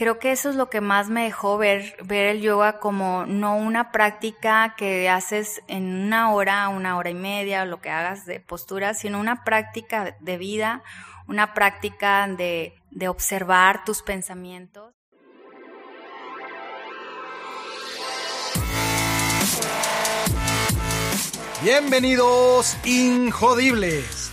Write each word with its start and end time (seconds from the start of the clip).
creo 0.00 0.18
que 0.18 0.32
eso 0.32 0.48
es 0.48 0.56
lo 0.56 0.70
que 0.70 0.80
más 0.80 1.10
me 1.10 1.24
dejó 1.24 1.58
ver, 1.58 1.94
ver 2.02 2.28
el 2.28 2.40
yoga 2.40 2.78
como 2.78 3.26
no 3.26 3.54
una 3.58 3.92
práctica 3.92 4.74
que 4.74 5.10
haces 5.10 5.60
en 5.68 6.06
una 6.06 6.32
hora, 6.32 6.70
una 6.70 6.96
hora 6.96 7.10
y 7.10 7.14
media, 7.14 7.66
lo 7.66 7.82
que 7.82 7.90
hagas 7.90 8.24
de 8.24 8.40
postura, 8.40 8.94
sino 8.94 9.20
una 9.20 9.44
práctica 9.44 10.16
de 10.18 10.38
vida, 10.38 10.82
una 11.28 11.52
práctica 11.52 12.26
de, 12.26 12.72
de 12.90 13.08
observar 13.08 13.84
tus 13.84 14.00
pensamientos. 14.00 14.94
Bienvenidos, 21.62 22.74
Injodibles. 22.86 24.32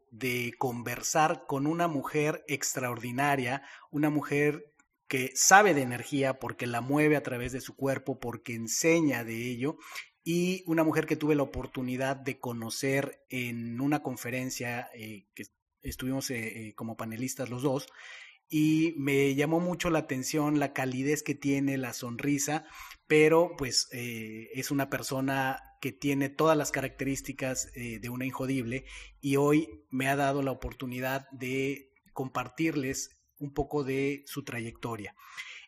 de 0.11 0.53
conversar 0.57 1.45
con 1.47 1.65
una 1.65 1.87
mujer 1.87 2.43
extraordinaria, 2.47 3.63
una 3.89 4.09
mujer 4.09 4.71
que 5.07 5.31
sabe 5.35 5.73
de 5.73 5.81
energía 5.81 6.39
porque 6.39 6.67
la 6.67 6.81
mueve 6.81 7.15
a 7.15 7.23
través 7.23 7.53
de 7.53 7.61
su 7.61 7.75
cuerpo, 7.75 8.19
porque 8.19 8.53
enseña 8.53 9.23
de 9.23 9.49
ello, 9.49 9.77
y 10.23 10.63
una 10.67 10.83
mujer 10.83 11.05
que 11.05 11.15
tuve 11.15 11.35
la 11.35 11.43
oportunidad 11.43 12.15
de 12.15 12.39
conocer 12.39 13.23
en 13.29 13.81
una 13.81 14.03
conferencia 14.03 14.89
eh, 14.93 15.25
que 15.33 15.45
estuvimos 15.81 16.29
eh, 16.29 16.67
eh, 16.67 16.75
como 16.75 16.97
panelistas 16.97 17.49
los 17.49 17.63
dos, 17.63 17.87
y 18.49 18.93
me 18.97 19.33
llamó 19.33 19.61
mucho 19.61 19.89
la 19.89 19.99
atención 19.99 20.59
la 20.59 20.73
calidez 20.73 21.23
que 21.23 21.35
tiene, 21.35 21.77
la 21.77 21.93
sonrisa, 21.93 22.65
pero 23.07 23.55
pues 23.57 23.87
es 23.91 24.71
una 24.71 24.89
persona 24.89 25.70
que 25.81 25.91
tiene 25.91 26.29
todas 26.29 26.55
las 26.55 26.71
características 26.71 27.69
eh, 27.75 27.99
de 27.99 28.09
una 28.09 28.25
injodible 28.25 28.85
y 29.19 29.35
hoy 29.35 29.83
me 29.89 30.07
ha 30.07 30.15
dado 30.15 30.43
la 30.43 30.51
oportunidad 30.51 31.27
de 31.31 31.91
compartirles 32.13 33.17
un 33.39 33.53
poco 33.53 33.83
de 33.83 34.23
su 34.27 34.43
trayectoria. 34.43 35.15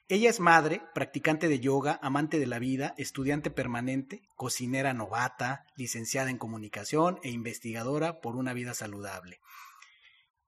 Ella 0.08 0.30
es 0.30 0.40
madre, 0.40 0.82
practicante 0.94 1.48
de 1.48 1.60
yoga, 1.60 2.00
amante 2.04 2.38
de 2.38 2.46
la 2.46 2.60
vida, 2.60 2.94
estudiante 2.98 3.50
permanente, 3.50 4.22
cocinera 4.36 4.94
novata, 4.94 5.66
licenciada 5.76 6.30
en 6.30 6.38
comunicación 6.38 7.20
e 7.24 7.32
investigadora 7.32 8.22
por 8.22 8.36
una 8.36 8.54
vida 8.54 8.76
saludable. 8.76 9.40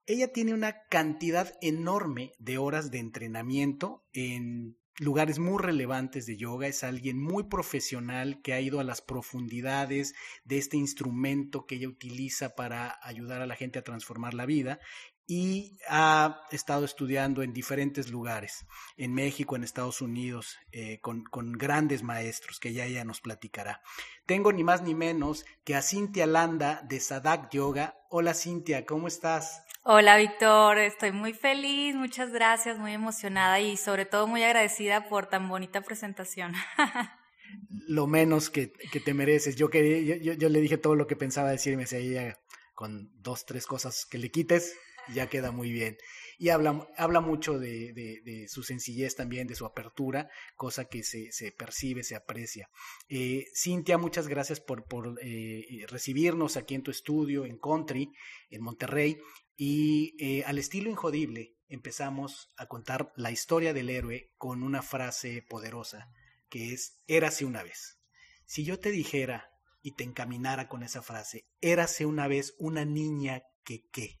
Ella 0.04 0.32
tiene 0.32 0.54
una 0.54 0.84
cantidad 0.88 1.52
enorme 1.60 2.32
de 2.38 2.58
horas 2.58 2.92
de 2.92 2.98
entrenamiento 2.98 4.04
en 4.12 4.78
lugares 4.98 5.38
muy 5.38 5.62
relevantes 5.62 6.26
de 6.26 6.36
yoga, 6.36 6.66
es 6.66 6.82
alguien 6.84 7.20
muy 7.20 7.44
profesional 7.44 8.40
que 8.42 8.54
ha 8.54 8.60
ido 8.60 8.80
a 8.80 8.84
las 8.84 9.02
profundidades 9.02 10.14
de 10.44 10.58
este 10.58 10.76
instrumento 10.76 11.66
que 11.66 11.76
ella 11.76 11.88
utiliza 11.88 12.54
para 12.54 12.98
ayudar 13.02 13.42
a 13.42 13.46
la 13.46 13.56
gente 13.56 13.78
a 13.78 13.84
transformar 13.84 14.34
la 14.34 14.46
vida 14.46 14.80
y 15.26 15.78
ha 15.88 16.42
estado 16.52 16.84
estudiando 16.84 17.42
en 17.42 17.52
diferentes 17.52 18.10
lugares, 18.10 18.64
en 18.96 19.12
México, 19.12 19.56
en 19.56 19.64
Estados 19.64 20.00
Unidos, 20.00 20.56
eh, 20.70 21.00
con, 21.00 21.24
con, 21.24 21.52
grandes 21.52 22.04
maestros 22.04 22.60
que 22.60 22.72
ya 22.72 22.84
ella 22.84 23.04
nos 23.04 23.20
platicará. 23.20 23.82
Tengo 24.24 24.52
ni 24.52 24.62
más 24.62 24.82
ni 24.82 24.94
menos 24.94 25.44
que 25.64 25.74
a 25.74 25.82
Cintia 25.82 26.26
Landa 26.26 26.82
de 26.88 27.00
Sadak 27.00 27.50
Yoga. 27.50 27.98
Hola 28.08 28.34
Cintia, 28.34 28.86
¿cómo 28.86 29.08
estás? 29.08 29.65
Hola 29.88 30.16
Víctor, 30.16 30.78
estoy 30.78 31.12
muy 31.12 31.32
feliz, 31.32 31.94
muchas 31.94 32.32
gracias, 32.32 32.76
muy 32.76 32.90
emocionada 32.90 33.60
y 33.60 33.76
sobre 33.76 34.04
todo 34.04 34.26
muy 34.26 34.42
agradecida 34.42 35.08
por 35.08 35.28
tan 35.28 35.48
bonita 35.48 35.82
presentación. 35.82 36.54
lo 37.86 38.08
menos 38.08 38.50
que, 38.50 38.72
que 38.90 38.98
te 38.98 39.14
mereces. 39.14 39.54
Yo, 39.54 39.70
que, 39.70 40.20
yo, 40.20 40.48
le 40.48 40.60
dije 40.60 40.76
todo 40.76 40.96
lo 40.96 41.06
que 41.06 41.14
pensaba 41.14 41.52
decirme, 41.52 41.84
decía 41.84 42.00
ella 42.00 42.36
con 42.74 43.12
dos, 43.22 43.46
tres 43.46 43.64
cosas 43.64 44.06
que 44.10 44.18
le 44.18 44.32
quites, 44.32 44.74
ya 45.14 45.28
queda 45.28 45.52
muy 45.52 45.70
bien. 45.70 45.96
Y 46.36 46.48
habla, 46.48 46.88
habla 46.96 47.20
mucho 47.20 47.60
de, 47.60 47.92
de, 47.92 48.22
de, 48.24 48.48
su 48.48 48.64
sencillez 48.64 49.14
también, 49.14 49.46
de 49.46 49.54
su 49.54 49.66
apertura, 49.66 50.28
cosa 50.56 50.86
que 50.86 51.04
se, 51.04 51.30
se 51.30 51.52
percibe, 51.52 52.02
se 52.02 52.16
aprecia. 52.16 52.68
Eh, 53.08 53.44
Cintia, 53.54 53.98
muchas 53.98 54.26
gracias 54.26 54.60
por, 54.60 54.84
por 54.84 55.16
eh, 55.22 55.86
recibirnos 55.88 56.56
aquí 56.56 56.74
en 56.74 56.82
tu 56.82 56.90
estudio, 56.90 57.44
en 57.44 57.56
Country, 57.56 58.10
en 58.50 58.62
Monterrey. 58.62 59.16
Y 59.56 60.14
eh, 60.18 60.44
al 60.44 60.58
estilo 60.58 60.90
injodible 60.90 61.56
empezamos 61.68 62.52
a 62.56 62.66
contar 62.66 63.12
la 63.16 63.30
historia 63.30 63.72
del 63.72 63.90
héroe 63.90 64.32
con 64.36 64.62
una 64.62 64.82
frase 64.82 65.42
poderosa 65.48 66.08
que 66.48 66.72
es 66.72 67.00
érase 67.06 67.44
una 67.44 67.62
vez. 67.62 67.98
Si 68.44 68.64
yo 68.64 68.78
te 68.78 68.90
dijera 68.90 69.50
y 69.82 69.92
te 69.92 70.04
encaminara 70.04 70.68
con 70.68 70.82
esa 70.82 71.02
frase, 71.02 71.46
érase 71.60 72.06
una 72.06 72.28
vez 72.28 72.54
una 72.58 72.84
niña 72.84 73.42
que 73.64 73.88
qué, 73.90 74.20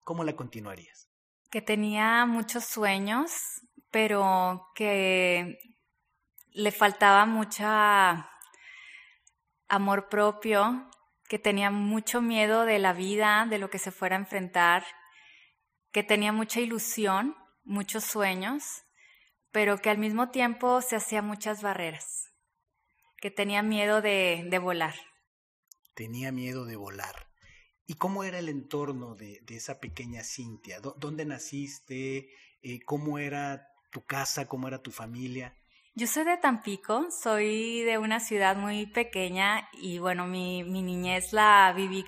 ¿cómo 0.00 0.24
la 0.24 0.36
continuarías? 0.36 1.08
Que 1.50 1.62
tenía 1.62 2.26
muchos 2.26 2.64
sueños, 2.64 3.30
pero 3.90 4.68
que 4.74 5.58
le 6.52 6.70
faltaba 6.72 7.26
mucha 7.26 8.28
amor 9.68 10.08
propio, 10.08 10.88
que 11.28 11.38
tenía 11.38 11.70
mucho 11.70 12.20
miedo 12.20 12.64
de 12.64 12.78
la 12.78 12.92
vida, 12.92 13.46
de 13.48 13.58
lo 13.58 13.70
que 13.70 13.78
se 13.78 13.90
fuera 13.90 14.16
a 14.16 14.20
enfrentar, 14.20 14.84
que 15.90 16.02
tenía 16.02 16.32
mucha 16.32 16.60
ilusión, 16.60 17.36
muchos 17.62 18.04
sueños, 18.04 18.82
pero 19.50 19.78
que 19.78 19.90
al 19.90 19.98
mismo 19.98 20.30
tiempo 20.30 20.82
se 20.82 20.96
hacía 20.96 21.22
muchas 21.22 21.62
barreras, 21.62 22.30
que 23.18 23.30
tenía 23.30 23.62
miedo 23.62 24.02
de, 24.02 24.44
de 24.48 24.58
volar. 24.58 24.94
Tenía 25.94 26.32
miedo 26.32 26.64
de 26.64 26.76
volar. 26.76 27.28
¿Y 27.86 27.94
cómo 27.94 28.24
era 28.24 28.38
el 28.38 28.48
entorno 28.48 29.14
de, 29.14 29.40
de 29.42 29.56
esa 29.56 29.78
pequeña 29.78 30.24
Cintia? 30.24 30.80
¿Dónde 30.80 31.24
naciste? 31.24 32.30
Eh, 32.62 32.80
¿Cómo 32.84 33.18
era 33.18 33.68
tu 33.92 34.04
casa? 34.04 34.48
¿Cómo 34.48 34.68
era 34.68 34.82
tu 34.82 34.90
familia? 34.90 35.54
Yo 35.96 36.08
soy 36.08 36.24
de 36.24 36.36
Tampico, 36.38 37.06
soy 37.12 37.82
de 37.82 37.98
una 37.98 38.18
ciudad 38.18 38.56
muy 38.56 38.84
pequeña 38.84 39.68
y 39.74 40.00
bueno, 40.00 40.26
mi, 40.26 40.64
niñez 40.64 41.32
la 41.32 41.72
viví 41.72 42.04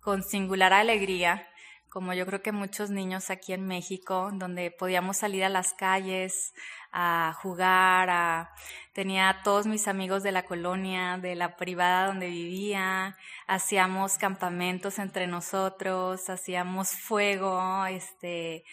con 0.00 0.22
singular 0.22 0.72
alegría, 0.72 1.46
como 1.90 2.14
yo 2.14 2.24
creo 2.24 2.40
que 2.40 2.52
muchos 2.52 2.88
niños 2.88 3.28
aquí 3.28 3.52
en 3.52 3.66
México, 3.66 4.30
donde 4.32 4.70
podíamos 4.70 5.18
salir 5.18 5.44
a 5.44 5.50
las 5.50 5.74
calles 5.74 6.54
a 6.90 7.34
jugar, 7.42 8.48
tenía 8.94 9.28
a 9.28 9.42
todos 9.42 9.66
mis 9.66 9.88
amigos 9.88 10.22
de 10.22 10.32
la 10.32 10.46
colonia, 10.46 11.18
de 11.18 11.34
la 11.34 11.54
privada 11.58 12.06
donde 12.06 12.28
vivía, 12.28 13.14
hacíamos 13.46 14.16
campamentos 14.16 14.98
entre 14.98 15.26
nosotros, 15.26 16.30
hacíamos 16.30 16.92
fuego, 16.92 17.84
este, 17.84 18.64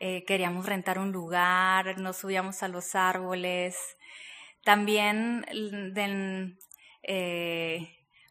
eh, 0.00 0.24
queríamos 0.24 0.64
rentar 0.64 0.98
un 0.98 1.12
lugar, 1.12 1.98
nos 1.98 2.18
subíamos 2.18 2.62
a 2.62 2.68
los 2.68 2.94
árboles, 2.94 3.97
también 4.64 5.44
eh, 7.02 7.88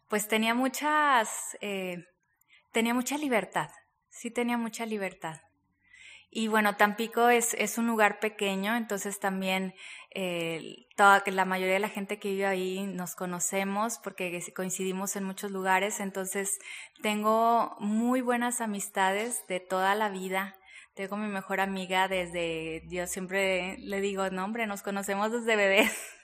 pues 0.08 0.28
tenía 0.28 0.54
muchas, 0.54 1.56
eh, 1.60 2.04
tenía 2.72 2.94
mucha 2.94 3.18
libertad, 3.18 3.70
sí 4.08 4.30
tenía 4.30 4.56
mucha 4.56 4.86
libertad. 4.86 5.40
Y 6.30 6.48
bueno, 6.48 6.76
Tampico 6.76 7.30
es, 7.30 7.54
es 7.54 7.78
un 7.78 7.86
lugar 7.86 8.20
pequeño, 8.20 8.76
entonces 8.76 9.18
también 9.18 9.74
eh, 10.10 10.86
toda, 10.94 11.22
la 11.26 11.46
mayoría 11.46 11.74
de 11.74 11.80
la 11.80 11.88
gente 11.88 12.18
que 12.18 12.28
vive 12.28 12.46
ahí 12.46 12.86
nos 12.86 13.14
conocemos 13.14 13.98
porque 13.98 14.42
coincidimos 14.54 15.16
en 15.16 15.24
muchos 15.24 15.50
lugares, 15.50 16.00
entonces 16.00 16.58
tengo 17.02 17.76
muy 17.80 18.20
buenas 18.20 18.60
amistades 18.60 19.46
de 19.48 19.60
toda 19.60 19.94
la 19.94 20.10
vida. 20.10 20.54
Tengo 20.94 21.16
mi 21.16 21.28
mejor 21.28 21.60
amiga 21.60 22.08
desde, 22.08 22.82
yo 22.88 23.06
siempre 23.06 23.76
le 23.78 24.00
digo, 24.00 24.28
no 24.30 24.44
hombre, 24.44 24.66
nos 24.66 24.82
conocemos 24.82 25.32
desde 25.32 25.56
bebés. 25.56 26.17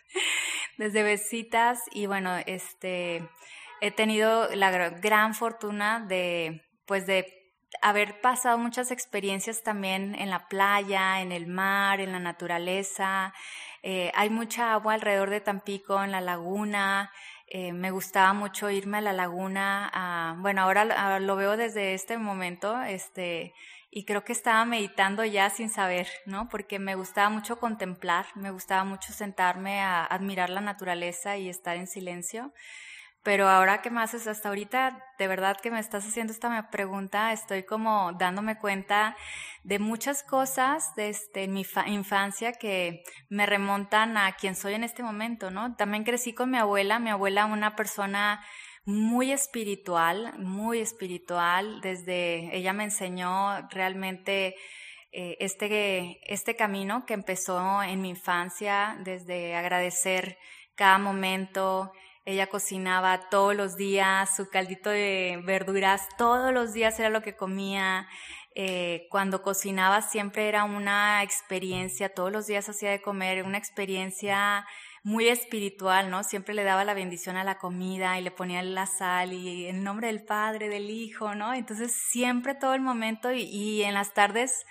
Desde 0.78 1.02
besitas 1.02 1.80
y 1.92 2.06
bueno, 2.06 2.36
este, 2.46 3.28
he 3.80 3.90
tenido 3.90 4.48
la 4.54 4.70
gran 4.90 5.34
fortuna 5.34 6.00
de, 6.00 6.62
pues 6.86 7.06
de 7.06 7.44
haber 7.82 8.20
pasado 8.20 8.58
muchas 8.58 8.90
experiencias 8.90 9.62
también 9.62 10.14
en 10.14 10.30
la 10.30 10.48
playa, 10.48 11.20
en 11.20 11.32
el 11.32 11.46
mar, 11.46 12.00
en 12.00 12.12
la 12.12 12.20
naturaleza. 12.20 13.34
Eh, 13.82 14.10
hay 14.14 14.30
mucha 14.30 14.72
agua 14.72 14.94
alrededor 14.94 15.30
de 15.30 15.40
Tampico, 15.40 16.02
en 16.02 16.12
la 16.12 16.20
laguna. 16.20 17.10
Eh, 17.46 17.72
me 17.72 17.90
gustaba 17.90 18.32
mucho 18.32 18.70
irme 18.70 18.98
a 18.98 19.02
la 19.02 19.12
laguna. 19.12 19.90
A, 19.92 20.36
bueno, 20.38 20.62
ahora 20.62 21.20
lo 21.20 21.36
veo 21.36 21.56
desde 21.56 21.94
este 21.94 22.16
momento, 22.16 22.80
este, 22.82 23.52
y 23.96 24.04
creo 24.06 24.24
que 24.24 24.32
estaba 24.32 24.64
meditando 24.64 25.24
ya 25.24 25.50
sin 25.50 25.70
saber, 25.70 26.08
¿no? 26.26 26.48
Porque 26.48 26.80
me 26.80 26.96
gustaba 26.96 27.28
mucho 27.28 27.60
contemplar, 27.60 28.26
me 28.34 28.50
gustaba 28.50 28.82
mucho 28.82 29.12
sentarme 29.12 29.82
a 29.82 30.04
admirar 30.04 30.50
la 30.50 30.60
naturaleza 30.60 31.36
y 31.36 31.48
estar 31.48 31.76
en 31.76 31.86
silencio. 31.86 32.52
Pero 33.22 33.48
ahora 33.48 33.82
que 33.82 33.90
me 33.90 34.02
haces 34.02 34.26
hasta 34.26 34.48
ahorita, 34.48 35.00
de 35.16 35.28
verdad 35.28 35.56
que 35.62 35.70
me 35.70 35.78
estás 35.78 36.04
haciendo 36.08 36.32
esta 36.32 36.70
pregunta, 36.72 37.32
estoy 37.32 37.62
como 37.62 38.12
dándome 38.18 38.58
cuenta 38.58 39.16
de 39.62 39.78
muchas 39.78 40.24
cosas 40.24 40.92
desde 40.96 41.46
mi 41.46 41.64
infancia 41.86 42.52
que 42.52 43.04
me 43.28 43.46
remontan 43.46 44.16
a 44.16 44.32
quien 44.32 44.56
soy 44.56 44.74
en 44.74 44.82
este 44.82 45.04
momento, 45.04 45.52
¿no? 45.52 45.76
También 45.76 46.02
crecí 46.02 46.34
con 46.34 46.50
mi 46.50 46.58
abuela, 46.58 46.98
mi 46.98 47.10
abuela 47.10 47.46
una 47.46 47.76
persona 47.76 48.44
muy 48.84 49.32
espiritual, 49.32 50.34
muy 50.38 50.80
espiritual. 50.80 51.80
Desde 51.80 52.56
ella 52.56 52.72
me 52.72 52.84
enseñó 52.84 53.68
realmente 53.70 54.56
eh, 55.12 55.36
este, 55.40 56.20
este 56.32 56.56
camino 56.56 57.06
que 57.06 57.14
empezó 57.14 57.82
en 57.82 58.02
mi 58.02 58.10
infancia, 58.10 58.96
desde 59.04 59.54
agradecer 59.54 60.38
cada 60.74 60.98
momento. 60.98 61.92
Ella 62.26 62.46
cocinaba 62.48 63.28
todos 63.30 63.54
los 63.54 63.76
días, 63.76 64.34
su 64.34 64.48
caldito 64.48 64.90
de 64.90 65.40
verduras 65.44 66.08
todos 66.16 66.52
los 66.52 66.72
días 66.72 66.98
era 66.98 67.10
lo 67.10 67.22
que 67.22 67.36
comía. 67.36 68.08
Eh, 68.56 69.08
cuando 69.10 69.42
cocinaba 69.42 70.00
siempre 70.00 70.48
era 70.48 70.64
una 70.64 71.22
experiencia, 71.22 72.08
todos 72.08 72.32
los 72.32 72.46
días 72.46 72.68
hacía 72.68 72.90
de 72.90 73.02
comer, 73.02 73.44
una 73.44 73.58
experiencia 73.58 74.66
muy 75.04 75.28
espiritual, 75.28 76.10
¿no? 76.10 76.24
Siempre 76.24 76.54
le 76.54 76.64
daba 76.64 76.82
la 76.82 76.94
bendición 76.94 77.36
a 77.36 77.44
la 77.44 77.58
comida 77.58 78.18
y 78.18 78.22
le 78.22 78.30
ponía 78.30 78.62
la 78.62 78.86
sal 78.86 79.34
y 79.34 79.66
en 79.66 79.84
nombre 79.84 80.06
del 80.06 80.24
Padre, 80.24 80.70
del 80.70 80.88
Hijo, 80.88 81.34
¿no? 81.34 81.52
Entonces 81.52 81.92
siempre 81.92 82.54
todo 82.54 82.72
el 82.72 82.80
momento 82.80 83.30
y, 83.30 83.82
en 83.82 83.94
las 83.94 84.14
tardes 84.14 84.64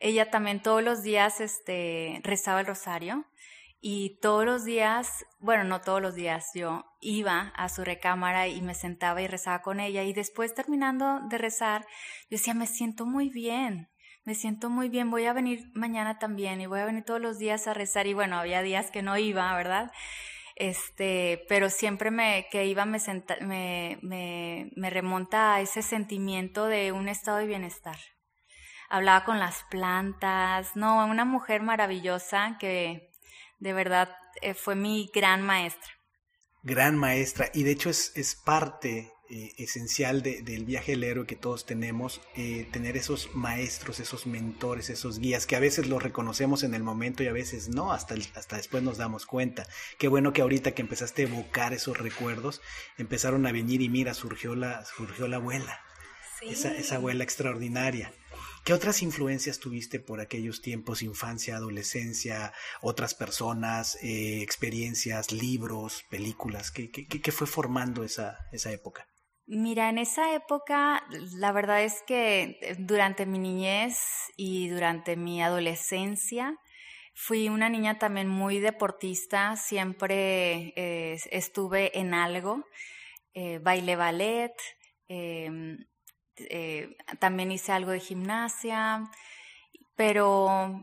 ella 0.00 0.30
también 0.30 0.60
todos 0.60 0.82
los 0.82 1.02
días 1.02 1.40
este, 1.40 2.20
rezaba 2.24 2.60
el 2.60 2.66
rosario 2.66 3.24
y 3.80 4.18
todos 4.20 4.44
los 4.44 4.64
días, 4.64 5.24
bueno, 5.38 5.62
no 5.62 5.80
todos 5.80 6.02
los 6.02 6.16
días, 6.16 6.50
yo 6.54 6.84
iba 7.00 7.52
a 7.54 7.68
su 7.68 7.84
recámara 7.84 8.48
y 8.48 8.60
me 8.60 8.74
sentaba 8.74 9.22
y 9.22 9.28
rezaba 9.28 9.62
con 9.62 9.78
ella 9.78 10.02
y 10.02 10.12
después 10.12 10.54
terminando 10.54 11.20
de 11.28 11.38
rezar, 11.38 11.82
yo 12.22 12.36
decía, 12.36 12.54
me 12.54 12.66
siento 12.66 13.06
muy 13.06 13.28
bien, 13.28 13.88
me 14.24 14.34
siento 14.34 14.70
muy 14.70 14.88
bien, 14.88 15.10
voy 15.10 15.26
a 15.26 15.32
venir 15.32 15.70
mañana 15.74 16.18
también 16.18 16.60
y 16.60 16.66
voy 16.66 16.80
a 16.80 16.84
venir 16.84 17.04
todos 17.04 17.20
los 17.20 17.38
días 17.38 17.66
a 17.66 17.74
rezar 17.74 18.06
y 18.06 18.14
bueno, 18.14 18.38
había 18.38 18.62
días 18.62 18.90
que 18.90 19.02
no 19.02 19.16
iba, 19.16 19.54
¿verdad? 19.56 19.90
Este, 20.56 21.44
pero 21.48 21.70
siempre 21.70 22.10
me, 22.10 22.46
que 22.50 22.66
iba 22.66 22.84
me, 22.84 22.98
me, 23.40 24.70
me, 24.74 24.90
remonta 24.90 25.54
a 25.54 25.60
ese 25.60 25.82
sentimiento 25.82 26.66
de 26.66 26.92
un 26.92 27.08
estado 27.08 27.38
de 27.38 27.46
bienestar. 27.46 27.96
Hablaba 28.90 29.24
con 29.24 29.38
las 29.38 29.64
plantas, 29.70 30.74
no, 30.74 31.06
una 31.06 31.24
mujer 31.24 31.62
maravillosa 31.62 32.56
que 32.58 33.10
de 33.60 33.72
verdad 33.72 34.10
eh, 34.42 34.54
fue 34.54 34.74
mi 34.74 35.10
gran 35.14 35.42
maestra. 35.42 35.92
Gran 36.62 36.96
maestra, 36.96 37.50
y 37.54 37.62
de 37.62 37.70
hecho 37.70 37.90
es 37.90 38.40
parte 38.44 39.12
eh, 39.30 39.52
esencial 39.58 40.22
del 40.22 40.64
viaje 40.64 40.92
del 40.92 41.04
héroe 41.04 41.26
que 41.26 41.36
todos 41.36 41.66
tenemos, 41.66 42.20
eh, 42.34 42.66
tener 42.72 42.96
esos 42.96 43.34
maestros, 43.34 44.00
esos 44.00 44.26
mentores, 44.26 44.90
esos 44.90 45.18
guías, 45.18 45.46
que 45.46 45.56
a 45.56 45.60
veces 45.60 45.86
los 45.86 46.02
reconocemos 46.02 46.62
en 46.62 46.74
el 46.74 46.82
momento 46.82 47.22
y 47.22 47.26
a 47.26 47.32
veces 47.32 47.68
no, 47.68 47.92
hasta, 47.92 48.14
hasta 48.34 48.56
después 48.56 48.82
nos 48.82 48.96
damos 48.96 49.26
cuenta. 49.26 49.66
Qué 49.98 50.08
bueno 50.08 50.32
que 50.32 50.42
ahorita 50.42 50.72
que 50.72 50.82
empezaste 50.82 51.22
a 51.22 51.28
evocar 51.28 51.74
esos 51.74 51.98
recuerdos, 51.98 52.62
empezaron 52.96 53.46
a 53.46 53.52
venir 53.52 53.82
y 53.82 53.88
mira, 53.88 54.14
surgió 54.14 54.54
la, 54.54 54.84
surgió 54.84 55.28
la 55.28 55.36
abuela, 55.36 55.80
esa, 56.42 56.74
esa 56.74 56.96
abuela 56.96 57.24
extraordinaria. 57.24 58.12
¿Qué 58.64 58.72
otras 58.72 59.02
influencias 59.02 59.60
tuviste 59.60 59.98
por 59.98 60.20
aquellos 60.20 60.60
tiempos, 60.60 61.02
infancia, 61.02 61.56
adolescencia, 61.56 62.52
otras 62.82 63.14
personas, 63.14 63.96
eh, 64.02 64.42
experiencias, 64.42 65.32
libros, 65.32 66.04
películas? 66.10 66.70
¿Qué, 66.70 66.90
qué, 66.90 67.06
qué 67.06 67.32
fue 67.32 67.46
formando 67.46 68.04
esa, 68.04 68.48
esa 68.52 68.70
época? 68.70 69.06
Mira, 69.50 69.88
en 69.88 69.96
esa 69.96 70.34
época, 70.34 71.02
la 71.38 71.52
verdad 71.52 71.82
es 71.82 72.02
que 72.06 72.58
eh, 72.60 72.76
durante 72.78 73.24
mi 73.24 73.38
niñez 73.38 73.98
y 74.36 74.68
durante 74.68 75.16
mi 75.16 75.42
adolescencia, 75.42 76.54
fui 77.14 77.48
una 77.48 77.70
niña 77.70 77.98
también 77.98 78.28
muy 78.28 78.60
deportista, 78.60 79.56
siempre 79.56 80.74
eh, 80.76 81.16
estuve 81.30 81.98
en 81.98 82.12
algo, 82.12 82.62
eh, 83.32 83.58
bailé 83.58 83.96
ballet, 83.96 84.52
em, 85.08 85.78
también 87.18 87.50
hice 87.50 87.72
algo 87.72 87.90
de 87.92 88.00
gimnasia, 88.00 89.10
pero 89.96 90.82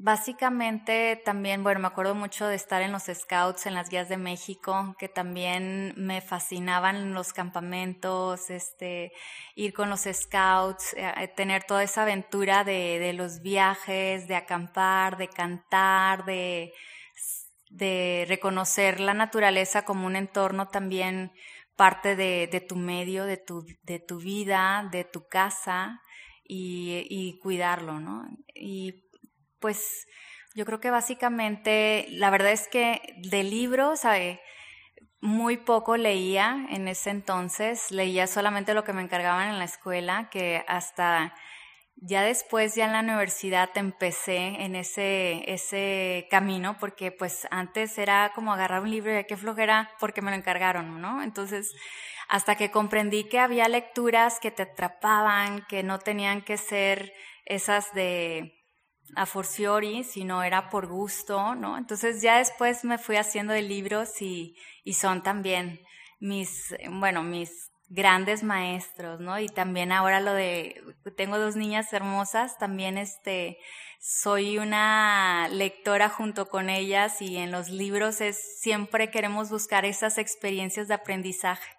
Básicamente 0.00 1.20
también, 1.24 1.64
bueno, 1.64 1.80
me 1.80 1.88
acuerdo 1.88 2.14
mucho 2.14 2.46
de 2.46 2.54
estar 2.54 2.82
en 2.82 2.92
los 2.92 3.06
scouts, 3.12 3.66
en 3.66 3.74
las 3.74 3.90
guías 3.90 4.08
de 4.08 4.16
México, 4.16 4.94
que 4.96 5.08
también 5.08 5.92
me 5.96 6.20
fascinaban 6.20 7.14
los 7.14 7.32
campamentos, 7.32 8.48
este, 8.48 9.10
ir 9.56 9.72
con 9.72 9.90
los 9.90 10.02
scouts, 10.02 10.94
eh, 10.94 11.12
eh, 11.16 11.26
tener 11.26 11.64
toda 11.64 11.82
esa 11.82 12.02
aventura 12.02 12.62
de, 12.62 13.00
de, 13.00 13.12
los 13.12 13.40
viajes, 13.42 14.28
de 14.28 14.36
acampar, 14.36 15.16
de 15.16 15.26
cantar, 15.26 16.24
de, 16.26 16.72
de 17.68 18.24
reconocer 18.28 19.00
la 19.00 19.14
naturaleza 19.14 19.84
como 19.84 20.06
un 20.06 20.14
entorno 20.14 20.68
también 20.68 21.32
parte 21.74 22.14
de, 22.14 22.48
de 22.52 22.60
tu 22.60 22.76
medio, 22.76 23.24
de 23.24 23.36
tu, 23.36 23.66
de 23.82 23.98
tu 23.98 24.18
vida, 24.18 24.88
de 24.92 25.02
tu 25.02 25.26
casa 25.26 26.00
y, 26.44 27.04
y 27.10 27.40
cuidarlo, 27.40 27.98
¿no? 27.98 28.28
Y 28.54 29.07
pues 29.60 30.06
yo 30.54 30.64
creo 30.64 30.80
que 30.80 30.90
básicamente, 30.90 32.06
la 32.10 32.30
verdad 32.30 32.52
es 32.52 32.68
que 32.68 33.14
de 33.18 33.44
libros, 33.44 34.00
muy 35.20 35.56
poco 35.56 35.96
leía 35.96 36.66
en 36.70 36.88
ese 36.88 37.10
entonces, 37.10 37.90
leía 37.90 38.26
solamente 38.26 38.74
lo 38.74 38.84
que 38.84 38.92
me 38.92 39.02
encargaban 39.02 39.48
en 39.48 39.58
la 39.58 39.64
escuela, 39.64 40.28
que 40.30 40.64
hasta 40.68 41.34
ya 42.00 42.22
después, 42.22 42.74
ya 42.76 42.86
en 42.86 42.92
la 42.92 43.00
universidad, 43.00 43.70
empecé 43.76 44.36
en 44.36 44.76
ese, 44.76 45.42
ese 45.52 46.28
camino, 46.30 46.76
porque 46.78 47.10
pues 47.10 47.46
antes 47.50 47.98
era 47.98 48.32
como 48.34 48.52
agarrar 48.52 48.82
un 48.82 48.90
libro 48.90 49.18
y 49.18 49.24
qué 49.24 49.36
flojera 49.36 49.90
porque 49.98 50.22
me 50.22 50.30
lo 50.30 50.36
encargaron, 50.36 51.00
¿no? 51.00 51.22
Entonces, 51.22 51.74
hasta 52.28 52.56
que 52.56 52.70
comprendí 52.70 53.24
que 53.24 53.40
había 53.40 53.68
lecturas 53.68 54.38
que 54.38 54.50
te 54.50 54.62
atrapaban, 54.62 55.66
que 55.68 55.82
no 55.82 55.98
tenían 55.98 56.42
que 56.42 56.56
ser 56.56 57.12
esas 57.44 57.92
de 57.94 58.57
a 59.16 59.26
forciori, 59.26 60.04
sino 60.04 60.42
era 60.42 60.70
por 60.70 60.86
gusto, 60.86 61.54
¿no? 61.54 61.78
Entonces 61.78 62.22
ya 62.22 62.38
después 62.38 62.84
me 62.84 62.98
fui 62.98 63.16
haciendo 63.16 63.52
de 63.52 63.62
libros 63.62 64.20
y, 64.20 64.56
y 64.84 64.94
son 64.94 65.22
también 65.22 65.80
mis, 66.20 66.74
bueno, 66.90 67.22
mis 67.22 67.70
grandes 67.88 68.42
maestros, 68.42 69.20
¿no? 69.20 69.38
Y 69.38 69.48
también 69.48 69.92
ahora 69.92 70.20
lo 70.20 70.32
de, 70.32 70.82
tengo 71.16 71.38
dos 71.38 71.56
niñas 71.56 71.92
hermosas, 71.92 72.58
también 72.58 72.98
este, 72.98 73.58
soy 74.00 74.58
una 74.58 75.48
lectora 75.48 76.08
junto 76.08 76.48
con 76.48 76.68
ellas 76.68 77.22
y 77.22 77.36
en 77.36 77.50
los 77.50 77.70
libros 77.70 78.20
es, 78.20 78.60
siempre 78.60 79.10
queremos 79.10 79.50
buscar 79.50 79.84
esas 79.84 80.18
experiencias 80.18 80.88
de 80.88 80.94
aprendizaje. 80.94 81.72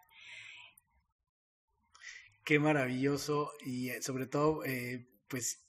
Qué 2.43 2.57
maravilloso 2.57 3.51
y 3.63 3.89
eh, 3.89 4.01
sobre 4.01 4.25
todo, 4.25 4.63
eh, 4.65 5.07
pues 5.27 5.68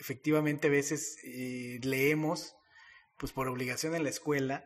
efectivamente 0.00 0.68
a 0.68 0.70
veces 0.70 1.18
eh, 1.24 1.78
leemos 1.82 2.56
pues 3.18 3.32
por 3.32 3.48
obligación 3.48 3.94
en 3.94 4.02
la 4.02 4.08
escuela, 4.08 4.64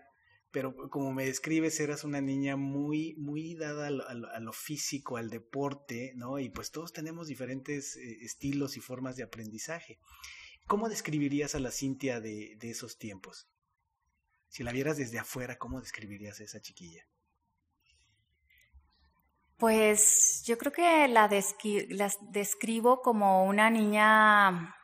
pero 0.52 0.88
como 0.88 1.12
me 1.12 1.26
describes, 1.26 1.80
eras 1.80 2.04
una 2.04 2.20
niña 2.20 2.54
muy, 2.54 3.16
muy 3.16 3.56
dada 3.56 3.88
a 3.88 4.40
lo, 4.40 4.52
físico, 4.52 5.16
al 5.16 5.28
deporte, 5.28 6.12
¿no? 6.14 6.38
Y 6.38 6.50
pues 6.50 6.70
todos 6.70 6.92
tenemos 6.92 7.26
diferentes 7.26 7.96
eh, 7.96 8.18
estilos 8.22 8.76
y 8.76 8.80
formas 8.80 9.16
de 9.16 9.24
aprendizaje. 9.24 9.98
¿Cómo 10.68 10.88
describirías 10.88 11.56
a 11.56 11.58
la 11.58 11.72
Cintia 11.72 12.20
de, 12.20 12.54
de, 12.56 12.70
esos 12.70 12.96
tiempos? 12.96 13.48
Si 14.48 14.62
la 14.62 14.70
vieras 14.70 14.96
desde 14.96 15.18
afuera, 15.18 15.58
¿cómo 15.58 15.80
describirías 15.80 16.38
a 16.38 16.44
esa 16.44 16.60
chiquilla? 16.60 17.02
Pues 19.56 20.44
yo 20.46 20.56
creo 20.56 20.72
que 20.72 21.08
la, 21.08 21.28
la 21.88 22.12
describo 22.30 23.02
como 23.02 23.44
una 23.44 23.68
niña 23.70 24.76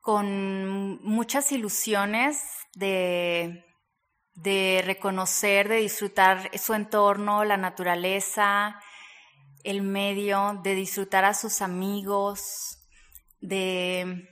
con 0.00 1.02
muchas 1.04 1.52
ilusiones 1.52 2.42
de, 2.74 3.64
de 4.34 4.82
reconocer, 4.84 5.68
de 5.68 5.76
disfrutar 5.76 6.50
su 6.58 6.74
entorno, 6.74 7.44
la 7.44 7.56
naturaleza, 7.56 8.80
el 9.64 9.82
medio, 9.82 10.60
de 10.62 10.74
disfrutar 10.74 11.24
a 11.24 11.34
sus 11.34 11.60
amigos, 11.60 12.78
de, 13.40 14.26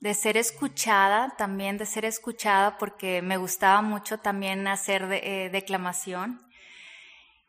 de, 0.00 0.14
ser 0.14 0.36
escuchada, 0.36 1.34
también 1.36 1.78
de 1.78 1.86
ser 1.86 2.04
escuchada 2.04 2.76
porque 2.78 3.22
me 3.22 3.36
gustaba 3.36 3.82
mucho 3.82 4.18
también 4.18 4.66
hacer 4.66 5.06
eh, 5.10 5.48
declamación. 5.50 6.40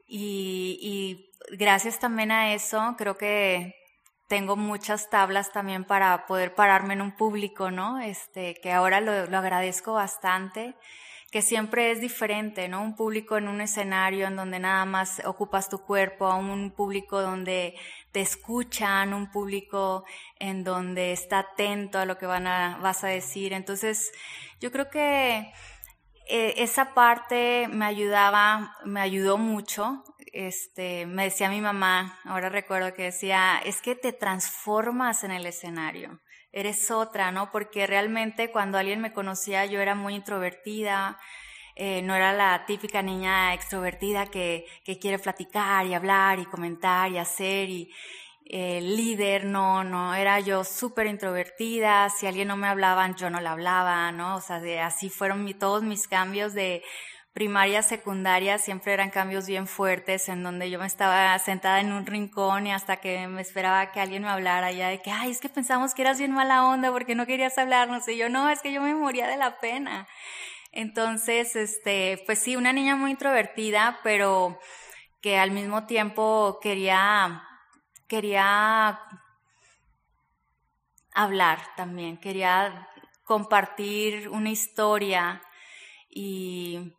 Y, 0.07 1.25
gracias 1.51 2.00
también 2.00 2.31
a 2.31 2.53
eso 2.53 2.95
creo 2.97 3.17
que 3.17 3.74
tengo 4.27 4.55
muchas 4.55 5.10
tablas 5.10 5.51
también 5.51 5.86
para 5.86 6.25
poder 6.25 6.53
pararme 6.53 6.93
en 6.93 7.01
un 7.01 7.12
público, 7.12 7.72
¿no? 7.72 8.00
Este, 8.00 8.55
que 8.55 8.72
ahora 8.74 9.00
lo, 9.01 9.38
agradezco 9.38 9.93
bastante 9.93 10.75
que 11.31 11.41
siempre 11.41 11.91
es 11.91 12.00
diferente, 12.00 12.69
¿no? 12.69 12.81
Un 12.81 12.96
público 12.96 13.38
en 13.38 13.50
un 13.50 13.60
escenario 13.60 14.27
en 14.27 14.38
donde 14.38 14.60
nada 14.60 14.86
más 14.86 15.22
ocupas 15.25 15.69
tu 15.69 15.79
cuerpo, 15.79 16.25
a 16.25 16.36
un 16.36 16.72
público 16.72 17.22
donde 17.22 17.75
te 18.13 18.22
escuchan, 18.22 19.13
un 19.13 19.29
público 19.29 20.05
en 20.39 20.63
donde 20.63 21.12
está 21.12 21.39
atento 21.39 22.00
a 22.00 22.05
lo 22.05 22.17
que 22.17 22.25
van 22.25 22.48
a, 22.48 22.77
vas 22.81 23.03
a 23.03 23.07
decir. 23.07 23.51
Entonces, 23.51 24.13
yo 24.62 24.72
creo 24.72 24.89
que 24.89 25.51
eh, 26.29 26.53
esa 26.57 26.93
parte 26.93 27.67
me 27.69 27.86
ayudaba, 27.86 28.75
me 28.86 29.01
ayudó 29.01 29.38
mucho. 29.38 30.03
Este, 30.38 31.08
me 31.08 31.24
decía 31.24 31.50
mi 31.50 31.62
mamá, 31.62 32.20
ahora 32.24 32.50
recuerdo 32.50 32.94
que 32.94 33.03
decía, 33.03 33.60
es 33.65 33.82
que 33.82 33.96
te 33.96 34.13
transformas 34.13 35.24
en 35.24 35.32
el 35.32 35.46
escenario 35.48 36.22
eres 36.51 36.89
otra, 36.89 37.32
¿no? 37.32 37.51
Porque 37.51 37.86
realmente 37.86 38.51
cuando 38.51 38.77
alguien 38.77 39.01
me 39.01 39.13
conocía 39.13 39.65
yo 39.65 39.79
era 39.79 39.94
muy 39.96 40.15
introvertida, 40.15 41.20
eh, 41.75 42.01
no 42.01 42.15
era 42.15 42.34
la 42.34 42.65
típica 42.65 43.03
niña 43.03 43.53
extrovertida 43.53 44.25
que, 44.25 44.65
quiere 45.00 45.20
platicar 45.20 45.86
y 45.86 45.94
hablar 45.94 46.39
y 46.39 46.46
comentar 46.46 47.12
y 47.12 47.20
hacer 47.20 47.70
y 47.70 47.91
eh, 48.46 48.82
líder, 48.82 49.46
no, 49.46 49.84
no, 49.84 50.15
era 50.15 50.39
yo 50.39 50.63
súper 50.63 51.06
introvertida, 51.06 52.10
si 52.10 52.25
alguien 52.25 52.48
no 52.48 52.58
me 52.58 52.67
hablaba, 52.67 53.08
yo 53.15 53.29
no 53.29 53.41
le 53.41 53.50
hablaba, 53.50 54.12
¿no? 54.12 54.38
O 54.38 54.41
sea, 54.41 54.60
así 54.86 55.10
fueron 55.10 55.53
todos 55.60 55.84
mis 55.84 56.08
cambios 56.08 56.53
de 56.53 56.82
primaria, 57.38 57.84
secundaria, 57.84 58.58
siempre 58.58 58.94
eran 58.94 59.12
cambios 59.12 59.46
bien 59.46 59.67
fuertes 59.67 60.27
en 60.27 60.41
donde 60.41 60.72
yo 60.72 60.79
me 60.79 60.88
estaba 60.88 61.38
sentada 61.38 61.82
en 61.82 61.94
un 61.94 62.08
rincón 62.08 62.65
y 62.65 62.72
hasta 62.72 62.98
que 62.98 63.27
me 63.27 63.44
esperaba 63.44 63.91
que 63.91 64.00
alguien 64.00 64.24
me 64.24 64.29
hablara 64.29 64.72
ya 64.72 64.89
de 64.89 65.03
que, 65.03 65.12
ay, 65.12 65.29
es 65.29 65.39
que 65.39 65.48
pensamos 65.48 65.94
que 65.94 66.01
eras 66.01 66.17
bien 66.17 66.32
mala 66.32 66.65
onda 66.65 66.91
porque 66.91 67.13
no 67.13 67.27
querías 67.27 67.56
hablarnos. 67.60 68.08
Y 68.08 68.17
yo, 68.17 68.27
no, 68.27 68.50
es 68.50 68.63
que 68.63 68.74
yo 68.74 68.82
me 68.82 68.96
moría 68.96 69.27
de 69.27 69.38
la 69.38 69.60
pena. 69.60 70.08
Entonces, 70.72 71.56
este, 71.56 72.24
pues 72.25 72.39
sí, 72.39 72.56
una 72.56 72.74
niña 72.74 72.96
muy 72.96 73.12
introvertida, 73.12 74.00
pero 74.01 74.60
que 75.22 75.38
al 75.38 75.51
mismo 75.51 75.86
tiempo 75.86 76.58
quería, 76.60 77.44
quería 78.08 79.00
hablar 81.13 81.60
también, 81.75 82.17
quería 82.17 82.89
compartir 83.25 84.27
una 84.29 84.50
historia 84.50 85.44
y 86.10 86.96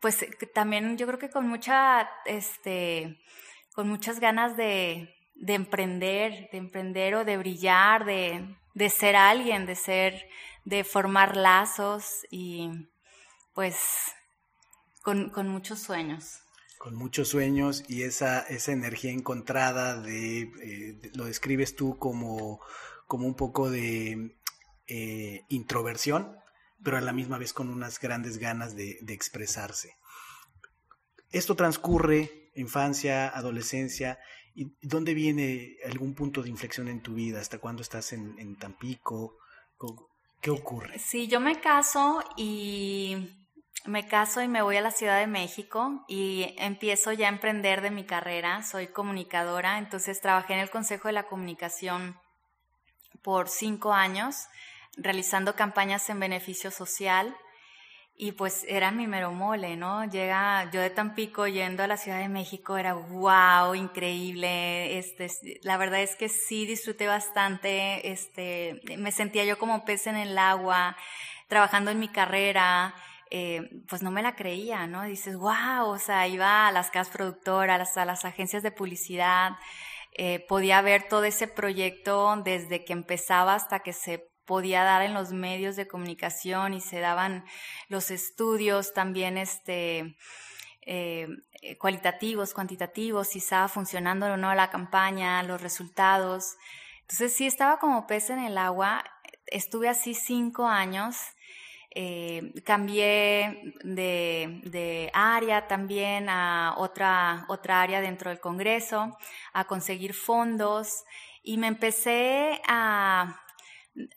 pues 0.00 0.22
eh, 0.22 0.30
también 0.54 0.96
yo 0.96 1.06
creo 1.06 1.18
que 1.18 1.30
con 1.30 1.48
mucha, 1.48 2.08
este, 2.24 3.20
con 3.74 3.88
muchas 3.88 4.20
ganas 4.20 4.56
de, 4.56 5.14
de 5.34 5.54
emprender, 5.54 6.48
de 6.52 6.58
emprender 6.58 7.14
o 7.14 7.24
de 7.24 7.36
brillar, 7.36 8.04
de, 8.04 8.56
de 8.74 8.90
ser 8.90 9.16
alguien, 9.16 9.66
de 9.66 9.74
ser, 9.74 10.28
de 10.64 10.84
formar 10.84 11.36
lazos 11.36 12.26
y 12.30 12.70
pues 13.54 13.76
con, 15.02 15.30
con 15.30 15.48
muchos 15.48 15.80
sueños. 15.80 16.40
Con 16.78 16.94
muchos 16.94 17.28
sueños 17.28 17.82
y 17.88 18.02
esa, 18.02 18.40
esa 18.40 18.70
energía 18.70 19.10
encontrada 19.10 20.00
de, 20.00 20.42
eh, 20.42 21.10
lo 21.14 21.24
describes 21.24 21.74
tú 21.74 21.98
como, 21.98 22.60
como 23.06 23.26
un 23.26 23.34
poco 23.34 23.68
de 23.68 24.36
eh, 24.86 25.44
introversión, 25.48 26.36
pero 26.82 26.96
a 26.96 27.00
la 27.00 27.12
misma 27.12 27.38
vez 27.38 27.52
con 27.52 27.68
unas 27.68 27.98
grandes 28.00 28.38
ganas 28.38 28.76
de, 28.76 28.98
expresarse. 29.08 29.96
Esto 31.30 31.56
transcurre 31.56 32.50
infancia, 32.54 33.28
adolescencia, 33.28 34.18
¿y 34.54 34.72
dónde 34.82 35.14
viene 35.14 35.76
algún 35.86 36.14
punto 36.14 36.42
de 36.42 36.48
inflexión 36.48 36.88
en 36.88 37.02
tu 37.02 37.14
vida? 37.14 37.40
¿Hasta 37.40 37.58
cuándo 37.58 37.82
estás 37.82 38.12
en, 38.12 38.56
Tampico? 38.56 39.36
¿Qué 40.40 40.50
ocurre? 40.50 40.98
Sí, 40.98 41.28
yo 41.28 41.40
me 41.40 41.60
caso 41.60 42.24
y 42.36 43.28
me 43.84 44.06
caso 44.06 44.42
y 44.42 44.48
me 44.48 44.62
voy 44.62 44.76
a 44.76 44.80
la 44.80 44.90
Ciudad 44.90 45.18
de 45.18 45.26
México 45.26 46.04
y 46.08 46.54
empiezo 46.58 47.12
ya 47.12 47.26
a 47.26 47.32
emprender 47.32 47.80
de 47.80 47.90
mi 47.90 48.04
carrera. 48.04 48.62
Soy 48.62 48.88
comunicadora, 48.88 49.78
entonces 49.78 50.20
trabajé 50.20 50.54
en 50.54 50.60
el 50.60 50.70
Consejo 50.70 51.08
de 51.08 51.14
la 51.14 51.26
Comunicación 51.26 52.18
por 53.22 53.48
cinco 53.48 53.92
años 53.92 54.46
realizando 54.96 55.54
campañas 55.54 56.08
en 56.10 56.20
beneficio 56.20 56.70
social 56.70 57.36
y 58.20 58.32
pues 58.32 58.64
era 58.66 58.90
mi 58.90 59.06
mero 59.06 59.30
mole, 59.30 59.76
¿no? 59.76 60.04
Llega 60.04 60.68
yo 60.72 60.80
de 60.80 60.90
Tampico 60.90 61.46
yendo 61.46 61.84
a 61.84 61.86
la 61.86 61.96
Ciudad 61.96 62.18
de 62.18 62.28
México, 62.28 62.76
era 62.76 62.94
wow, 62.94 63.76
increíble, 63.76 64.98
este, 64.98 65.28
la 65.62 65.76
verdad 65.76 66.02
es 66.02 66.16
que 66.16 66.28
sí 66.28 66.66
disfruté 66.66 67.06
bastante, 67.06 68.10
este, 68.10 68.80
me 68.98 69.12
sentía 69.12 69.44
yo 69.44 69.56
como 69.56 69.84
pez 69.84 70.08
en 70.08 70.16
el 70.16 70.36
agua, 70.36 70.96
trabajando 71.46 71.92
en 71.92 72.00
mi 72.00 72.08
carrera, 72.08 72.92
eh, 73.30 73.70
pues 73.88 74.02
no 74.02 74.10
me 74.10 74.22
la 74.22 74.34
creía, 74.34 74.88
¿no? 74.88 75.04
Dices, 75.04 75.36
wow, 75.36 75.86
o 75.86 75.98
sea, 75.98 76.26
iba 76.26 76.66
a 76.66 76.72
las 76.72 76.90
casas 76.90 77.14
productoras, 77.14 77.96
a 77.96 78.04
las 78.04 78.24
agencias 78.24 78.64
de 78.64 78.72
publicidad, 78.72 79.52
eh, 80.12 80.44
podía 80.48 80.82
ver 80.82 81.06
todo 81.08 81.22
ese 81.22 81.46
proyecto 81.46 82.34
desde 82.44 82.84
que 82.84 82.94
empezaba 82.94 83.54
hasta 83.54 83.78
que 83.80 83.92
se 83.92 84.28
podía 84.48 84.82
dar 84.82 85.02
en 85.02 85.12
los 85.12 85.30
medios 85.30 85.76
de 85.76 85.86
comunicación 85.86 86.72
y 86.72 86.80
se 86.80 87.00
daban 87.00 87.44
los 87.88 88.10
estudios 88.10 88.94
también 88.94 89.36
este, 89.36 90.16
eh, 90.80 91.28
cualitativos, 91.78 92.54
cuantitativos, 92.54 93.28
si 93.28 93.40
estaba 93.40 93.68
funcionando 93.68 94.24
o 94.24 94.36
no 94.38 94.54
la 94.54 94.70
campaña, 94.70 95.42
los 95.42 95.60
resultados. 95.60 96.56
Entonces 97.02 97.34
sí 97.34 97.46
estaba 97.46 97.78
como 97.78 98.06
pez 98.06 98.30
en 98.30 98.38
el 98.38 98.56
agua. 98.56 99.04
Estuve 99.46 99.90
así 99.90 100.14
cinco 100.14 100.66
años. 100.66 101.16
Eh, 101.94 102.54
cambié 102.64 103.74
de, 103.82 104.60
de, 104.64 105.10
área 105.12 105.66
también 105.66 106.28
a 106.28 106.74
otra, 106.78 107.44
otra 107.48 107.82
área 107.82 108.00
dentro 108.00 108.30
del 108.30 108.40
Congreso, 108.40 109.18
a 109.52 109.64
conseguir 109.64 110.14
fondos 110.14 111.04
y 111.42 111.56
me 111.56 111.66
empecé 111.66 112.60
a, 112.68 113.40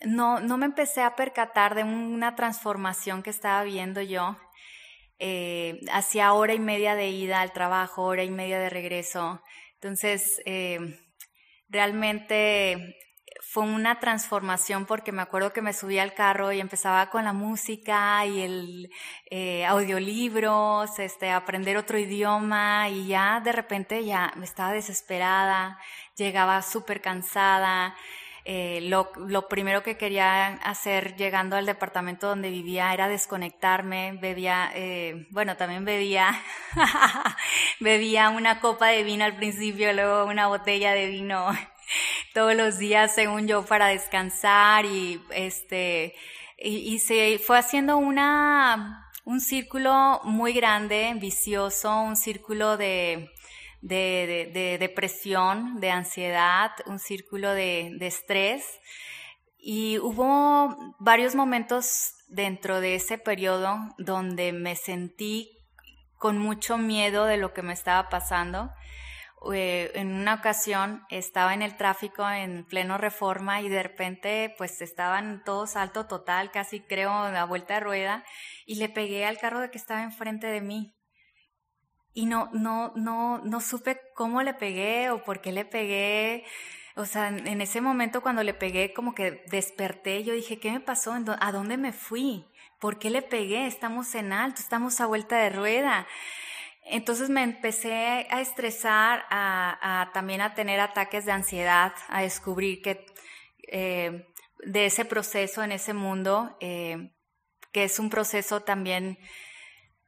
no, 0.05 0.39
no 0.39 0.57
me 0.57 0.65
empecé 0.65 1.01
a 1.01 1.15
percatar 1.15 1.75
de 1.75 1.83
una 1.83 2.35
transformación 2.35 3.23
que 3.23 3.29
estaba 3.29 3.63
viendo 3.63 4.01
yo. 4.01 4.37
Eh, 5.19 5.79
hacía 5.91 6.33
hora 6.33 6.53
y 6.53 6.59
media 6.59 6.95
de 6.95 7.09
ida 7.09 7.41
al 7.41 7.53
trabajo, 7.53 8.03
hora 8.03 8.23
y 8.23 8.31
media 8.31 8.59
de 8.59 8.69
regreso. 8.69 9.41
Entonces, 9.75 10.41
eh, 10.45 10.79
realmente 11.69 12.97
fue 13.51 13.63
una 13.63 13.99
transformación 13.99 14.85
porque 14.85 15.11
me 15.11 15.21
acuerdo 15.21 15.51
que 15.51 15.61
me 15.61 15.73
subí 15.73 15.99
al 15.99 16.13
carro 16.13 16.51
y 16.51 16.59
empezaba 16.59 17.09
con 17.09 17.25
la 17.25 17.33
música 17.33 18.25
y 18.25 18.41
el 18.41 18.89
eh, 19.29 19.65
audiolibros, 19.65 20.99
este, 20.99 21.31
aprender 21.31 21.77
otro 21.77 21.97
idioma 21.97 22.87
y 22.89 23.07
ya 23.07 23.41
de 23.43 23.51
repente 23.51 24.05
ya 24.05 24.31
me 24.37 24.45
estaba 24.45 24.71
desesperada, 24.71 25.77
llegaba 26.15 26.61
súper 26.61 27.01
cansada. 27.01 27.95
Eh, 28.43 28.79
lo, 28.81 29.11
lo, 29.17 29.47
primero 29.47 29.83
que 29.83 29.97
quería 29.97 30.47
hacer 30.63 31.15
llegando 31.15 31.55
al 31.55 31.67
departamento 31.67 32.27
donde 32.27 32.49
vivía 32.49 32.91
era 32.91 33.07
desconectarme, 33.07 34.13
bebía, 34.19 34.71
eh, 34.73 35.27
bueno, 35.29 35.57
también 35.57 35.85
bebía, 35.85 36.41
bebía 37.79 38.29
una 38.29 38.59
copa 38.59 38.87
de 38.87 39.03
vino 39.03 39.25
al 39.25 39.35
principio, 39.35 39.93
luego 39.93 40.25
una 40.25 40.47
botella 40.47 40.93
de 40.93 41.07
vino 41.07 41.49
todos 42.33 42.55
los 42.55 42.79
días, 42.79 43.13
según 43.13 43.47
yo, 43.47 43.63
para 43.63 43.87
descansar 43.87 44.85
y 44.85 45.21
este, 45.29 46.15
y, 46.57 46.95
y 46.95 46.97
se 46.97 47.37
fue 47.37 47.59
haciendo 47.59 47.97
una, 47.97 49.11
un 49.23 49.39
círculo 49.39 50.19
muy 50.23 50.53
grande, 50.53 51.13
vicioso, 51.15 51.95
un 52.01 52.15
círculo 52.15 52.75
de, 52.75 53.29
de, 53.81 54.77
depresión, 54.79 55.79
de 55.79 55.91
ansiedad, 55.91 56.71
un 56.85 56.99
círculo 56.99 57.53
de, 57.53 57.97
estrés. 58.01 58.63
Y 59.57 59.99
hubo 59.99 60.95
varios 60.99 61.35
momentos 61.35 62.15
dentro 62.27 62.79
de 62.79 62.95
ese 62.95 63.17
periodo 63.17 63.77
donde 63.97 64.53
me 64.53 64.75
sentí 64.75 65.57
con 66.17 66.37
mucho 66.37 66.77
miedo 66.77 67.25
de 67.25 67.37
lo 67.37 67.53
que 67.53 67.61
me 67.61 67.73
estaba 67.73 68.09
pasando. 68.09 68.71
Eh, 69.53 69.91
en 69.95 70.13
una 70.13 70.35
ocasión 70.35 71.03
estaba 71.09 71.55
en 71.55 71.63
el 71.63 71.75
tráfico 71.75 72.29
en 72.29 72.63
pleno 72.63 72.99
reforma 72.99 73.61
y 73.61 73.69
de 73.69 73.81
repente 73.81 74.53
pues 74.55 74.81
estaban 74.81 75.43
todos 75.43 75.75
alto 75.75 76.05
total, 76.05 76.51
casi 76.51 76.79
creo 76.79 77.11
a 77.11 77.45
vuelta 77.45 77.75
de 77.75 77.79
rueda, 77.79 78.23
y 78.67 78.75
le 78.75 78.87
pegué 78.87 79.25
al 79.25 79.39
carro 79.39 79.59
de 79.59 79.71
que 79.71 79.79
estaba 79.79 80.03
enfrente 80.03 80.45
de 80.45 80.61
mí 80.61 80.93
y 82.13 82.25
no, 82.25 82.49
no, 82.53 82.91
no, 82.95 83.39
no 83.39 83.61
supe 83.61 83.99
cómo 84.15 84.41
le 84.43 84.53
pegué 84.53 85.09
o 85.11 85.23
por 85.23 85.41
qué 85.41 85.51
le 85.51 85.65
pegué. 85.65 86.45
O 86.95 87.05
sea, 87.05 87.29
en 87.29 87.61
ese 87.61 87.79
momento 87.79 88.21
cuando 88.21 88.43
le 88.43 88.53
pegué, 88.53 88.93
como 88.93 89.15
que 89.15 89.43
desperté, 89.49 90.23
yo 90.23 90.33
dije, 90.33 90.59
¿qué 90.59 90.71
me 90.71 90.81
pasó? 90.81 91.13
¿A 91.39 91.51
dónde 91.51 91.77
me 91.77 91.93
fui? 91.93 92.45
¿Por 92.79 92.99
qué 92.99 93.09
le 93.09 93.21
pegué? 93.21 93.67
Estamos 93.67 94.13
en 94.15 94.33
alto, 94.33 94.59
estamos 94.59 94.99
a 94.99 95.05
vuelta 95.05 95.37
de 95.37 95.51
rueda. 95.51 96.07
Entonces 96.83 97.29
me 97.29 97.43
empecé 97.43 98.27
a 98.29 98.41
estresar, 98.41 99.23
a, 99.29 100.09
también 100.13 100.41
a 100.41 100.55
tener 100.55 100.79
ataques 100.79 101.25
de 101.25 101.31
ansiedad, 101.31 101.93
a 102.09 102.23
descubrir 102.23 102.81
que 102.81 103.05
eh, 103.67 104.27
de 104.65 104.85
ese 104.85 105.05
proceso 105.05 105.63
en 105.63 105.71
ese 105.71 105.93
mundo, 105.93 106.57
eh, 106.59 107.11
que 107.71 107.85
es 107.85 107.99
un 107.99 108.09
proceso 108.09 108.63
también 108.63 109.17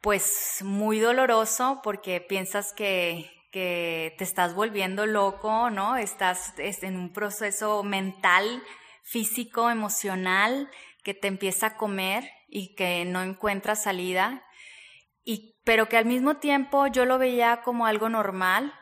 pues 0.03 0.59
muy 0.65 0.99
doloroso 0.99 1.79
porque 1.81 2.19
piensas 2.19 2.73
que, 2.73 3.31
que 3.53 4.13
te 4.17 4.25
estás 4.25 4.53
volviendo 4.53 5.05
loco, 5.05 5.69
¿no? 5.69 5.95
Estás 5.95 6.53
en 6.57 6.97
un 6.97 7.13
proceso 7.13 7.83
mental, 7.83 8.61
físico, 9.01 9.69
emocional 9.69 10.69
que 11.05 11.13
te 11.13 11.29
empieza 11.29 11.67
a 11.67 11.77
comer 11.77 12.29
y 12.49 12.75
que 12.75 13.05
no 13.05 13.23
encuentras 13.23 13.83
salida, 13.83 14.43
y, 15.23 15.55
pero 15.63 15.87
que 15.87 15.95
al 15.95 16.05
mismo 16.05 16.35
tiempo 16.35 16.87
yo 16.87 17.05
lo 17.05 17.17
veía 17.17 17.61
como 17.61 17.85
algo 17.85 18.09
normal, 18.09 18.73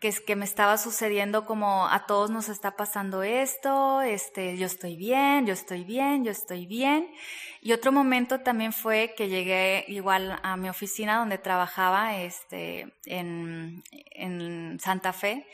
que 0.00 0.12
que 0.26 0.34
me 0.34 0.46
estaba 0.46 0.78
sucediendo 0.78 1.44
como 1.44 1.86
a 1.86 2.06
todos 2.06 2.30
nos 2.30 2.48
está 2.48 2.74
pasando 2.74 3.22
esto, 3.22 4.00
este, 4.00 4.56
yo 4.56 4.66
estoy 4.66 4.96
bien, 4.96 5.46
yo 5.46 5.52
estoy 5.52 5.84
bien, 5.84 6.24
yo 6.24 6.30
estoy 6.30 6.66
bien. 6.66 7.12
Y 7.60 7.72
otro 7.72 7.92
momento 7.92 8.40
también 8.40 8.72
fue 8.72 9.14
que 9.16 9.28
llegué 9.28 9.84
igual 9.88 10.40
a 10.42 10.56
mi 10.56 10.70
oficina 10.70 11.18
donde 11.18 11.36
trabajaba, 11.36 12.16
este, 12.16 12.94
en, 13.04 13.84
en 14.12 14.80
Santa 14.80 15.12
Fe. 15.12 15.46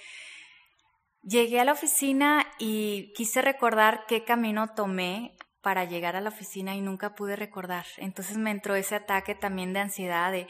Llegué 1.22 1.58
a 1.58 1.64
la 1.64 1.72
oficina 1.72 2.46
y 2.60 3.12
quise 3.14 3.42
recordar 3.42 4.04
qué 4.06 4.22
camino 4.22 4.74
tomé 4.74 5.36
para 5.66 5.84
llegar 5.84 6.14
a 6.14 6.20
la 6.20 6.28
oficina 6.28 6.76
y 6.76 6.80
nunca 6.80 7.16
pude 7.16 7.34
recordar. 7.34 7.86
Entonces 7.96 8.36
me 8.36 8.52
entró 8.52 8.76
ese 8.76 8.94
ataque 8.94 9.34
también 9.34 9.72
de 9.72 9.80
ansiedad 9.80 10.30
de, 10.30 10.46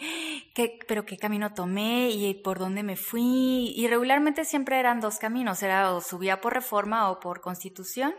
¿qué, 0.55 0.79
pero 0.87 1.07
qué 1.07 1.17
camino 1.17 1.55
tomé 1.55 2.11
y 2.11 2.35
por 2.35 2.59
dónde 2.59 2.83
me 2.83 2.97
fui? 2.97 3.73
Y 3.75 3.89
regularmente 3.89 4.45
siempre 4.45 4.79
eran 4.79 5.01
dos 5.01 5.17
caminos, 5.17 5.63
era 5.63 5.95
o 5.95 6.03
subía 6.03 6.43
por 6.43 6.53
reforma 6.53 7.11
o 7.11 7.19
por 7.19 7.41
constitución, 7.41 8.15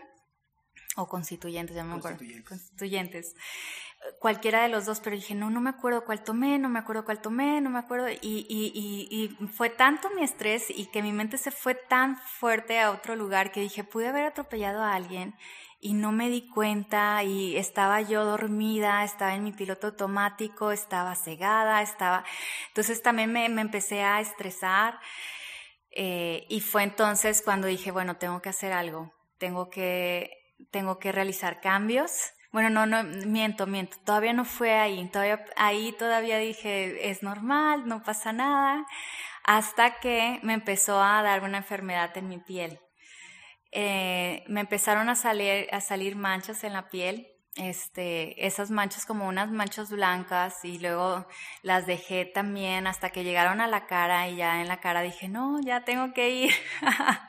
o 0.96 1.08
constituyentes, 1.08 1.76
ya 1.76 1.84
me 1.84 1.98
acuerdo. 1.98 2.18
Constituyentes. 2.50 3.36
Cualquiera 4.20 4.64
de 4.64 4.70
los 4.70 4.88
dos, 4.88 5.00
pero 5.00 5.16
dije, 5.16 5.36
no, 5.36 5.52
no 5.52 5.62
me 5.62 5.70
acuerdo 5.70 6.04
cuál 6.04 6.24
tomé, 6.24 6.58
no 6.58 6.68
me 6.68 6.80
acuerdo 6.80 7.06
cuál 7.06 7.22
tomé, 7.22 7.62
no 7.62 7.70
me 7.70 7.78
acuerdo. 7.78 8.10
Y, 8.10 8.18
y, 8.24 8.72
y, 8.74 9.08
y 9.12 9.48
fue 9.50 9.70
tanto 9.70 10.10
mi 10.16 10.24
estrés 10.24 10.72
y 10.72 10.88
que 10.88 11.04
mi 11.04 11.12
mente 11.12 11.38
se 11.38 11.52
fue 11.52 11.76
tan 11.76 12.18
fuerte 12.18 12.80
a 12.80 12.90
otro 12.90 13.16
lugar 13.16 13.52
que 13.52 13.60
dije, 13.60 13.84
pude 13.84 14.08
haber 14.08 14.26
atropellado 14.26 14.82
a 14.82 14.96
alguien 14.96 15.36
y 15.80 15.94
no 15.94 16.12
me 16.12 16.30
di 16.30 16.50
cuenta 16.50 17.24
y 17.24 17.56
estaba 17.56 18.02
yo 18.02 18.26
dormida, 18.26 19.04
estaba 19.04 19.36
en 19.36 19.44
mi 19.44 19.52
piloto 19.52 19.88
automático, 19.88 20.72
estaba 20.72 21.16
cegada, 21.16 21.82
estaba... 21.82 22.24
Entonces 22.70 23.02
también 23.04 23.32
me, 23.32 23.46
empecé 23.46 24.02
a 24.02 24.20
estresar 24.20 25.00
eh, 25.92 26.46
y 26.50 26.62
fue 26.62 26.84
entonces 26.84 27.42
cuando 27.44 27.68
dije, 27.68 27.92
bueno, 27.92 28.18
tengo 28.18 28.42
que 28.42 28.50
hacer 28.50 28.74
algo, 28.74 29.14
tengo 29.38 29.70
que, 29.70 30.32
tengo 30.72 30.98
que 31.00 31.12
realizar 31.12 31.62
cambios. 31.62 32.32
Bueno, 32.52 32.70
no, 32.70 32.86
no, 32.86 33.04
miento, 33.04 33.68
miento, 33.68 33.98
todavía 34.06 34.34
no 34.34 34.46
fue 34.46 34.74
ahí, 34.74 35.08
todavía, 35.10 35.46
ahí 35.58 35.92
todavía 36.00 36.38
dije, 36.38 37.10
es 37.10 37.22
normal, 37.22 37.88
no 37.88 38.02
pasa 38.04 38.32
nada, 38.34 38.86
hasta 39.44 40.00
que 40.00 40.40
me 40.44 40.54
empezó 40.54 41.02
a 41.02 41.22
dar 41.22 41.44
una 41.44 41.58
enfermedad 41.58 42.18
en 42.18 42.30
mi 42.30 42.40
piel. 42.40 42.80
Eh, 43.72 44.44
me 44.48 44.62
empezaron 44.62 45.10
a 45.10 45.16
salir, 45.16 45.68
a 45.72 45.82
salir 45.82 46.16
manchas 46.16 46.64
en 46.64 46.74
la 46.74 46.90
piel, 46.90 47.28
este, 47.56 48.46
esas 48.46 48.72
manchas 48.72 49.06
como 49.06 49.28
unas 49.28 49.52
manchas 49.52 49.90
blancas 49.92 50.64
y 50.64 50.80
luego 50.80 51.28
las 51.64 51.86
dejé 51.88 52.26
también 52.26 52.88
hasta 52.88 53.10
que 53.10 53.24
llegaron 53.24 53.62
a 53.62 53.68
la 53.68 53.88
cara 53.88 54.30
y 54.30 54.38
ya 54.38 54.62
en 54.62 54.68
la 54.68 54.80
cara 54.80 55.02
dije, 55.02 55.28
no, 55.28 55.60
ya 55.62 55.84
tengo 55.84 56.14
que 56.14 56.30
ir. 56.30 56.52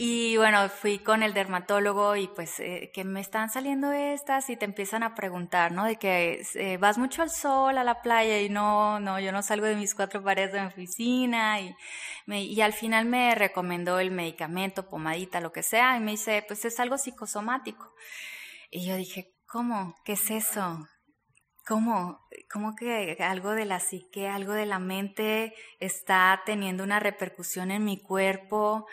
Y 0.00 0.36
bueno, 0.36 0.68
fui 0.68 1.00
con 1.00 1.24
el 1.24 1.34
dermatólogo 1.34 2.14
y 2.14 2.28
pues 2.28 2.60
eh, 2.60 2.92
que 2.94 3.02
me 3.02 3.20
están 3.20 3.50
saliendo 3.50 3.90
estas 3.90 4.48
y 4.48 4.56
te 4.56 4.64
empiezan 4.64 5.02
a 5.02 5.16
preguntar, 5.16 5.72
¿no? 5.72 5.86
De 5.86 5.96
que 5.96 6.46
eh, 6.54 6.76
vas 6.76 6.98
mucho 6.98 7.20
al 7.20 7.30
sol, 7.30 7.76
a 7.76 7.82
la 7.82 8.00
playa 8.00 8.40
y 8.40 8.48
no, 8.48 9.00
no, 9.00 9.18
yo 9.18 9.32
no 9.32 9.42
salgo 9.42 9.66
de 9.66 9.74
mis 9.74 9.96
cuatro 9.96 10.22
paredes 10.22 10.52
de 10.52 10.60
mi 10.60 10.68
oficina 10.68 11.60
y, 11.60 11.74
me, 12.26 12.44
y 12.44 12.60
al 12.60 12.74
final 12.74 13.06
me 13.06 13.34
recomendó 13.34 13.98
el 13.98 14.12
medicamento, 14.12 14.88
pomadita, 14.88 15.40
lo 15.40 15.50
que 15.50 15.64
sea 15.64 15.96
y 15.96 16.00
me 16.00 16.12
dice, 16.12 16.44
pues 16.46 16.64
es 16.64 16.78
algo 16.78 16.96
psicosomático. 16.96 17.92
Y 18.70 18.86
yo 18.86 18.94
dije, 18.94 19.34
¿cómo? 19.48 19.96
¿Qué 20.04 20.12
es 20.12 20.30
eso? 20.30 20.78
¿Cómo? 21.66 22.20
¿Cómo 22.52 22.76
que 22.76 23.16
algo 23.18 23.50
de 23.50 23.64
la 23.64 23.80
psique, 23.80 24.28
algo 24.28 24.52
de 24.52 24.66
la 24.66 24.78
mente 24.78 25.54
está 25.80 26.40
teniendo 26.46 26.84
una 26.84 27.00
repercusión 27.00 27.72
en 27.72 27.84
mi 27.84 28.00
cuerpo? 28.00 28.86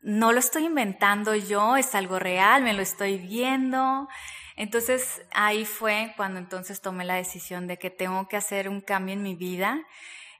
No 0.00 0.32
lo 0.32 0.38
estoy 0.38 0.66
inventando 0.66 1.34
yo, 1.34 1.76
es 1.76 1.94
algo 1.94 2.18
real, 2.18 2.62
me 2.62 2.72
lo 2.72 2.82
estoy 2.82 3.18
viendo. 3.18 4.08
Entonces 4.56 5.22
ahí 5.32 5.64
fue 5.64 6.14
cuando 6.16 6.38
entonces 6.38 6.80
tomé 6.80 7.04
la 7.04 7.14
decisión 7.14 7.66
de 7.66 7.78
que 7.78 7.90
tengo 7.90 8.28
que 8.28 8.36
hacer 8.36 8.68
un 8.68 8.80
cambio 8.80 9.14
en 9.14 9.22
mi 9.22 9.34
vida. 9.34 9.84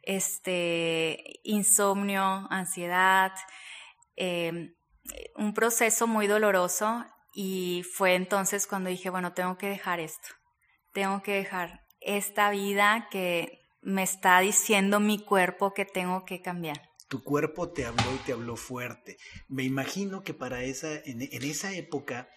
Este, 0.03 1.41
insomnio, 1.45 2.47
ansiedad, 2.51 3.33
em, 4.17 4.75
un 5.37 5.55
proceso 5.55 6.07
muy 6.07 6.27
doloroso 6.27 7.05
y 7.35 7.85
fue 7.95 8.15
entonces 8.15 8.67
cuando 8.67 8.91
dije, 8.91 9.11
bueno, 9.11 9.35
tengo 9.35 9.59
que 9.59 9.69
dejar 9.69 10.01
esto, 10.01 10.29
tengo 10.93 11.23
que 11.23 11.33
dejar 11.33 11.87
esta 12.01 12.51
vida 12.51 13.09
que 13.11 13.61
me 13.83 14.03
está 14.03 14.41
diciendo 14.41 14.99
mi 14.99 15.25
cuerpo 15.25 15.75
que 15.75 15.85
tengo 15.85 16.25
que 16.25 16.41
cambiar 16.41 16.88
tu 17.09 17.23
cuerpo 17.23 17.73
te 17.73 17.85
habló 17.85 18.15
y 18.15 18.25
te 18.27 18.33
habló 18.33 18.57
fuerte. 18.57 19.17
Me 19.49 19.65
imagino 19.65 20.23
que 20.23 20.35
para 20.35 20.63
esa, 20.65 21.01
en, 21.05 21.23
esa 21.23 21.75
época, 21.75 22.29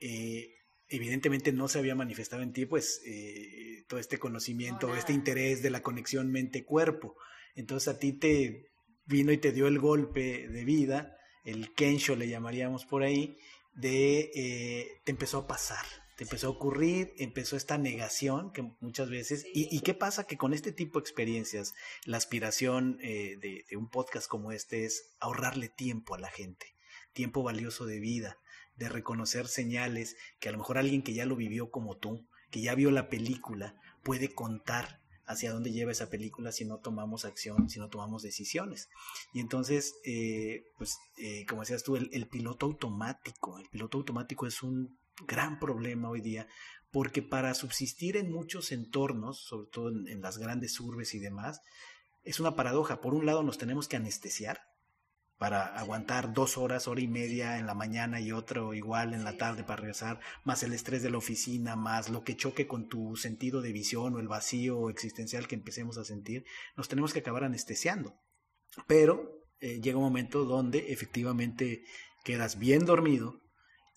eh, 0.00 0.54
evidentemente 0.88 1.52
no 1.52 1.68
se 1.68 1.78
había 1.78 1.94
manifestado 1.94 2.42
en 2.42 2.52
ti, 2.52 2.66
pues, 2.66 3.02
eh, 3.06 3.84
todo 3.88 4.00
este 4.00 4.18
conocimiento, 4.18 4.94
este 4.96 5.12
interés 5.12 5.62
de 5.62 5.70
la 5.70 5.82
conexión 5.82 6.30
mente-cuerpo. 6.32 7.14
Entonces 7.54 7.88
a 7.88 7.98
ti 7.98 8.18
te 8.18 8.70
vino 9.04 9.32
y 9.32 9.38
te 9.38 9.52
dio 9.52 9.66
el 9.66 9.78
golpe 9.78 10.48
de 10.48 10.64
vida, 10.64 11.16
el 11.44 11.74
Kensho 11.74 12.16
le 12.16 12.28
llamaríamos 12.28 12.86
por 12.86 13.02
ahí, 13.02 13.36
de, 13.74 14.30
eh, 14.34 14.88
te 15.04 15.10
empezó 15.10 15.38
a 15.38 15.46
pasar, 15.46 15.84
te 16.16 16.24
empezó 16.24 16.46
a 16.46 16.50
ocurrir, 16.50 17.14
empezó 17.18 17.56
esta 17.56 17.78
negación 17.78 18.52
que 18.52 18.62
muchas 18.80 19.10
veces, 19.10 19.44
y, 19.52 19.80
qué 19.80 19.94
pasa 19.94 20.26
que 20.26 20.36
con 20.36 20.54
este 20.54 20.72
tipo 20.72 20.98
de 20.98 21.02
experiencias, 21.02 21.74
la 22.04 22.16
aspiración 22.16 22.98
eh, 23.02 23.36
de, 23.40 23.64
de, 23.68 23.76
un 23.76 23.88
podcast 23.88 24.28
como 24.28 24.52
este 24.52 24.84
es 24.84 25.14
ahorrarle 25.20 25.68
tiempo 25.68 26.14
a 26.14 26.18
la 26.18 26.30
gente, 26.30 26.74
tiempo 27.12 27.42
valioso 27.42 27.86
de 27.86 28.00
vida, 28.00 28.38
de 28.76 28.88
reconocer 28.88 29.48
señales 29.48 30.16
que 30.40 30.48
a 30.48 30.52
lo 30.52 30.58
mejor 30.58 30.78
alguien 30.78 31.02
que 31.02 31.14
ya 31.14 31.26
lo 31.26 31.36
vivió 31.36 31.70
como 31.70 31.96
tú, 31.96 32.26
que 32.50 32.60
ya 32.60 32.74
vio 32.74 32.90
la 32.90 33.08
película, 33.08 33.74
puede 34.02 34.32
contar 34.32 35.00
hacia 35.26 35.52
dónde 35.52 35.72
lleva 35.72 35.92
esa 35.92 36.10
película 36.10 36.52
si 36.52 36.64
no 36.64 36.78
tomamos 36.78 37.24
acción, 37.24 37.68
si 37.68 37.78
no 37.78 37.88
tomamos 37.88 38.22
decisiones. 38.22 38.88
Y 39.32 39.40
entonces, 39.40 39.94
eh, 40.04 40.64
pues, 40.76 40.98
eh, 41.16 41.46
como 41.46 41.62
decías 41.62 41.82
tú, 41.82 41.96
el, 41.96 42.28
piloto 42.28 42.66
automático, 42.66 43.58
el 43.58 43.68
piloto 43.68 43.98
automático 43.98 44.46
es 44.46 44.62
un 44.62 44.98
gran 45.26 45.58
problema 45.58 46.08
hoy 46.08 46.20
día, 46.20 46.48
porque 46.90 47.22
para 47.22 47.54
subsistir 47.54 48.16
en 48.16 48.30
muchos 48.30 48.72
entornos, 48.72 49.44
sobre 49.44 49.68
todo 49.70 49.88
en, 49.88 50.20
las 50.20 50.38
grandes 50.38 50.78
urbes 50.80 51.14
y 51.14 51.18
demás, 51.18 51.60
es 52.22 52.40
una 52.40 52.54
paradoja. 52.56 53.00
Por 53.00 53.14
un 53.14 53.26
lado 53.26 53.42
nos 53.42 53.58
tenemos 53.58 53.88
que 53.88 53.96
anestesiar 53.96 54.60
para 55.36 55.64
aguantar 55.76 56.32
dos 56.32 56.56
horas, 56.56 56.86
hora 56.86 57.00
y 57.00 57.08
media 57.08 57.58
en 57.58 57.66
la 57.66 57.74
mañana 57.74 58.20
y 58.20 58.30
otro 58.30 58.72
igual 58.72 59.12
en 59.12 59.24
la 59.24 59.36
tarde 59.36 59.64
para 59.64 59.80
regresar, 59.80 60.20
más 60.44 60.62
el 60.62 60.72
estrés 60.72 61.02
de 61.02 61.10
la 61.10 61.18
oficina, 61.18 61.74
más 61.74 62.08
lo 62.08 62.22
que 62.22 62.36
choque 62.36 62.66
con 62.68 62.88
tu 62.88 63.16
sentido 63.16 63.60
de 63.60 63.72
visión 63.72 64.14
o 64.14 64.20
el 64.20 64.28
vacío 64.28 64.88
existencial 64.88 65.48
que 65.48 65.56
empecemos 65.56 65.98
a 65.98 66.04
sentir, 66.04 66.44
nos 66.76 66.88
tenemos 66.88 67.12
que 67.12 67.18
acabar 67.18 67.42
anestesiando. 67.42 68.14
Pero 68.86 69.44
eh, 69.58 69.80
llega 69.80 69.98
un 69.98 70.04
momento 70.04 70.44
donde 70.44 70.92
efectivamente 70.92 71.84
quedas 72.24 72.58
bien 72.58 72.84
dormido, 72.84 73.40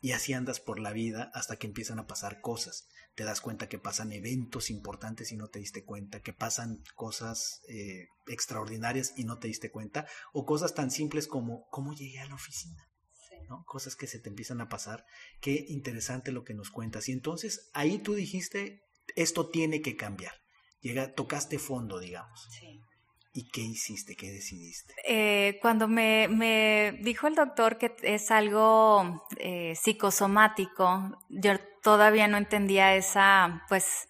y 0.02 0.12
así 0.12 0.34
andas 0.34 0.60
por 0.60 0.80
la 0.80 0.92
vida 0.92 1.32
hasta 1.34 1.58
que 1.58 1.68
empiezan 1.68 2.00
a 2.00 2.08
pasar 2.08 2.42
cosas. 2.42 2.88
Te 3.16 3.24
das 3.24 3.42
cuenta 3.42 3.68
que 3.68 3.80
pasan 3.80 4.12
eventos 4.12 4.70
importantes 4.70 5.32
y 5.32 5.38
no 5.38 5.48
te 5.48 5.60
diste 5.60 5.84
cuenta, 5.84 6.22
que 6.22 6.34
pasan 6.34 6.84
cosas 6.96 7.62
eh, 7.68 8.08
extraordinarias 8.28 9.14
y 9.18 9.24
no 9.24 9.40
te 9.40 9.48
diste 9.48 9.72
cuenta, 9.72 10.08
o 10.34 10.46
cosas 10.46 10.76
tan 10.76 10.92
simples 10.92 11.28
como 11.28 11.68
cómo 11.70 11.94
llegué 11.94 12.20
a 12.20 12.28
la 12.28 12.36
oficina. 12.36 12.88
¿no? 13.50 13.64
Cosas 13.66 13.96
que 13.96 14.08
se 14.08 14.20
te 14.20 14.30
empiezan 14.30 14.62
a 14.62 14.70
pasar. 14.70 15.06
Qué 15.40 15.66
interesante 15.70 16.32
lo 16.32 16.44
que 16.44 16.54
nos 16.54 16.70
cuentas. 16.70 17.08
Y 17.10 17.14
entonces 17.14 17.70
ahí 17.74 17.98
tú 18.00 18.14
dijiste, 18.14 18.82
esto 19.16 19.50
tiene 19.50 19.82
que 19.82 19.96
cambiar. 19.96 20.34
Llega, 20.82 21.14
tocaste 21.14 21.58
fondo, 21.58 22.00
digamos. 22.00 22.48
Sí. 22.52 22.77
¿Y 23.38 23.44
qué 23.50 23.62
hiciste? 23.62 24.16
¿Qué 24.16 24.32
decidiste? 24.32 24.96
Eh, 25.06 25.60
cuando 25.62 25.88
me, 25.88 26.28
me, 26.28 26.98
dijo 27.04 27.28
el 27.28 27.36
doctor 27.36 27.78
que 27.78 27.96
es 28.02 28.32
algo 28.32 29.28
eh, 29.38 29.76
psicosomático, 29.76 31.16
yo 31.30 31.52
todavía 31.84 32.28
no 32.28 32.38
entendía 32.38 32.96
esa, 32.96 33.64
pues, 33.70 34.10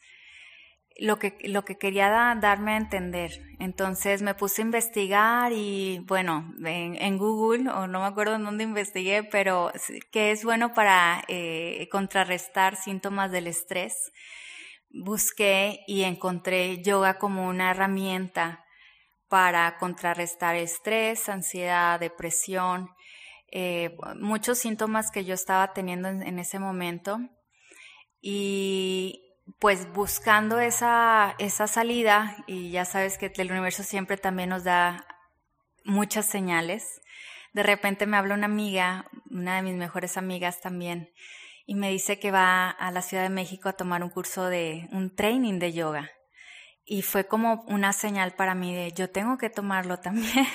lo 0.98 1.20
que, 1.20 1.38
lo 1.44 1.66
que 1.66 1.78
quería 1.78 2.08
darme 2.40 2.72
a 2.72 2.78
entender. 2.78 3.34
Entonces 3.60 4.22
me 4.22 4.34
puse 4.34 4.62
a 4.62 4.66
investigar 4.66 5.52
y 5.52 6.00
bueno, 6.08 6.56
en, 6.64 7.18
Google, 7.18 7.70
o 7.70 7.86
no 7.86 8.00
me 8.00 8.06
acuerdo 8.06 8.36
en 8.36 8.46
dónde 8.46 8.64
investigué, 8.64 9.24
pero 9.24 9.74
que 10.10 10.32
es 10.32 10.46
bueno 10.46 10.74
para 10.74 11.26
eh, 11.28 11.90
contrarrestar 11.92 12.78
síntomas 12.78 13.30
del 13.30 13.48
estrés. 13.48 14.14
Busqué 14.90 15.82
y 15.86 16.04
encontré 16.04 16.82
yoga 16.82 17.18
como 17.18 17.50
una 17.50 17.72
herramienta 17.72 18.64
para 19.30 19.78
contrarrestar 19.78 20.56
estrés, 20.56 21.30
ansiedad, 21.30 22.00
depresión, 22.00 22.90
eh, 23.52 23.98
muchos 24.20 24.58
síntomas 24.58 25.12
que 25.12 25.26
yo 25.26 25.34
estaba 25.34 25.74
teniendo 25.74 26.10
en 26.10 26.40
ese 26.40 26.60
momento. 26.60 27.20
Y 28.22 29.24
pues 29.60 29.92
buscando 29.94 30.60
esa, 30.60 31.36
esa 31.40 31.68
salida, 31.68 32.36
y 32.48 32.72
ya 32.72 32.86
sabes 32.86 33.18
que 33.18 33.32
el 33.36 33.52
universo 33.52 33.84
siempre 33.84 34.18
también 34.18 34.50
nos 34.50 34.64
da 34.64 35.06
muchas 35.86 36.26
señales. 36.26 37.02
De 37.54 37.64
repente 37.64 38.06
me 38.06 38.18
habla 38.18 38.36
una 38.36 38.46
amiga, 38.46 39.10
una 39.32 39.56
de 39.56 39.62
mis 39.62 39.76
mejores 39.76 40.18
amigas 40.18 40.60
también, 40.62 41.12
y 41.66 41.76
me 41.76 41.90
dice 41.90 42.20
que 42.20 42.32
va 42.32 42.70
a 42.70 42.92
la 42.92 43.02
Ciudad 43.02 43.24
de 43.24 43.30
México 43.30 43.70
a 43.70 43.74
tomar 43.74 44.04
un 44.04 44.10
curso 44.10 44.46
de 44.46 44.88
un 44.92 45.16
training 45.16 45.60
de 45.60 45.74
yoga. 45.74 46.12
Y 46.90 47.02
fue 47.02 47.28
como 47.28 47.66
una 47.68 47.92
señal 47.92 48.32
para 48.32 48.56
mí 48.56 48.74
de 48.74 48.94
yo 48.94 49.10
tengo 49.10 49.38
que 49.38 49.50
tomarlo 49.50 50.00
también. 50.00 50.48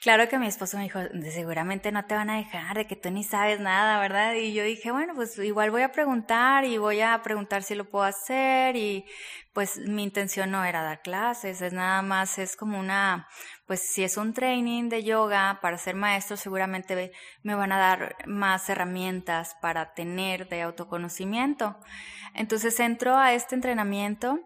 claro 0.00 0.26
que 0.26 0.38
mi 0.38 0.46
esposo 0.46 0.78
me 0.78 0.84
dijo, 0.84 0.98
seguramente 1.30 1.92
no 1.92 2.06
te 2.06 2.14
van 2.14 2.30
a 2.30 2.38
dejar, 2.38 2.74
de 2.74 2.86
que 2.86 2.96
tú 2.96 3.10
ni 3.10 3.22
sabes 3.22 3.60
nada, 3.60 4.00
¿verdad? 4.00 4.32
Y 4.32 4.54
yo 4.54 4.64
dije, 4.64 4.90
bueno, 4.90 5.12
pues 5.14 5.36
igual 5.36 5.70
voy 5.70 5.82
a 5.82 5.92
preguntar 5.92 6.64
y 6.64 6.78
voy 6.78 7.02
a 7.02 7.20
preguntar 7.22 7.64
si 7.64 7.74
lo 7.74 7.84
puedo 7.84 8.04
hacer 8.04 8.76
y 8.76 9.04
pues 9.52 9.76
mi 9.76 10.02
intención 10.02 10.50
no 10.50 10.64
era 10.64 10.82
dar 10.82 11.02
clases, 11.02 11.60
es 11.60 11.74
nada 11.74 12.00
más, 12.00 12.38
es 12.38 12.56
como 12.56 12.80
una, 12.80 13.28
pues 13.66 13.80
si 13.80 14.04
es 14.04 14.16
un 14.16 14.32
training 14.32 14.88
de 14.88 15.04
yoga 15.04 15.58
para 15.60 15.76
ser 15.76 15.96
maestro, 15.96 16.38
seguramente 16.38 17.12
me 17.42 17.54
van 17.54 17.72
a 17.72 17.78
dar 17.78 18.16
más 18.24 18.70
herramientas 18.70 19.54
para 19.60 19.92
tener 19.92 20.48
de 20.48 20.62
autoconocimiento. 20.62 21.76
Entonces 22.32 22.80
entro 22.80 23.18
a 23.18 23.34
este 23.34 23.54
entrenamiento 23.54 24.40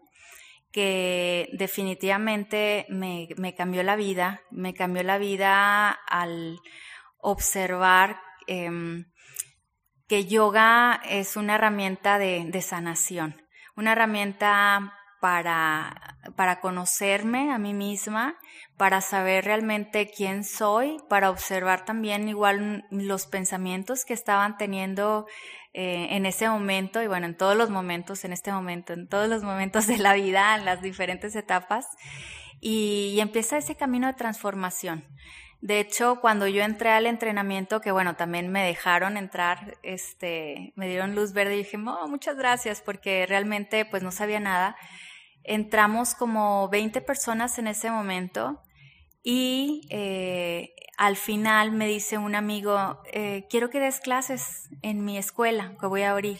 que 0.77 1.49
definitivamente 1.55 2.85
me, 2.91 3.55
cambió 3.57 3.83
la 3.83 3.97
vida, 3.97 4.43
me 4.51 4.75
cambió 4.75 5.03
la 5.05 5.17
vida 5.17 5.91
al 5.91 6.61
observar 7.17 8.21
em, 8.47 9.07
que 10.07 10.27
yoga 10.27 11.01
es 11.09 11.39
una 11.39 11.55
herramienta 11.55 12.19
de, 12.19 12.61
sanación, 12.61 13.43
una 13.75 13.93
herramienta 13.93 14.93
para, 15.23 16.19
para 16.37 16.61
conocerme 16.61 17.55
a 17.55 17.57
mí 17.57 17.73
misma, 17.73 18.37
para 18.77 19.01
saber 19.01 19.47
realmente 19.47 20.11
quién 20.15 20.45
soy, 20.45 20.99
para 21.09 21.31
observar 21.31 21.87
también 21.87 22.29
igual 22.29 22.85
los 22.91 23.27
pensamientos 23.27 24.05
que 24.05 24.13
estaban 24.13 24.59
teniendo 24.59 25.27
eh, 25.79 26.17
en 26.17 26.25
ese 26.25 26.49
momento 26.49 27.03
y 27.03 27.07
bueno, 27.07 27.27
en 27.27 27.37
todos 27.37 27.55
los 27.55 27.69
momentos, 27.69 28.25
en 28.25 28.33
este 28.33 28.51
momento, 28.51 28.95
en 28.95 29.07
todos 29.09 29.29
los 29.29 29.43
momentos 29.43 29.87
de 29.87 29.99
la 29.99 30.15
vida, 30.15 30.55
en 30.55 30.65
las 30.65 30.81
diferentes 30.81 31.37
etapas, 31.37 31.87
y, 32.63 33.19
empieza 33.21 33.59
ese 33.59 33.75
camino 33.77 34.07
de 34.07 34.15
transformación. 34.15 35.05
De 35.61 35.79
hecho, 35.79 36.23
cuando 36.23 36.47
yo 36.47 36.63
entré 36.63 36.93
al 36.93 37.05
entrenamiento, 37.05 37.83
que 37.83 37.93
bueno, 37.93 38.17
también 38.17 38.51
me 38.51 38.65
dejaron 38.65 39.19
entrar, 39.19 39.77
este, 39.83 40.73
me 40.77 40.89
dieron 40.89 41.15
luz 41.15 41.35
verde 41.35 41.57
y 41.57 41.59
dije, 41.59 41.77
oh, 41.77 42.09
muchas 42.09 42.37
gracias, 42.37 42.81
porque 42.81 43.27
realmente 43.27 43.85
pues 43.85 44.03
no 44.03 44.13
sabía 44.13 44.41
nada. 44.41 44.77
Entramos 45.45 46.15
como 46.15 46.71
20 46.71 47.03
personas 47.03 47.59
en 47.59 47.67
ese 47.67 47.91
momento 47.91 48.63
y 49.29 49.81
eh, 49.91 50.73
al 50.97 51.17
final 51.17 51.73
me 51.73 51.89
dice 51.89 52.17
un 52.17 52.37
amigo, 52.37 53.03
eh, 53.13 53.45
quiero 53.51 53.71
que 53.71 53.81
des 53.81 53.99
clases 53.99 54.69
en 54.83 55.05
mi 55.05 55.19
escuela 55.19 55.75
que 55.81 55.87
voy 55.89 56.03
a 56.03 56.13
abrir. 56.13 56.39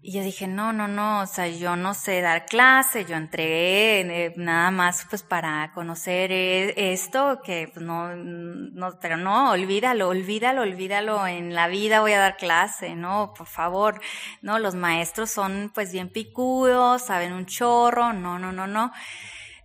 Y 0.00 0.10
yo 0.10 0.24
dije, 0.24 0.48
no, 0.48 0.72
no, 0.72 0.88
no, 0.88 1.20
o 1.20 1.26
sea, 1.26 1.46
yo 1.46 1.76
no 1.76 1.94
sé 1.94 2.20
dar 2.20 2.46
clase, 2.46 3.04
yo 3.04 3.14
entré 3.14 4.00
eh, 4.00 4.34
nada 4.36 4.72
más 4.72 5.06
pues 5.08 5.22
para 5.22 5.70
conocer 5.74 6.32
eh, 6.32 6.92
esto, 6.92 7.40
que 7.40 7.70
pues, 7.72 7.86
no, 7.86 8.16
no, 8.16 8.98
pero 9.00 9.16
no, 9.16 9.52
olvídalo, 9.52 10.08
olvídalo, 10.08 10.62
olvídalo, 10.62 11.24
en 11.28 11.54
la 11.54 11.68
vida 11.68 12.00
voy 12.00 12.14
a 12.14 12.18
dar 12.18 12.36
clase, 12.36 12.96
no, 12.96 13.32
por 13.38 13.46
favor, 13.46 14.00
no, 14.40 14.58
los 14.58 14.74
maestros 14.74 15.30
son 15.30 15.70
pues 15.72 15.92
bien 15.92 16.08
picudos, 16.08 17.02
saben 17.02 17.32
un 17.32 17.46
chorro, 17.46 18.12
no, 18.12 18.40
no, 18.40 18.50
no, 18.50 18.66
no. 18.66 18.90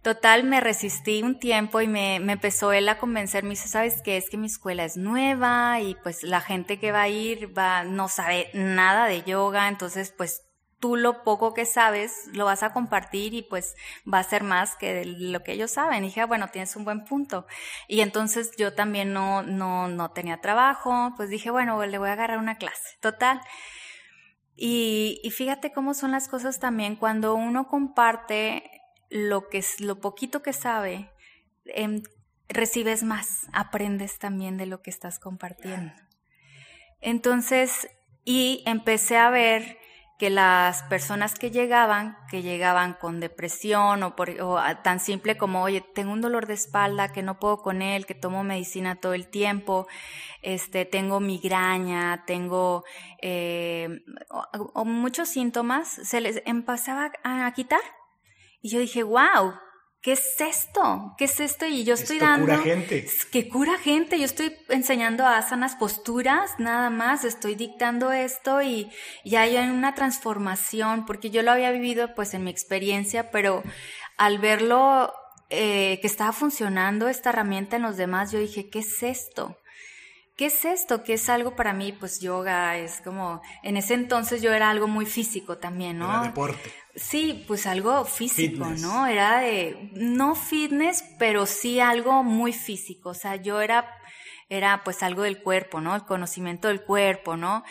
Total, 0.08 0.46
me 0.46 0.62
resistí 0.62 1.22
un 1.22 1.38
tiempo 1.38 1.82
y 1.82 1.88
me, 1.90 2.16
empezó 2.16 2.72
él 2.72 2.88
a 2.88 2.98
convencer, 2.98 3.44
me 3.44 3.50
dice, 3.50 3.68
¿sabes 3.68 4.02
qué? 4.02 4.16
Es 4.16 4.30
que 4.30 4.38
mi 4.38 4.48
escuela 4.48 4.86
es 4.86 4.96
nueva 4.96 5.82
y 5.82 5.96
pues 5.96 6.24
la 6.24 6.40
gente 6.40 6.80
que 6.80 6.94
va 6.94 7.02
a 7.02 7.10
ir 7.10 7.52
va, 7.58 7.84
no 7.84 8.08
sabe 8.08 8.50
nada 8.54 9.08
de 9.08 9.24
yoga, 9.24 9.68
entonces 9.68 10.14
pues 10.18 10.44
tú 10.80 10.96
lo 10.96 11.24
poco 11.24 11.54
que 11.54 11.66
sabes 11.66 12.30
lo 12.32 12.46
vas 12.46 12.64
a 12.64 12.72
compartir 12.72 13.34
y 13.34 13.42
pues 13.42 13.76
va 14.10 14.20
a 14.20 14.24
ser 14.24 14.46
más 14.46 14.78
que 14.78 15.04
lo 15.04 15.44
que 15.44 15.52
ellos 15.52 15.72
saben. 15.72 16.06
Y 16.06 16.08
dije, 16.08 16.22
ah, 16.22 16.26
bueno, 16.26 16.48
tienes 16.54 16.74
un 16.78 16.86
buen 16.86 17.04
punto. 17.04 17.46
Y 17.90 18.00
entonces 18.00 18.52
yo 18.58 18.74
también 18.74 19.12
no, 19.12 19.44
no, 19.44 19.90
no 19.90 20.12
tenía 20.12 20.40
trabajo, 20.40 21.16
pues 21.18 21.30
dije, 21.30 21.52
bueno, 21.52 21.86
le 21.86 21.98
voy 21.98 22.08
a 22.08 22.14
agarrar 22.14 22.38
una 22.38 22.56
clase. 22.56 22.96
Total. 23.02 23.42
Y, 24.56 25.20
y 25.22 25.32
fíjate 25.32 25.74
cómo 25.74 25.94
son 25.94 26.12
las 26.12 26.30
cosas 26.30 26.60
también 26.60 26.96
cuando 26.96 27.36
uno 27.36 27.68
comparte 27.68 28.77
lo, 29.10 29.50
que, 29.50 29.60
es 29.60 29.80
lo 29.80 30.00
poquito 30.00 30.42
que 30.42 30.54
sabe, 30.54 31.10
em, 31.66 32.04
recibes 32.50 33.04
más, 33.04 33.48
aprendes 33.54 34.20
también 34.20 34.58
de 34.58 34.66
lo 34.66 34.82
que 34.82 34.90
estás 34.90 35.20
compartiendo. 35.20 35.94
Entonces, 37.02 37.90
y 38.24 38.64
empecé 38.66 39.18
a 39.18 39.30
ver 39.30 39.78
que 40.18 40.30
las 40.32 40.82
personas 40.84 41.36
que 41.36 41.52
llegaban, 41.52 42.18
que 42.30 42.42
llegaban 42.42 42.94
con 42.94 43.20
depresión 43.20 44.02
o, 44.02 44.16
por, 44.16 44.36
tan 44.82 45.00
simple 45.00 45.38
como, 45.38 45.62
oye, 45.62 45.82
tengo 45.94 46.12
un 46.12 46.22
dolor 46.22 46.48
de 46.48 46.56
espalda 46.56 47.12
que 47.12 47.22
no 47.22 47.40
puedo 47.40 47.62
con 47.62 47.84
él, 47.84 48.08
que 48.08 48.16
tomo 48.16 48.44
medicina 48.44 48.96
todo 48.96 49.14
el 49.14 49.28
tiempo, 49.28 49.88
este, 50.42 50.86
tengo 50.86 51.20
migraña, 51.20 52.24
tengo 52.26 52.84
eh, 53.22 54.02
muchos 54.86 55.30
síntomas, 55.30 55.88
se 55.88 56.20
les 56.20 56.42
empezaba 56.46 57.12
a 57.24 57.52
quitar 57.54 57.82
y 58.62 58.70
yo 58.70 58.80
dije, 58.80 59.04
wow, 59.04 59.54
¿qué 60.02 60.14
es 60.14 60.40
esto? 60.40 61.14
¿Qué 61.18 61.26
es 61.26 61.40
esto? 61.40 61.66
Y 61.66 61.84
yo 61.84 61.94
estoy 61.94 62.20
dando... 62.20 62.46
Cura 62.46 62.60
gente. 62.60 63.08
Que 63.32 63.50
cura 63.50 63.78
gente. 63.78 64.18
Yo 64.18 64.26
estoy 64.26 64.56
enseñando 64.70 65.26
asanas 65.26 65.76
posturas, 65.76 66.52
nada 66.60 66.90
más. 66.90 67.24
Estoy 67.24 67.56
dictando 67.56 68.12
esto 68.12 68.62
y 68.62 68.90
ya 69.26 69.42
hay 69.42 69.58
una 69.58 69.96
transformación, 69.96 71.06
porque 71.06 71.30
yo 71.30 71.44
lo 71.44 71.52
había 71.52 71.72
vivido 71.72 72.16
pues 72.16 72.34
en 72.34 72.44
mi 72.44 72.52
experiencia, 72.52 73.32
pero 73.32 73.64
al 74.18 74.38
verlo 74.40 75.14
eh, 75.50 76.00
que 76.02 76.08
estaba 76.08 76.32
funcionando 76.32 77.08
esta 77.08 77.30
herramienta 77.30 77.76
en 77.76 77.84
los 77.84 77.98
demás, 77.98 78.32
yo 78.32 78.40
dije, 78.40 78.70
¿qué 78.70 78.80
es 78.80 79.04
esto? 79.04 79.58
¿Qué 80.38 80.46
es 80.46 80.64
esto? 80.64 81.04
¿Qué 81.04 81.14
es 81.14 81.28
algo 81.28 81.56
para 81.56 81.74
mí? 81.74 81.92
Pues 81.92 82.22
yoga 82.22 82.78
es 82.78 83.02
como, 83.02 83.42
en 83.64 83.76
ese 83.76 83.96
entonces 83.96 84.42
yo 84.42 84.54
era 84.54 84.70
algo 84.70 84.88
muy 84.88 85.06
físico 85.06 85.58
también, 85.58 85.98
¿no? 85.98 86.10
Era 86.10 86.22
deporte. 86.22 86.72
Sí, 86.96 87.44
pues 87.48 87.66
algo 87.68 88.06
físico, 88.06 88.66
¿no? 88.80 89.08
Era 89.08 89.40
de, 89.40 89.90
no 89.94 90.36
fitness, 90.36 91.04
pero 91.20 91.46
sí 91.46 91.80
algo 91.80 92.24
muy 92.24 92.54
físico. 92.54 93.10
O 93.10 93.14
sea, 93.14 93.36
yo 93.36 93.62
era, 93.62 93.88
era 94.48 94.84
pues 94.84 95.04
algo 95.04 95.24
del 95.24 95.42
cuerpo, 95.42 95.82
¿no? 95.82 95.96
El 95.96 96.06
conocimiento 96.06 96.70
del 96.70 96.84
cuerpo, 96.84 97.36
¿no? 97.36 97.64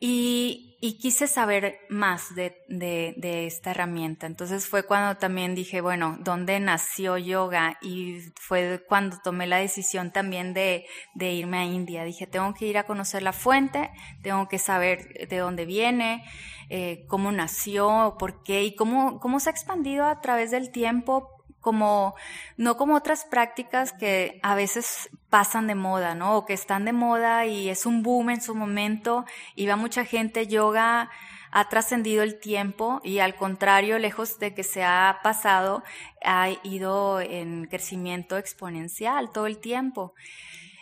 Y, 0.00 0.67
y 0.80 0.98
quise 0.98 1.26
saber 1.26 1.80
más 1.88 2.34
de, 2.36 2.62
de, 2.68 3.14
de, 3.16 3.46
esta 3.46 3.72
herramienta. 3.72 4.26
Entonces 4.26 4.68
fue 4.68 4.84
cuando 4.84 5.18
también 5.18 5.56
dije, 5.56 5.80
bueno, 5.80 6.16
¿dónde 6.20 6.60
nació 6.60 7.18
yoga? 7.18 7.78
Y 7.82 8.20
fue 8.36 8.84
cuando 8.88 9.18
tomé 9.22 9.48
la 9.48 9.56
decisión 9.56 10.12
también 10.12 10.54
de, 10.54 10.86
de 11.14 11.32
irme 11.32 11.58
a 11.58 11.64
India. 11.64 12.04
Dije, 12.04 12.28
tengo 12.28 12.54
que 12.54 12.66
ir 12.66 12.78
a 12.78 12.84
conocer 12.84 13.22
la 13.22 13.32
fuente, 13.32 13.90
tengo 14.22 14.48
que 14.48 14.58
saber 14.58 15.28
de 15.28 15.38
dónde 15.38 15.66
viene, 15.66 16.24
eh, 16.68 17.04
cómo 17.08 17.32
nació, 17.32 18.16
por 18.16 18.44
qué 18.44 18.62
y 18.62 18.76
cómo, 18.76 19.18
cómo 19.18 19.40
se 19.40 19.50
ha 19.50 19.52
expandido 19.52 20.06
a 20.06 20.20
través 20.20 20.52
del 20.52 20.70
tiempo 20.70 21.37
como, 21.68 22.14
no 22.56 22.78
como 22.78 22.94
otras 22.94 23.26
prácticas 23.26 23.92
que 23.92 24.40
a 24.42 24.54
veces 24.54 25.10
pasan 25.28 25.66
de 25.66 25.74
moda, 25.74 26.14
¿no? 26.14 26.38
O 26.38 26.46
que 26.46 26.54
están 26.54 26.86
de 26.86 26.94
moda 26.94 27.44
y 27.44 27.68
es 27.68 27.84
un 27.84 28.02
boom 28.02 28.30
en 28.30 28.40
su 28.40 28.54
momento 28.54 29.26
y 29.54 29.66
va 29.66 29.76
mucha 29.76 30.06
gente, 30.06 30.46
yoga 30.46 31.10
ha 31.50 31.68
trascendido 31.68 32.22
el 32.22 32.40
tiempo 32.40 33.02
y 33.04 33.18
al 33.18 33.34
contrario, 33.34 33.98
lejos 33.98 34.38
de 34.38 34.54
que 34.54 34.62
se 34.62 34.82
ha 34.82 35.20
pasado, 35.22 35.82
ha 36.24 36.48
ido 36.62 37.20
en 37.20 37.66
crecimiento 37.66 38.38
exponencial 38.38 39.30
todo 39.30 39.46
el 39.46 39.58
tiempo. 39.58 40.14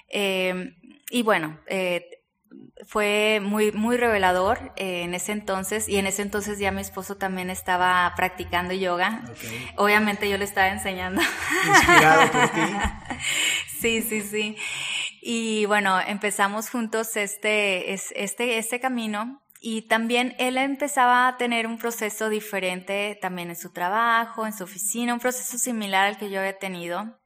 Eh, 0.08 0.76
y 1.10 1.22
bueno, 1.24 1.58
eh, 1.66 2.15
fue 2.86 3.40
muy, 3.42 3.72
muy 3.72 3.96
revelador 3.96 4.72
eh, 4.76 5.02
en 5.02 5.14
ese 5.14 5.32
entonces 5.32 5.88
y 5.88 5.96
en 5.96 6.06
ese 6.06 6.22
entonces 6.22 6.58
ya 6.58 6.70
mi 6.70 6.80
esposo 6.80 7.16
también 7.16 7.50
estaba 7.50 8.12
practicando 8.16 8.74
yoga. 8.74 9.22
Obviamente 9.76 10.28
yo 10.28 10.38
le 10.38 10.44
estaba 10.44 10.68
enseñando. 10.68 11.22
Inspirado 11.66 12.30
por 12.30 12.48
ti. 12.48 12.60
sí, 13.80 14.02
sí, 14.02 14.20
sí. 14.20 14.56
Y 15.22 15.66
bueno, 15.66 15.98
empezamos 16.00 16.70
juntos 16.70 17.16
este, 17.16 17.92
este, 17.92 18.58
este 18.58 18.80
camino 18.80 19.42
y 19.60 19.82
también 19.82 20.36
él 20.38 20.58
empezaba 20.58 21.26
a 21.26 21.36
tener 21.38 21.66
un 21.66 21.78
proceso 21.78 22.28
diferente 22.28 23.18
también 23.20 23.50
en 23.50 23.56
su 23.56 23.72
trabajo, 23.72 24.46
en 24.46 24.52
su 24.52 24.64
oficina, 24.64 25.14
un 25.14 25.20
proceso 25.20 25.58
similar 25.58 26.06
al 26.06 26.18
que 26.18 26.30
yo 26.30 26.38
había 26.38 26.58
tenido. 26.58 27.18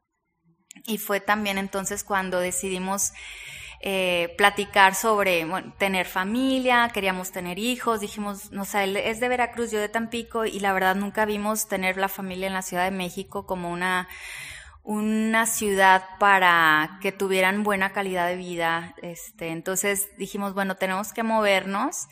Y 0.86 0.98
fue 0.98 1.20
también 1.20 1.58
entonces 1.58 2.04
cuando 2.04 2.40
decidimos 2.40 3.12
eh, 3.82 4.34
platicar 4.36 4.94
sobre 4.94 5.46
tener 5.78 6.06
familia, 6.06 6.90
queríamos 6.92 7.32
tener 7.32 7.58
hijos, 7.58 8.00
dijimos, 8.00 8.52
no 8.52 8.66
sé, 8.66 8.84
él 8.84 8.96
es 8.98 9.20
de 9.20 9.28
Veracruz, 9.28 9.70
yo 9.70 9.80
de 9.80 9.88
Tampico, 9.88 10.44
y 10.44 10.60
la 10.60 10.74
verdad 10.74 10.96
nunca 10.96 11.24
vimos 11.24 11.66
tener 11.66 11.96
la 11.96 12.08
familia 12.08 12.46
en 12.46 12.52
la 12.52 12.60
Ciudad 12.60 12.84
de 12.84 12.90
México 12.90 13.46
como 13.46 13.70
una, 13.70 14.06
una 14.82 15.46
ciudad 15.46 16.04
para 16.18 16.98
que 17.00 17.10
tuvieran 17.10 17.62
buena 17.62 17.94
calidad 17.94 18.26
de 18.28 18.36
vida. 18.36 18.94
Este, 19.00 19.48
entonces 19.48 20.08
dijimos, 20.18 20.52
bueno, 20.52 20.74
tenemos 20.74 21.14
que 21.14 21.22
movernos. 21.22 22.08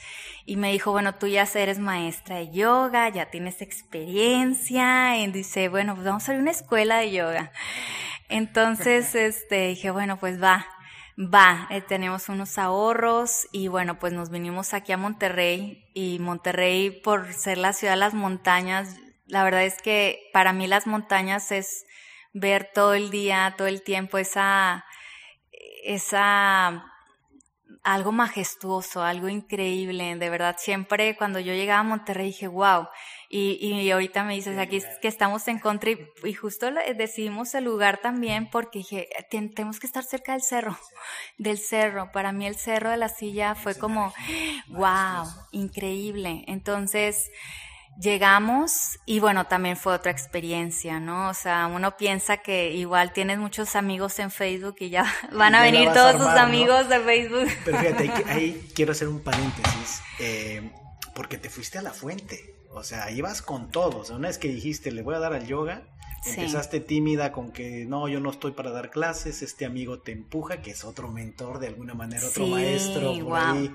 Y 0.47 0.57
me 0.57 0.73
dijo, 0.73 0.93
bueno, 0.93 1.17
tú 1.17 1.27
ya 1.27 1.47
eres 1.55 1.79
maestra 1.79 2.37
de 2.37 2.51
yoga, 2.51 3.11
ya 3.11 3.27
tienes 3.27 3.61
experiencia. 3.61 5.19
Y 5.19 5.31
dice, 5.33 5.69
bueno, 5.69 5.95
pues 5.95 6.07
vamos 6.07 6.27
a 6.29 6.33
ir 6.33 6.39
a 6.39 6.43
una 6.43 6.51
escuela 6.51 6.99
de 6.99 7.11
yoga. 7.11 7.53
Entonces, 8.31 9.15
este, 9.15 9.69
dije, 9.69 9.91
bueno, 9.91 10.19
pues 10.19 10.43
va 10.43 10.67
va, 11.19 11.67
eh, 11.71 11.81
tenemos 11.81 12.29
unos 12.29 12.59
ahorros 12.59 13.49
y 13.51 13.69
bueno, 13.69 13.99
pues 13.99 14.13
nos 14.13 14.31
vinimos 14.31 14.73
aquí 14.73 14.93
a 14.93 14.97
Monterrey 14.97 15.85
y 15.93 16.19
Monterrey 16.21 16.91
por 16.91 17.33
ser 17.33 17.59
la 17.59 17.73
ciudad 17.73 17.95
de 17.95 18.01
las 18.01 18.15
montañas, 18.15 18.97
la 19.27 19.43
verdad 19.45 19.65
es 19.65 19.83
que 19.83 20.31
para 20.33 20.53
mí 20.53 20.67
las 20.67 20.87
montañas 20.87 21.51
es 21.51 21.85
ver 22.33 22.71
todo 22.73 22.95
el 22.95 23.11
día, 23.11 23.55
todo 23.59 23.67
el 23.67 23.83
tiempo 23.83 24.19
esa, 24.19 24.85
esa 25.85 26.85
algo 27.83 28.13
majestuoso, 28.13 29.03
algo 29.03 29.29
increíble, 29.29 30.15
de 30.17 30.31
verdad. 30.31 30.57
Siempre 30.59 31.17
cuando 31.17 31.41
yo 31.41 31.53
llegaba 31.53 31.81
a 31.81 31.85
Monterrey 31.85 32.27
dije, 32.29 32.47
wow. 32.47 32.89
Y, 33.31 33.59
y 33.61 33.91
ahorita 33.91 34.25
me 34.25 34.35
dices, 34.35 34.59
aquí 34.59 34.77
es 34.77 34.87
que 35.03 35.09
estamos 35.09 35.47
en 35.49 35.59
country 35.59 36.11
y 36.25 36.33
justo 36.33 36.71
decidimos 36.97 37.55
el 37.55 37.65
lugar 37.65 37.99
también 37.99 38.49
porque 38.49 38.79
dije, 38.79 39.09
tenemos 39.31 39.79
que 39.79 39.87
estar 39.87 40.03
cerca 40.03 40.33
del 40.33 40.43
cerro, 40.43 40.79
del 41.37 41.59
cerro. 41.59 42.11
Para 42.11 42.33
mí 42.33 42.47
el 42.47 42.57
cerro 42.57 42.91
de 42.91 42.97
la 42.97 43.11
silla 43.11 43.55
fue 43.55 43.75
como, 43.75 44.15
wow, 44.69 45.27
increíble. 45.53 46.45
Entonces, 46.47 47.31
Llegamos 48.01 49.01
y 49.07 49.19
bueno, 49.19 49.49
también 49.49 49.77
fue 49.77 49.93
otra 49.93 50.13
experiencia, 50.13 51.01
¿no? 51.01 51.31
O 51.31 51.35
sea, 51.35 51.67
uno 51.67 51.97
piensa 51.97 52.37
que 52.37 52.71
igual 52.71 53.13
tienes 53.13 53.39
muchos 53.39 53.75
amigos 53.75 54.21
en 54.21 54.31
Facebook 54.31 54.77
y 54.79 54.91
ya 54.91 55.05
van 55.33 55.57
a 55.57 55.63
venir 55.63 55.93
todos 55.93 56.17
tus 56.17 56.29
amigos 56.29 56.89
de 56.89 57.01
Facebook. 57.01 57.49
Pero 57.65 57.79
fíjate, 57.79 58.13
ahí, 58.29 58.69
quiero 58.73 58.93
hacer 58.93 59.09
un 59.09 59.21
paréntesis, 59.21 60.01
eh, 60.21 60.71
porque 61.13 61.39
te 61.39 61.51
fuiste 61.51 61.79
a 61.79 61.83
la 61.83 61.91
fuente, 61.91 62.55
o 62.71 62.83
sea, 62.83 63.11
ibas 63.11 63.43
con 63.43 63.71
todos. 63.71 64.11
Una 64.11 64.29
vez 64.29 64.39
que 64.39 64.49
dijiste, 64.49 64.91
le 64.93 65.03
voy 65.03 65.15
a 65.15 65.19
dar 65.19 65.33
al 65.33 65.47
yoga, 65.47 65.89
empezaste 66.27 66.81
tímida 66.81 67.33
con 67.33 67.53
que 67.53 67.85
no, 67.87 68.09
yo 68.09 68.21
no 68.21 68.31
estoy 68.31 68.53
para 68.53 68.71
dar 68.71 68.91
clases, 68.91 69.43
este 69.43 69.65
amigo 69.65 70.01
te 70.01 70.13
empuja, 70.13 70.63
que 70.63 70.71
es 70.71 70.85
otro 70.85 71.09
mentor 71.09 71.59
de 71.59 71.69
alguna 71.69 71.95
manera, 71.95 72.27
otro 72.27 72.47
maestro 72.47 73.19
por 73.21 73.39
ahí 73.39 73.75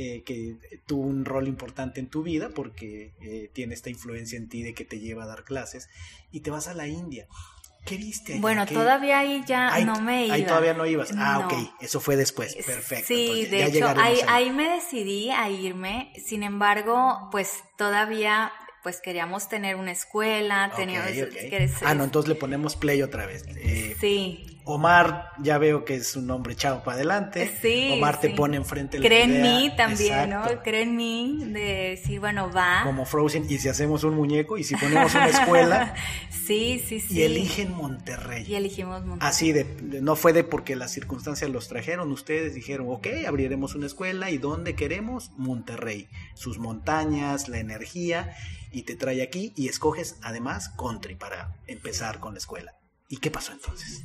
eh, 0.00 0.22
que 0.22 0.56
tuvo 0.86 1.02
un 1.02 1.24
rol 1.24 1.48
importante 1.48 1.98
en 1.98 2.06
tu 2.06 2.22
vida 2.22 2.50
porque 2.54 3.14
eh, 3.20 3.50
tiene 3.52 3.74
esta 3.74 3.90
influencia 3.90 4.36
en 4.36 4.48
ti 4.48 4.62
de 4.62 4.72
que 4.72 4.84
te 4.84 5.00
lleva 5.00 5.24
a 5.24 5.26
dar 5.26 5.42
clases 5.42 5.88
y 6.30 6.40
te 6.40 6.50
vas 6.50 6.68
a 6.68 6.74
la 6.74 6.86
India. 6.86 7.26
¿Qué 7.84 7.96
viste? 7.96 8.38
Bueno, 8.38 8.66
todavía 8.66 9.20
ahí 9.20 9.42
ya 9.46 9.78
no 9.84 10.00
me 10.00 10.26
iba. 10.26 10.34
Ahí 10.34 10.44
todavía 10.44 10.74
no 10.74 10.84
ibas. 10.86 11.10
Ah, 11.16 11.46
ok, 11.46 11.54
eso 11.80 12.00
fue 12.00 12.16
después. 12.16 12.54
Perfecto. 12.54 13.06
Sí, 13.06 13.46
de 13.46 13.64
hecho, 13.64 13.88
ahí, 13.96 14.18
ahí 14.26 14.50
me 14.50 14.68
decidí 14.68 15.30
a 15.30 15.48
irme. 15.48 16.12
Sin 16.24 16.42
embargo, 16.42 17.28
pues 17.30 17.62
todavía 17.76 18.52
pues 18.82 19.00
queríamos 19.00 19.48
tener 19.48 19.76
una 19.76 19.92
escuela, 19.92 20.72
teníamos... 20.74 21.10
ah, 21.82 21.94
no, 21.94 22.04
entonces 22.04 22.28
le 22.28 22.34
ponemos 22.36 22.76
play 22.76 23.02
otra 23.02 23.26
vez. 23.26 23.44
Eh, 23.56 23.96
sí. 24.00 24.57
Omar, 24.70 25.32
ya 25.38 25.56
veo 25.56 25.86
que 25.86 25.94
es 25.94 26.14
un 26.14 26.30
hombre 26.30 26.52
echado 26.52 26.82
para 26.82 26.96
adelante. 26.96 27.50
Sí. 27.62 27.88
Omar 27.94 28.20
te 28.20 28.28
pone 28.28 28.58
enfrente 28.58 28.98
Cree 28.98 29.22
en 29.22 29.40
mí 29.40 29.72
también, 29.74 30.28
¿no? 30.28 30.44
Cree 30.62 30.82
en 30.82 30.94
mí 30.94 31.42
de 31.46 31.96
decir, 31.96 32.20
bueno, 32.20 32.50
va. 32.52 32.82
Como 32.84 33.06
Frozen, 33.06 33.46
y 33.48 33.56
si 33.56 33.70
hacemos 33.70 34.04
un 34.04 34.14
muñeco, 34.14 34.58
y 34.58 34.64
si 34.64 34.76
ponemos 34.76 35.14
una 35.14 35.28
escuela. 35.28 35.94
sí, 36.28 36.84
sí, 36.86 37.00
sí. 37.00 37.18
Y 37.18 37.22
eligen 37.22 37.72
Monterrey. 37.72 38.44
Y 38.46 38.56
elegimos 38.56 39.06
Monterrey. 39.06 39.26
Así 39.26 39.52
de, 39.52 39.64
no 40.02 40.16
fue 40.16 40.34
de 40.34 40.44
porque 40.44 40.76
las 40.76 40.92
circunstancias 40.92 41.50
los 41.50 41.66
trajeron, 41.68 42.12
ustedes 42.12 42.54
dijeron, 42.54 42.88
ok, 42.90 43.06
abriremos 43.26 43.74
una 43.74 43.86
escuela, 43.86 44.30
¿y 44.30 44.36
dónde 44.36 44.74
queremos? 44.74 45.32
Monterrey. 45.38 46.08
Sus 46.34 46.58
montañas, 46.58 47.48
la 47.48 47.58
energía, 47.58 48.36
y 48.70 48.82
te 48.82 48.96
trae 48.96 49.22
aquí, 49.22 49.54
y 49.56 49.68
escoges 49.68 50.18
además 50.20 50.68
country 50.78 51.14
para 51.14 51.56
empezar 51.66 52.20
con 52.20 52.34
la 52.34 52.38
escuela. 52.38 52.77
¿Y 53.08 53.16
qué 53.18 53.30
pasó 53.30 53.52
entonces? 53.52 54.04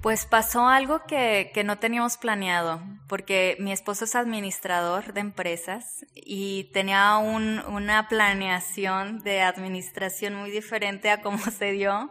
Pues 0.00 0.26
pasó 0.26 0.66
algo 0.66 1.04
que, 1.06 1.52
que, 1.54 1.62
no 1.62 1.78
teníamos 1.78 2.16
planeado, 2.16 2.82
porque 3.06 3.56
mi 3.60 3.70
esposo 3.72 4.04
es 4.04 4.16
administrador 4.16 5.12
de 5.12 5.20
empresas 5.20 6.04
y 6.14 6.64
tenía 6.72 7.16
un, 7.18 7.60
una 7.60 8.08
planeación 8.08 9.20
de 9.20 9.42
administración 9.42 10.34
muy 10.34 10.50
diferente 10.50 11.08
a 11.10 11.20
cómo 11.20 11.38
se 11.58 11.70
dio, 11.70 12.10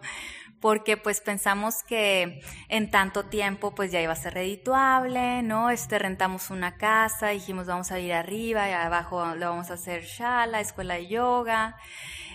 porque 0.62 0.95
pues 0.95 1.19
pensamos 1.19 1.84
que 1.84 2.41
en 2.69 2.91
tanto 2.91 3.26
tiempo 3.26 3.74
pues 3.74 3.91
ya 3.91 4.00
iba 4.00 4.13
a 4.13 4.15
ser 4.15 4.36
redituable, 4.36 5.41
¿no? 5.41 5.71
Este 5.71 5.97
rentamos 6.00 6.52
una 6.52 6.78
casa, 6.78 7.30
dijimos 7.30 7.65
vamos 7.65 7.91
a 7.91 8.00
ir 8.00 8.13
arriba 8.13 8.69
y 8.69 8.71
abajo 8.71 9.36
lo 9.36 9.50
vamos 9.50 9.71
a 9.71 9.74
hacer 9.74 10.04
shala, 10.04 10.62
escuela 10.62 10.93
de 10.93 11.08
yoga. 11.08 11.76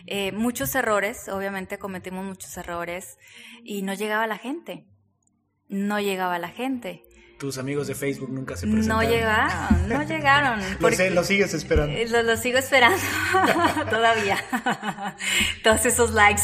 Eh, 0.07 0.33
muchos 0.33 0.75
errores, 0.75 1.29
obviamente 1.29 1.79
cometimos 1.79 2.25
muchos 2.25 2.57
errores 2.57 3.17
y 3.63 3.83
no 3.83 3.95
llegaba 3.95 4.27
la 4.27 4.39
gente. 4.39 4.85
No 5.69 6.01
llegaba 6.01 6.39
la 6.39 6.49
gente. 6.49 7.06
Tus 7.39 7.59
amigos 7.59 7.87
de 7.87 7.95
Facebook 7.95 8.31
nunca 8.31 8.57
se 8.57 8.67
presentaron. 8.67 9.05
No 9.05 9.11
llegaron, 9.11 9.89
no 9.89 10.03
llegaron. 10.09 10.61
lo, 10.81 10.91
sé, 10.91 11.11
lo 11.11 11.23
sigues 11.23 11.53
esperando. 11.53 11.93
Eh, 11.93 12.09
lo, 12.09 12.37
sigo 12.37 12.59
esperando 12.59 12.97
todavía. 13.91 14.39
Todos 15.63 15.85
esos 15.85 16.13
likes, 16.13 16.43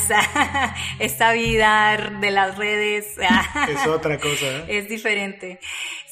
esta 0.98 1.32
vida 1.32 1.96
de 2.20 2.30
las 2.30 2.58
redes. 2.58 3.06
es 3.16 3.86
otra 3.86 4.18
cosa. 4.18 4.44
¿eh? 4.44 4.64
Es 4.68 4.88
diferente. 4.88 5.60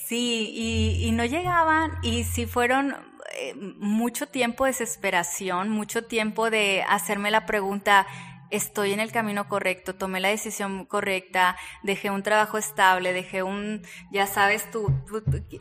Sí, 0.07 0.51
y, 0.55 1.07
y 1.07 1.13
no 1.13 1.25
llegaban 1.25 1.93
y 2.03 2.25
si 2.25 2.47
fueron 2.47 2.97
eh, 3.33 3.55
mucho 3.55 4.27
tiempo 4.27 4.65
de 4.65 4.73
desesperación, 4.73 5.69
mucho 5.69 6.05
tiempo 6.05 6.51
de 6.51 6.83
hacerme 6.89 7.31
la 7.31 7.47
pregunta, 7.47 8.07
estoy 8.51 8.93
en 8.93 9.01
el 9.01 9.13
camino 9.13 9.49
correcto, 9.49 9.95
tomé 9.95 10.21
la 10.21 10.29
decisión 10.29 10.85
correcta, 10.85 11.57
dejé 11.83 12.11
un 12.11 12.23
trabajo 12.23 12.59
estable, 12.59 13.13
dejé 13.13 13.43
un, 13.43 13.83
ya 14.11 14.27
sabes, 14.27 14.71
tu, 14.71 14.87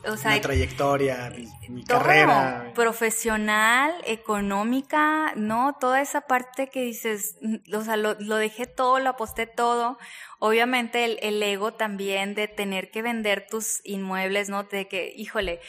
o 0.06 0.16
sea, 0.16 0.32
Una 0.32 0.40
trayectoria, 0.40 1.32
mi, 1.68 1.84
carrera. 1.84 2.72
Profesional, 2.74 3.94
económica, 4.06 5.32
¿no? 5.36 5.76
Toda 5.80 6.00
esa 6.00 6.22
parte 6.22 6.68
que 6.68 6.82
dices, 6.82 7.36
o 7.72 7.82
sea, 7.82 7.96
lo, 7.96 8.14
lo 8.18 8.36
dejé 8.36 8.66
todo, 8.66 8.98
lo 8.98 9.10
aposté 9.10 9.46
todo. 9.46 9.98
Obviamente 10.38 11.04
el, 11.04 11.18
el 11.20 11.42
ego 11.42 11.74
también 11.74 12.34
de 12.34 12.48
tener 12.48 12.90
que 12.90 13.02
vender 13.02 13.46
tus 13.48 13.80
inmuebles, 13.84 14.48
¿no? 14.48 14.64
De 14.64 14.88
que, 14.88 15.12
híjole, 15.14 15.60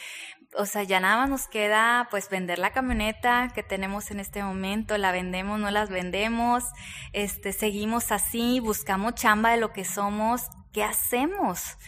o 0.54 0.66
sea, 0.66 0.82
ya 0.82 1.00
nada 1.00 1.16
más 1.16 1.30
nos 1.30 1.48
queda 1.48 2.08
pues 2.10 2.28
vender 2.28 2.58
la 2.58 2.72
camioneta 2.72 3.50
que 3.54 3.62
tenemos 3.62 4.10
en 4.10 4.20
este 4.20 4.42
momento, 4.42 4.98
la 4.98 5.12
vendemos, 5.12 5.58
no 5.58 5.70
las 5.70 5.88
vendemos, 5.88 6.64
este, 7.12 7.52
seguimos 7.52 8.12
así, 8.12 8.60
buscamos 8.60 9.14
chamba 9.14 9.50
de 9.50 9.56
lo 9.56 9.72
que 9.72 9.84
somos, 9.84 10.42
¿qué 10.72 10.84
hacemos? 10.84 11.78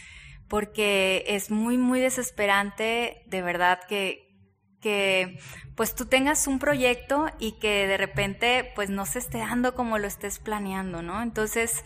Porque 0.47 1.23
es 1.27 1.51
muy, 1.51 1.77
muy 1.77 1.99
desesperante, 1.99 3.23
de 3.27 3.41
verdad, 3.41 3.79
que, 3.87 4.35
que 4.81 5.39
pues 5.75 5.95
tú 5.95 6.05
tengas 6.05 6.47
un 6.47 6.59
proyecto 6.59 7.27
y 7.39 7.53
que 7.53 7.87
de 7.87 7.97
repente 7.97 8.71
pues 8.75 8.89
no 8.89 9.05
se 9.05 9.19
esté 9.19 9.39
dando 9.39 9.75
como 9.75 9.97
lo 9.97 10.07
estés 10.07 10.39
planeando, 10.39 11.01
¿no? 11.01 11.21
Entonces, 11.21 11.83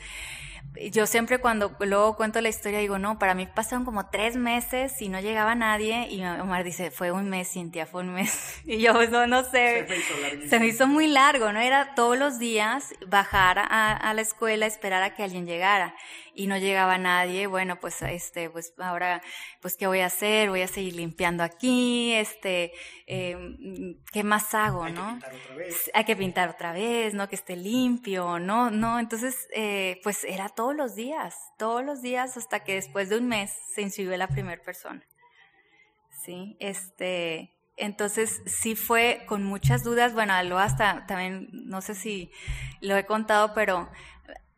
yo 0.92 1.08
siempre 1.08 1.40
cuando 1.40 1.76
luego 1.80 2.16
cuento 2.16 2.42
la 2.42 2.50
historia 2.50 2.80
digo, 2.80 3.00
no, 3.00 3.20
para 3.20 3.34
mí 3.34 3.48
pasaron 3.48 3.86
como 3.86 4.10
tres 4.10 4.36
meses 4.36 5.02
y 5.02 5.10
no 5.10 5.20
llegaba 5.20 5.56
nadie 5.56 6.08
y 6.10 6.24
Omar 6.24 6.64
dice, 6.64 6.92
fue 6.92 7.12
un 7.12 7.30
mes, 7.30 7.52
Cintia, 7.52 7.86
fue 7.86 8.02
un 8.02 8.14
mes. 8.14 8.62
Y 8.66 8.80
yo, 8.80 8.94
no, 9.08 9.26
no 9.26 9.44
sé, 9.44 9.88
se 10.48 10.60
me 10.60 10.68
hizo, 10.68 10.86
muy 10.86 11.08
largo, 11.08 11.52
¿no? 11.52 11.60
Era 11.60 11.96
todos 11.96 12.18
los 12.18 12.38
días 12.38 12.94
bajar 13.08 13.58
a, 13.58 13.94
a, 13.94 14.14
la 14.14 14.22
escuela, 14.22 14.68
esperar 14.68 15.02
a 15.02 15.16
que 15.16 15.24
alguien 15.24 15.48
llegara. 15.48 15.96
Y 16.40 16.48
no 16.48 16.58
llegaba 16.58 16.98
nadie, 16.98 17.48
bueno, 17.48 17.82
pues 17.82 18.02
este, 18.02 18.50
pues 18.50 18.74
ahora, 18.78 19.22
pues 19.62 19.76
qué 19.76 19.88
voy 19.88 20.00
a 20.00 20.06
hacer, 20.06 20.50
voy 20.50 20.62
a 20.62 20.70
seguir 20.70 20.96
limpiando 20.96 21.44
aquí, 21.44 22.14
este, 22.14 22.72
eh, 23.08 23.98
¿qué 24.14 24.24
más 24.24 24.54
hago, 24.54 24.86
Hay 24.86 24.94
no? 24.94 25.20
Que 25.20 25.28
pintar 25.28 25.36
otra 25.36 25.56
vez. 25.58 25.92
Hay 25.94 26.04
que 26.06 26.16
pintar 26.16 26.50
otra 26.50 26.72
vez, 26.72 27.14
¿no? 27.14 27.28
Que 27.28 27.36
esté 27.36 27.58
limpio, 27.58 28.40
¿no? 28.40 28.72
No, 28.72 29.00
entonces, 29.00 29.50
eh, 29.54 30.00
pues 30.02 30.24
era 30.24 30.48
todos 30.48 30.74
los 30.74 30.96
días, 30.96 31.36
todos 31.58 31.84
los 31.84 32.02
días 32.02 32.38
hasta 32.38 32.64
que 32.64 32.76
después 32.76 33.10
de 33.10 33.18
un 33.18 33.28
mes 33.28 33.52
se 33.76 33.82
inscribió 33.82 34.16
la 34.16 34.30
primera 34.30 34.64
persona. 34.64 35.04
Sí, 36.24 36.56
este, 36.62 37.52
entonces 37.76 38.42
sí 38.46 38.78
fue 38.78 39.24
con 39.28 39.44
muchas 39.44 39.84
dudas, 39.84 40.14
bueno, 40.14 40.42
lo 40.44 40.58
hasta 40.58 41.06
también, 41.06 41.50
no 41.52 41.82
sé 41.82 41.96
si 41.96 42.32
lo 42.80 42.96
he 42.96 43.06
contado, 43.06 43.54
pero 43.54 43.90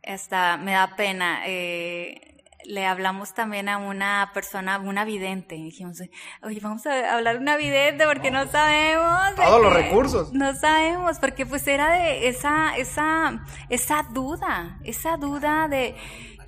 hasta 0.06 0.56
me 0.56 0.72
da 0.72 0.96
pena. 0.96 1.42
Eh, 1.46 2.32
le 2.64 2.86
hablamos 2.86 3.34
también 3.34 3.68
a 3.68 3.78
una 3.78 4.30
persona, 4.34 4.78
una 4.78 5.04
vidente, 5.04 5.56
y 5.56 5.64
dijimos, 5.64 6.00
oye, 6.42 6.60
vamos 6.60 6.86
a 6.86 7.14
hablar 7.14 7.38
una 7.38 7.56
vidente 7.56 8.06
porque 8.06 8.30
no, 8.30 8.46
sabemos. 8.46 9.34
Todos 9.34 9.62
los 9.62 9.72
recursos. 9.72 10.32
No 10.32 10.54
sabemos, 10.54 11.18
porque 11.18 11.46
pues 11.46 11.66
era 11.66 11.92
de 11.92 12.28
esa, 12.28 12.76
esa, 12.76 13.44
esa 13.68 14.02
duda, 14.10 14.78
esa 14.84 15.16
duda 15.16 15.68
de 15.68 15.96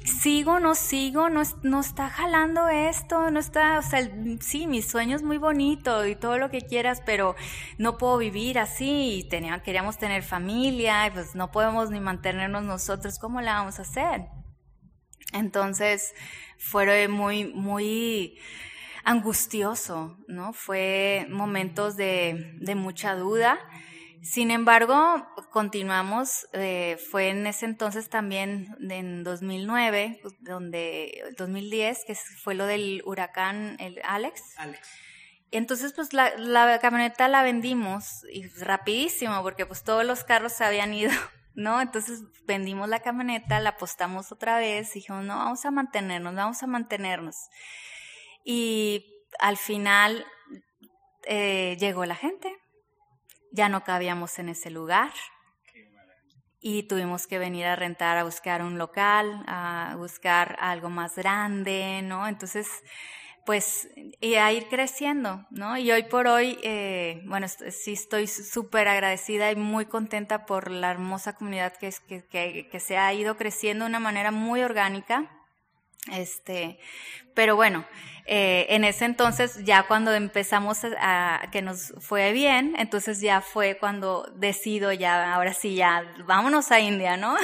sigo, 0.05 0.61
no 0.61 0.75
sigo, 0.75 1.31
no, 1.31 1.43
no 1.63 1.81
está 1.81 2.11
jalando 2.11 2.69
esto, 2.69 3.31
no 3.31 3.41
está, 3.41 3.79
o 3.79 3.83
sea, 3.83 4.09
sí, 4.41 4.67
mi 4.67 4.83
sueño 4.83 5.17
es 5.17 5.23
muy 5.23 5.39
bonito 5.39 6.07
y 6.07 6.15
todo 6.15 6.39
lo 6.39 6.51
que 6.51 6.61
quieras, 6.61 7.03
pero 7.05 7.35
no 7.79 7.97
puedo 7.97 8.19
vivir 8.19 8.59
así 8.59 9.19
y 9.19 9.29
tenía, 9.29 9.63
queríamos 9.63 9.99
tener 9.99 10.23
familia 10.23 11.07
y 11.07 11.11
pues 11.11 11.35
no 11.35 11.51
podemos 11.51 11.91
ni 11.91 12.01
mantenernos 12.01 12.63
nosotros, 12.63 13.19
¿cómo 13.19 13.41
la 13.41 13.55
vamos 13.55 13.79
a 13.79 13.83
hacer? 13.83 14.27
Entonces, 15.33 16.15
fue 16.59 17.09
muy, 17.09 17.47
muy 17.47 18.39
angustioso, 19.05 20.19
¿no? 20.29 20.53
Fue 20.53 21.27
momentos 21.31 21.97
de, 21.97 22.57
de 22.61 22.75
mucha 22.75 23.17
duda. 23.17 23.59
Sin 24.25 24.51
embargo, 24.51 24.97
continuamos, 25.51 26.49
eh, 26.55 26.97
fue 27.11 27.29
en 27.29 27.47
ese 27.47 27.67
entonces 27.67 28.09
también, 28.09 28.75
en 28.89 29.23
2009, 29.23 30.23
donde, 30.41 31.35
2010, 31.37 32.05
que 32.07 32.15
fue 32.15 32.55
lo 32.55 32.65
del 32.65 33.03
huracán 33.05 33.77
el 33.81 34.01
Alex. 34.03 34.43
Alex. 34.57 34.89
Entonces, 35.51 35.93
pues 35.93 36.15
la, 36.15 36.35
la 36.39 36.79
camioneta 36.79 37.29
la 37.29 37.43
vendimos 37.43 38.25
y 38.33 38.49
rapidísimo, 38.49 39.43
porque 39.43 39.67
pues 39.67 39.85
todos 39.85 40.07
los 40.07 40.25
carros 40.25 40.55
se 40.55 40.65
habían 40.65 40.95
ido, 40.95 41.13
¿no? 41.55 41.83
Entonces 41.83 42.23
vendimos 42.47 42.89
la 42.89 43.01
camioneta, 43.01 43.61
la 43.61 43.71
apostamos 43.71 44.33
otra 44.33 44.57
vez, 44.57 44.91
y 44.93 45.01
dijimos, 45.01 45.25
no, 45.25 45.37
vamos 45.37 45.67
a 45.67 45.71
mantenernos, 45.71 46.35
vamos 46.35 46.63
a 46.63 46.67
mantenernos. 46.67 47.37
Y 48.43 49.05
al 49.39 49.59
final 49.59 50.25
eh, 51.25 51.77
llegó 51.79 52.07
la 52.07 52.17
gente, 52.17 52.57
ya 53.55 53.69
no 53.69 53.85
cabíamos 53.85 54.39
en 54.41 54.49
ese 54.49 54.69
lugar 54.71 55.13
y 56.61 56.83
tuvimos 56.85 57.27
que 57.27 57.39
venir 57.39 57.67
a 57.67 57.77
rentar, 57.77 58.17
a 58.17 58.25
buscar 58.25 58.63
un 58.63 58.79
local, 58.79 59.45
a 59.47 59.95
buscar 59.97 60.57
algo 60.61 60.91
más 60.91 61.15
grande, 61.15 62.01
¿no? 62.03 62.27
Entonces, 62.27 62.67
pues, 63.47 63.89
y 64.21 64.35
a 64.35 64.51
ir 64.51 64.69
creciendo, 64.69 65.47
¿no? 65.51 65.77
Y 65.77 65.93
hoy 65.93 66.05
por 66.05 66.27
hoy, 66.27 66.59
eh, 66.63 67.23
bueno, 67.27 67.47
sí 67.49 67.93
estoy 67.93 68.27
súper 68.27 68.89
agradecida 68.89 69.53
y 69.53 69.57
muy 69.57 69.87
contenta 69.87 70.47
por 70.47 70.71
la 70.71 70.91
hermosa 70.91 71.35
comunidad 71.35 71.77
que, 71.77 71.93
que, 72.09 72.25
que, 72.25 72.69
que 72.69 72.81
se 72.81 72.97
ha 72.97 73.13
ido 73.13 73.37
creciendo 73.37 73.85
de 73.85 73.91
una 73.91 74.01
manera 74.01 74.31
muy 74.33 74.63
orgánica. 74.63 75.31
Este, 76.11 76.79
pero 77.35 77.57
bueno, 77.57 77.85
eh, 78.27 78.67
en 78.71 78.85
ese 78.85 79.05
entonces, 79.05 79.65
ya 79.65 79.83
cuando 79.83 80.15
empezamos 80.15 80.83
a, 80.85 81.43
a, 81.43 81.51
que 81.51 81.61
nos 81.61 81.93
fue 82.01 82.33
bien, 82.33 82.75
entonces 82.79 83.21
ya 83.21 83.43
fue 83.43 83.77
cuando 83.77 84.33
decido 84.37 84.93
ya, 84.93 85.35
ahora 85.35 85.53
sí, 85.53 85.75
ya, 85.75 86.05
vámonos 86.27 86.73
a 86.73 86.81
India, 86.81 87.19
¿no? 87.19 87.37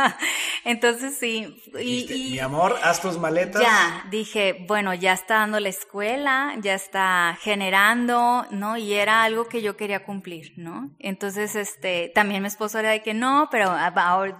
entonces 0.64 1.18
sí. 1.18 1.62
Y, 1.78 2.10
y, 2.10 2.30
Mi 2.32 2.38
amor, 2.38 2.78
haz 2.82 3.02
tus 3.02 3.18
maletas. 3.18 3.60
Ya, 3.60 4.06
dije, 4.10 4.64
bueno, 4.66 4.94
ya 4.94 5.12
está 5.12 5.34
dando 5.40 5.60
la 5.60 5.68
escuela, 5.68 6.54
ya 6.58 6.74
está 6.74 7.36
generando, 7.42 8.46
¿no? 8.50 8.78
Y 8.78 8.94
era 8.94 9.24
algo 9.24 9.46
que 9.48 9.60
yo 9.60 9.76
quería 9.76 10.04
cumplir, 10.04 10.54
¿no? 10.56 10.90
Entonces, 11.00 11.54
este, 11.54 12.10
también 12.14 12.40
mi 12.40 12.48
esposo 12.48 12.78
era 12.78 12.90
de 12.90 13.02
que 13.02 13.12
no, 13.12 13.48
pero 13.50 13.68
ahora 13.70 14.38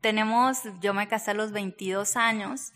tenemos, 0.00 0.62
yo 0.80 0.94
me 0.94 1.08
casé 1.08 1.32
a 1.32 1.34
los 1.34 1.52
22 1.52 2.16
años, 2.16 2.72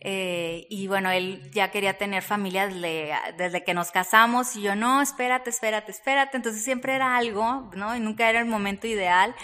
eh, 0.00 0.66
y 0.68 0.86
bueno, 0.86 1.10
él 1.10 1.50
ya 1.52 1.70
quería 1.70 1.98
tener 1.98 2.22
familia 2.22 2.68
desde, 2.68 3.64
que 3.64 3.74
nos 3.74 3.90
casamos 3.90 4.54
y 4.54 4.62
yo, 4.62 4.76
no, 4.76 5.02
espérate, 5.02 5.50
espérate, 5.50 5.90
espérate. 5.90 6.36
Entonces 6.36 6.62
siempre 6.62 6.94
era 6.94 7.16
algo, 7.16 7.70
¿no? 7.74 7.96
Y 7.96 8.00
nunca 8.00 8.28
era 8.28 8.38
el 8.40 8.46
momento 8.46 8.86
ideal. 8.86 9.34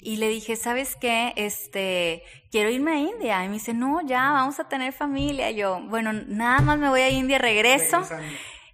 Y 0.00 0.16
le 0.16 0.28
dije, 0.28 0.56
¿sabes 0.56 0.96
qué? 0.96 1.34
Este, 1.36 2.24
quiero 2.50 2.70
irme 2.70 2.92
a 2.92 2.96
India. 2.96 3.44
Y 3.44 3.48
me 3.48 3.54
dice, 3.54 3.74
no, 3.74 4.00
ya, 4.04 4.32
vamos 4.32 4.58
a 4.58 4.68
tener 4.68 4.92
familia. 4.92 5.50
Y 5.50 5.56
yo, 5.56 5.80
bueno, 5.82 6.12
nada 6.12 6.60
más 6.60 6.78
me 6.78 6.88
voy 6.88 7.02
a 7.02 7.10
India, 7.10 7.38
regreso. 7.38 8.02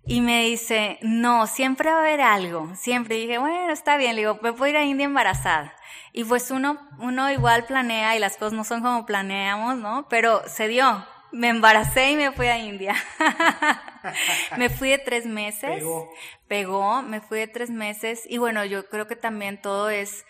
Y 0.07 0.21
me 0.21 0.45
dice, 0.45 0.99
no, 1.03 1.47
siempre 1.47 1.91
va 1.91 1.97
a 1.97 2.01
haber 2.01 2.21
algo. 2.21 2.75
Siempre. 2.77 3.17
Y 3.17 3.23
dije, 3.23 3.39
bueno, 3.39 3.73
está 3.73 3.97
bien. 3.97 4.15
Le 4.15 4.23
digo, 4.23 4.39
me 4.43 4.53
puedo 4.53 4.71
ir 4.71 4.77
a 4.77 4.85
India 4.85 5.05
embarazada. 5.05 5.75
Y 6.13 6.25
pues 6.25 6.51
uno, 6.51 6.79
uno 6.99 7.31
igual 7.31 7.67
planea 7.67 8.17
y 8.17 8.21
las 8.21 8.37
cosas 8.37 8.53
no 8.53 8.65
son 8.65 8.83
como 8.83 9.05
planeamos, 9.05 9.77
¿no? 9.77 10.07
Pero 10.09 10.43
se 10.49 10.69
dio 10.69 11.05
me 11.33 11.49
embaracé 11.49 12.13
y 12.13 12.17
me 12.17 12.33
fui 12.33 12.47
a 12.47 12.59
India. 12.59 12.95
me 14.57 14.71
fui 14.71 14.91
de 14.91 14.99
tres 14.99 15.27
meses. 15.27 15.71
Pegó. 15.71 16.09
Pegó, 16.49 17.03
me 17.03 17.21
fui 17.21 17.39
de 17.39 17.49
tres 17.49 17.71
meses. 17.71 18.23
Y 18.29 18.39
bueno, 18.39 18.65
yo 18.65 18.89
creo 18.89 19.07
que 19.07 19.17
también 19.17 19.61
todo 19.61 19.91
es 19.91 20.25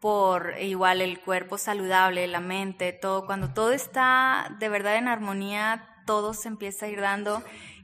por 0.00 0.54
igual 0.60 1.00
el 1.00 1.20
cuerpo 1.20 1.58
saludable, 1.58 2.26
la 2.26 2.40
mente, 2.40 2.92
todo. 2.92 3.26
Cuando 3.26 3.52
todo 3.52 3.72
está 3.72 4.56
de 4.58 4.68
verdad 4.68 4.96
en 4.96 5.08
armonía, 5.08 5.88
todo 6.06 6.32
se 6.32 6.48
empieza 6.48 6.86
a 6.86 6.88
ir 6.88 7.00
dando. 7.00 7.42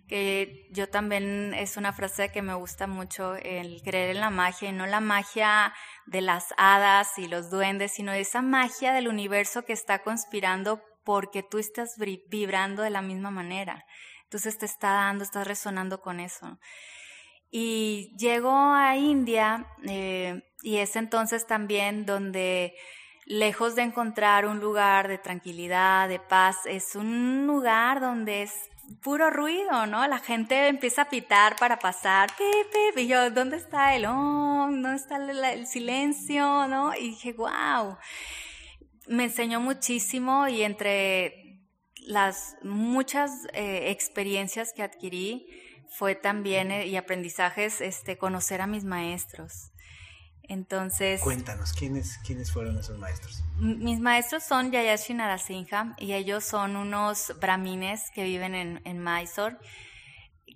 Que 0.08 0.68
yo 0.70 0.88
también 0.88 1.54
es 1.54 1.76
una 1.76 1.92
frase 1.92 2.30
que 2.30 2.42
me 2.42 2.54
gusta 2.54 2.86
mucho, 2.86 3.34
el 3.36 3.82
creer 3.82 4.10
en 4.10 4.20
la 4.20 4.30
magia, 4.30 4.68
y 4.68 4.72
no 4.72 4.86
la 4.86 5.00
magia 5.00 5.72
de 6.06 6.20
las 6.20 6.52
hadas 6.56 7.18
y 7.18 7.28
los 7.28 7.50
duendes, 7.50 7.92
sino 7.92 8.12
esa 8.12 8.42
magia 8.42 8.92
del 8.92 9.08
universo 9.08 9.64
que 9.64 9.72
está 9.72 10.00
conspirando 10.00 10.82
porque 11.04 11.42
tú 11.42 11.58
estás 11.58 11.96
vibrando 12.28 12.82
de 12.82 12.90
la 12.90 13.02
misma 13.02 13.30
manera. 13.30 13.84
Entonces 14.24 14.58
te 14.58 14.66
está 14.66 14.92
dando, 14.92 15.24
estás 15.24 15.46
resonando 15.46 16.00
con 16.00 16.20
eso. 16.20 16.58
Y 17.50 18.16
llego 18.16 18.50
a 18.50 18.96
India 18.96 19.66
eh, 19.84 20.42
y 20.62 20.78
es 20.78 20.96
entonces 20.96 21.46
también 21.46 22.06
donde, 22.06 22.74
lejos 23.26 23.74
de 23.74 23.82
encontrar 23.82 24.46
un 24.46 24.58
lugar 24.58 25.06
de 25.06 25.18
tranquilidad, 25.18 26.08
de 26.08 26.18
paz, 26.18 26.56
es 26.64 26.96
un 26.96 27.46
lugar 27.46 28.00
donde 28.00 28.42
es 28.42 28.54
puro 29.02 29.30
ruido, 29.30 29.86
¿no? 29.86 30.06
La 30.06 30.18
gente 30.18 30.68
empieza 30.68 31.02
a 31.02 31.10
pitar 31.10 31.56
para 31.56 31.78
pasar, 31.78 32.30
pip, 32.36 32.72
pip, 32.72 32.98
y 32.98 33.06
yo, 33.06 33.30
¿dónde 33.30 33.56
está 33.56 33.94
el 33.94 34.06
oh? 34.06 34.68
¿Dónde 34.70 34.96
está 34.96 35.16
el, 35.16 35.66
silencio? 35.66 36.66
¿No? 36.68 36.94
Y 36.94 37.10
dije, 37.10 37.32
wow 37.32 37.96
me 39.06 39.24
enseñó 39.24 39.60
muchísimo 39.60 40.48
y 40.48 40.62
entre 40.62 41.60
las 42.06 42.56
muchas 42.62 43.46
eh, 43.52 43.90
experiencias 43.90 44.72
que 44.72 44.82
adquirí 44.82 45.46
fue 45.88 46.14
también 46.14 46.70
eh, 46.70 46.86
y 46.86 46.96
aprendizajes 46.96 47.80
este 47.80 48.16
conocer 48.16 48.60
a 48.60 48.66
mis 48.66 48.84
maestros. 48.84 49.71
Entonces, 50.52 51.20
cuéntanos 51.20 51.72
quiénes 51.72 52.18
quiénes 52.18 52.52
fueron 52.52 52.78
esos 52.78 52.98
maestros. 52.98 53.42
Mis 53.58 54.00
maestros 54.00 54.42
son 54.42 54.70
Yayashi 54.70 55.14
Narasimha 55.14 55.94
y 55.98 56.12
ellos 56.12 56.44
son 56.44 56.76
unos 56.76 57.32
brahmines 57.40 58.10
que 58.14 58.24
viven 58.24 58.54
en, 58.54 58.80
en 58.84 59.02
Mysore, 59.02 59.56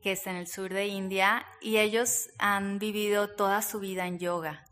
que 0.02 0.12
es 0.12 0.26
en 0.26 0.36
el 0.36 0.46
sur 0.46 0.72
de 0.72 0.86
India, 0.86 1.46
y 1.62 1.78
ellos 1.78 2.28
han 2.38 2.78
vivido 2.78 3.30
toda 3.30 3.62
su 3.62 3.80
vida 3.80 4.06
en 4.06 4.18
yoga 4.18 4.66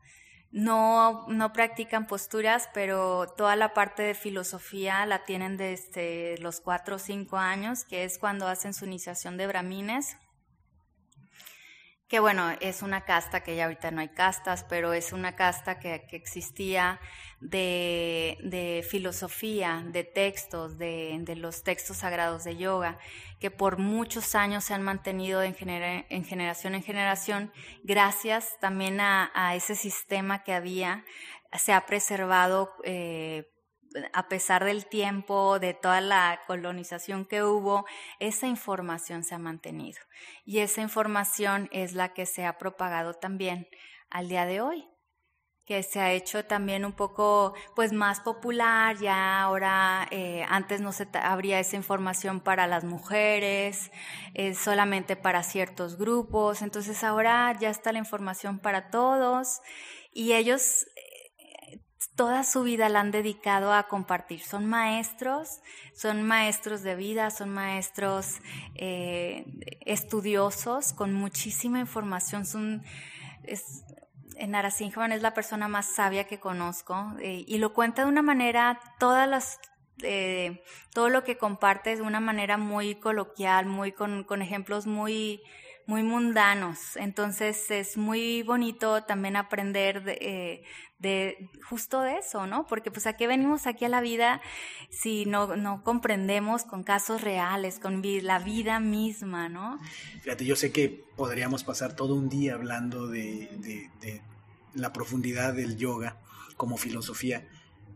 no, 0.55 1.27
no 1.27 1.53
practican 1.53 2.07
posturas, 2.07 2.69
pero 2.73 3.27
toda 3.37 3.57
la 3.57 3.75
parte 3.75 4.05
de 4.05 4.15
filosofía 4.15 5.05
la 5.05 5.25
tienen 5.25 5.57
desde 5.57 6.39
los 6.39 6.61
cuatro 6.61 6.95
o 6.95 6.99
cinco 7.01 7.39
años, 7.39 7.85
que 7.85 8.05
es 8.05 8.19
cuando 8.19 8.47
hacen 8.47 8.73
su 8.73 8.85
iniciación 8.85 9.37
de 9.37 9.49
brahmines. 9.49 10.17
Que 12.15 12.21
bueno, 12.21 12.53
es 12.61 12.83
una 12.83 13.01
casta 13.01 13.43
que 13.43 13.57
ya 13.57 13.65
ahorita 13.65 13.91
no 13.91 14.01
hay 14.01 14.11
castas, 14.11 14.65
pero 14.69 14.93
es 14.93 15.13
una 15.13 15.35
casta 15.35 15.81
que, 15.81 16.07
existía 16.13 17.01
de, 17.41 18.39
de, 18.45 18.87
filosofía, 18.89 19.83
de 19.85 20.05
textos, 20.05 20.79
de, 20.79 21.25
los 21.37 21.65
textos 21.65 21.97
sagrados 21.97 22.45
de 22.45 22.57
yoga, 22.57 23.01
que 23.41 23.51
por 23.51 23.79
muchos 23.79 24.37
años 24.37 24.63
se 24.63 24.75
han 24.75 24.83
mantenido 24.83 25.43
en, 25.43 25.57
en 25.59 26.25
generación 26.25 26.77
en 26.77 26.85
generación, 26.85 27.53
gracias 27.83 28.61
también 28.61 29.01
a, 29.01 29.33
a, 29.35 29.57
ese 29.57 29.75
sistema 29.75 30.45
que 30.45 30.53
había, 30.53 31.05
se 31.59 31.73
ha 31.73 31.85
preservado 31.85 32.77
eh, 32.85 33.51
a 34.13 34.29
pesar 34.29 34.65
del 34.65 34.87
tiempo, 34.87 35.59
de 35.59 35.75
toda 35.75 36.01
la 36.01 36.41
colonización 36.47 37.25
que 37.25 37.43
hubo, 37.43 37.87
esa 38.19 38.47
información 38.47 39.25
se 39.25 39.35
ha 39.35 39.39
mantenido. 39.39 40.01
Y 40.45 40.59
esa 40.59 40.83
información 40.83 41.69
es 41.73 41.93
la 41.93 42.13
que 42.13 42.27
se 42.27 42.45
ha 42.45 42.59
propagado 42.59 43.15
también 43.15 43.69
al 44.11 44.29
día 44.29 44.47
de 44.47 44.61
hoy 44.61 44.89
que 45.67 45.83
se 45.83 45.99
ha 45.99 46.13
hecho 46.13 46.45
también 46.45 46.85
un 46.85 46.93
poco 46.93 47.55
pues 47.75 47.93
más 47.93 48.21
popular, 48.21 48.99
ya 48.99 49.41
ahora 49.41 50.07
eh, 50.11 50.45
antes 50.49 50.83
no 50.83 50.93
se 50.93 51.09
habría 51.15 51.59
esa 51.59 51.77
información 51.77 52.41
para 52.41 52.67
las 52.67 52.85
mujeres, 52.85 53.91
solamente 54.63 55.17
para 55.17 55.43
ciertos 55.43 55.97
grupos, 55.97 56.61
entonces 56.61 57.03
ahora 57.03 57.57
ya 57.59 57.71
está 57.71 57.93
la 57.93 57.99
información 57.99 58.59
para 58.59 58.91
todos 58.91 59.63
y 60.13 60.35
ellos 60.35 60.87
eh, 60.97 61.04
toda 62.15 62.45
su 62.45 62.63
vida 62.63 62.89
la 62.89 63.01
han 63.01 63.11
dedicado 63.11 63.73
a 63.73 63.85
compartir, 63.85 64.41
son 64.41 64.67
maestros, 64.67 65.61
son 65.95 66.23
maestros 66.23 66.83
de 66.83 66.97
vida, 66.97 67.31
son 67.31 67.51
maestros 67.51 68.41
eh, 68.75 69.45
estudiosos 69.81 70.93
con 70.93 71.13
muchísima 71.13 71.81
información, 71.81 72.47
son... 72.47 72.83
Narasimhan 74.37 75.13
es 75.13 75.23
la 75.23 75.33
persona 75.33 75.69
más 75.69 75.87
sabia 75.95 76.25
que 76.25 76.41
conozco 76.41 77.15
eh, 77.21 77.45
y 77.47 77.59
lo 77.59 77.73
cuenta 77.73 78.03
de 78.03 78.09
una 78.09 78.23
manera, 78.23 78.81
todas 78.99 79.29
las, 79.29 79.61
eh, 80.03 80.65
todo 80.93 81.09
lo 81.09 81.23
que 81.23 81.39
comparte 81.39 81.95
de 81.95 82.03
una 82.03 82.21
manera 82.21 82.57
muy 82.57 82.97
coloquial, 82.97 83.67
muy 83.67 83.93
con, 83.93 84.25
con 84.25 84.43
ejemplos 84.43 84.87
muy, 84.87 85.41
muy 85.87 86.03
mundanos. 86.03 86.97
Entonces 86.97 87.71
es 87.71 87.97
muy 87.97 88.43
bonito 88.43 89.03
también 89.05 89.37
aprender 89.37 90.03
de, 90.05 90.19
eh, 90.21 90.65
de, 90.99 91.51
justo 91.69 92.01
de 92.01 92.19
eso, 92.19 92.47
¿no? 92.47 92.67
Porque 92.67 92.91
pues 92.91 93.07
a 93.07 93.17
qué 93.17 93.27
venimos 93.27 93.67
aquí 93.67 93.85
a 93.85 93.89
la 93.89 94.01
vida 94.01 94.41
si 94.91 95.27
no, 95.27 95.57
no 95.57 95.83
comprendemos 95.83 96.65
con 96.65 96.83
casos 96.83 97.21
reales, 97.21 97.79
con 97.79 98.03
la 98.23 98.39
vida 98.39 98.81
misma, 98.81 99.49
¿no? 99.49 99.79
Fíjate, 100.23 100.45
yo 100.45 100.57
sé 100.57 100.73
que 100.73 101.05
podríamos 101.17 101.65
pasar 101.65 101.95
todo 101.95 102.15
un 102.15 102.29
día 102.29 102.55
hablando 102.55 103.07
de, 103.07 103.49
de, 103.59 103.91
de 104.01 104.23
la 104.75 104.93
profundidad 104.93 105.55
del 105.55 105.77
yoga 105.77 106.17
como 106.57 106.77
filosofía, 106.77 107.47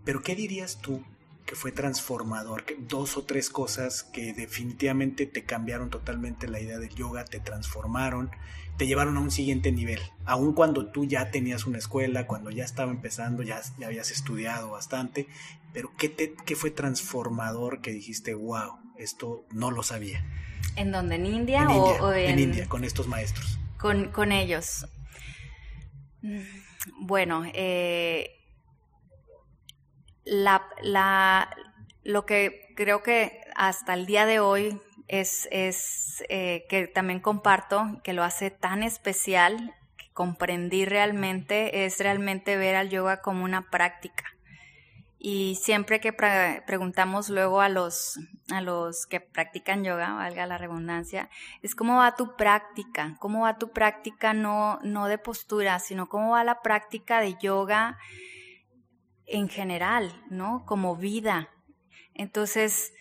pero 0.04 0.22
¿qué 0.22 0.34
dirías 0.34 0.80
tú 0.80 1.02
que 1.48 1.54
fue 1.54 1.72
transformador, 1.72 2.66
que 2.66 2.76
dos 2.78 3.16
o 3.16 3.24
tres 3.24 3.48
cosas 3.48 4.02
que 4.02 4.34
definitivamente 4.34 5.24
te 5.24 5.44
cambiaron 5.44 5.88
totalmente 5.88 6.46
la 6.46 6.60
idea 6.60 6.78
del 6.78 6.94
yoga, 6.94 7.24
te 7.24 7.40
transformaron, 7.40 8.30
te 8.76 8.86
llevaron 8.86 9.16
a 9.16 9.20
un 9.20 9.30
siguiente 9.30 9.72
nivel, 9.72 9.98
aun 10.26 10.52
cuando 10.52 10.90
tú 10.90 11.06
ya 11.06 11.30
tenías 11.30 11.66
una 11.66 11.78
escuela, 11.78 12.26
cuando 12.26 12.50
ya 12.50 12.64
estaba 12.64 12.90
empezando, 12.90 13.42
ya, 13.42 13.62
ya 13.78 13.86
habías 13.86 14.10
estudiado 14.10 14.72
bastante, 14.72 15.26
pero 15.72 15.90
¿qué, 15.96 16.10
te, 16.10 16.34
¿qué 16.44 16.54
fue 16.54 16.70
transformador 16.70 17.80
que 17.80 17.92
dijiste, 17.92 18.34
wow, 18.34 18.74
esto 18.98 19.46
no 19.50 19.70
lo 19.70 19.82
sabía? 19.82 20.22
¿En 20.76 20.92
dónde? 20.92 21.14
¿En 21.14 21.24
India, 21.24 21.66
o, 21.70 22.12
en... 22.12 22.30
en... 22.32 22.38
India, 22.40 22.68
con 22.68 22.84
estos 22.84 23.08
maestros? 23.08 23.58
Con, 23.78 24.10
con 24.10 24.32
ellos. 24.32 24.86
Bueno, 27.00 27.44
eh, 27.54 28.37
lo 32.04 32.26
que 32.26 32.72
creo 32.76 33.02
que 33.02 33.40
hasta 33.54 33.94
el 33.94 34.06
día 34.06 34.26
de 34.26 34.40
hoy 34.40 34.80
es, 35.08 35.48
es 35.50 36.22
eh, 36.28 36.66
que 36.68 36.86
también 36.86 37.20
comparto, 37.20 38.00
que 38.04 38.12
lo 38.12 38.22
hace 38.22 38.50
tan 38.50 38.82
especial, 38.82 39.74
que 39.96 40.10
comprendí 40.12 40.84
realmente, 40.84 41.86
es 41.86 41.98
realmente 41.98 42.56
ver 42.56 42.76
al 42.76 42.90
yoga 42.90 43.20
como 43.20 43.44
una 43.44 43.70
práctica. 43.70 44.24
Y 45.20 45.56
siempre 45.56 45.98
que 45.98 46.12
preguntamos 46.12 47.28
luego 47.28 47.60
a 47.60 47.68
los, 47.68 48.20
a 48.52 48.60
los 48.60 49.06
que 49.06 49.20
practican 49.20 49.82
yoga, 49.82 50.12
valga 50.12 50.46
la 50.46 50.58
redundancia, 50.58 51.28
es 51.60 51.74
cómo 51.74 51.96
va 51.96 52.14
tu 52.14 52.36
práctica, 52.36 53.16
cómo 53.18 53.40
va 53.40 53.58
tu 53.58 53.72
práctica 53.72 54.32
no, 54.32 54.78
no 54.84 55.08
de 55.08 55.18
postura, 55.18 55.80
sino 55.80 56.08
cómo 56.08 56.32
va 56.32 56.44
la 56.44 56.62
práctica 56.62 57.20
de 57.20 57.34
yoga 57.40 57.98
en 59.28 59.48
general, 59.48 60.12
¿no? 60.30 60.64
Como 60.66 60.96
vida. 60.96 61.50
Entonces, 62.14 62.92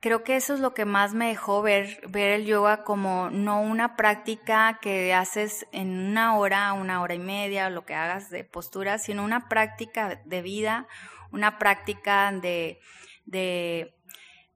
creo 0.00 0.22
que 0.22 0.36
eso 0.36 0.54
es 0.54 0.60
lo 0.60 0.74
que 0.74 0.84
más 0.84 1.14
me 1.14 1.28
dejó 1.28 1.62
ver, 1.62 2.00
ver 2.08 2.32
el 2.32 2.46
yoga 2.46 2.84
como 2.84 3.30
no 3.30 3.60
una 3.60 3.96
práctica 3.96 4.78
que 4.80 5.12
haces 5.12 5.66
en 5.72 5.90
una 5.90 6.38
hora, 6.38 6.72
una 6.72 7.02
hora 7.02 7.14
y 7.14 7.18
media, 7.18 7.66
o 7.66 7.70
lo 7.70 7.84
que 7.84 7.94
hagas 7.94 8.30
de 8.30 8.44
postura, 8.44 8.98
sino 8.98 9.24
una 9.24 9.48
práctica 9.48 10.22
de 10.24 10.42
vida, 10.42 10.86
una 11.32 11.58
práctica 11.58 12.30
de, 12.32 12.80
de, 13.26 13.94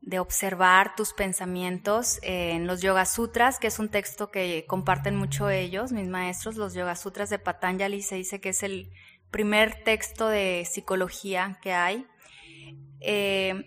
de 0.00 0.18
observar 0.20 0.94
tus 0.94 1.12
pensamientos 1.12 2.18
en 2.22 2.66
los 2.66 2.80
Yoga 2.80 3.04
Sutras, 3.04 3.58
que 3.58 3.66
es 3.66 3.78
un 3.78 3.88
texto 3.88 4.30
que 4.30 4.64
comparten 4.66 5.16
mucho 5.16 5.50
ellos, 5.50 5.92
mis 5.92 6.08
maestros, 6.08 6.56
los 6.56 6.74
Yoga 6.74 6.96
Sutras 6.96 7.30
de 7.30 7.38
Patanjali, 7.38 8.02
se 8.02 8.14
dice 8.14 8.40
que 8.40 8.50
es 8.50 8.62
el 8.62 8.90
primer 9.32 9.82
texto 9.82 10.28
de 10.28 10.64
psicología 10.70 11.58
que 11.60 11.72
hay, 11.72 12.06
eh, 13.00 13.66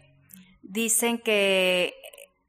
dicen 0.62 1.18
que, 1.18 1.94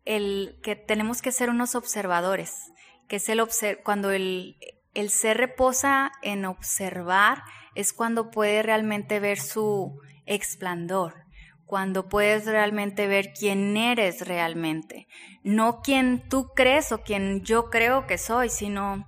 el, 0.05 0.61
que 0.63 0.77
tenemos 0.77 1.23
que 1.23 1.33
ser 1.33 1.51
unos 1.51 1.75
observadores, 1.75 2.71
que 3.09 3.17
es 3.17 3.29
el 3.29 3.43
cuando 3.83 4.13
el, 4.13 4.57
el 4.95 5.11
ser 5.11 5.39
reposa 5.39 6.13
en 6.23 6.45
observar 6.45 7.43
es 7.75 7.93
cuando 7.93 8.31
puede 8.31 8.63
realmente 8.63 9.19
ver 9.19 9.41
su 9.41 10.01
explandor, 10.27 11.15
cuando 11.65 12.09
puedes 12.09 12.45
realmente 12.47 13.07
ver 13.07 13.33
quién 13.33 13.77
eres 13.77 14.27
realmente, 14.27 15.09
no 15.43 15.81
quién 15.83 16.29
tú 16.29 16.53
crees 16.55 16.93
o 16.93 17.03
quién 17.03 17.43
yo 17.43 17.71
creo 17.71 18.07
que 18.07 18.19
soy, 18.19 18.51
sino 18.51 19.07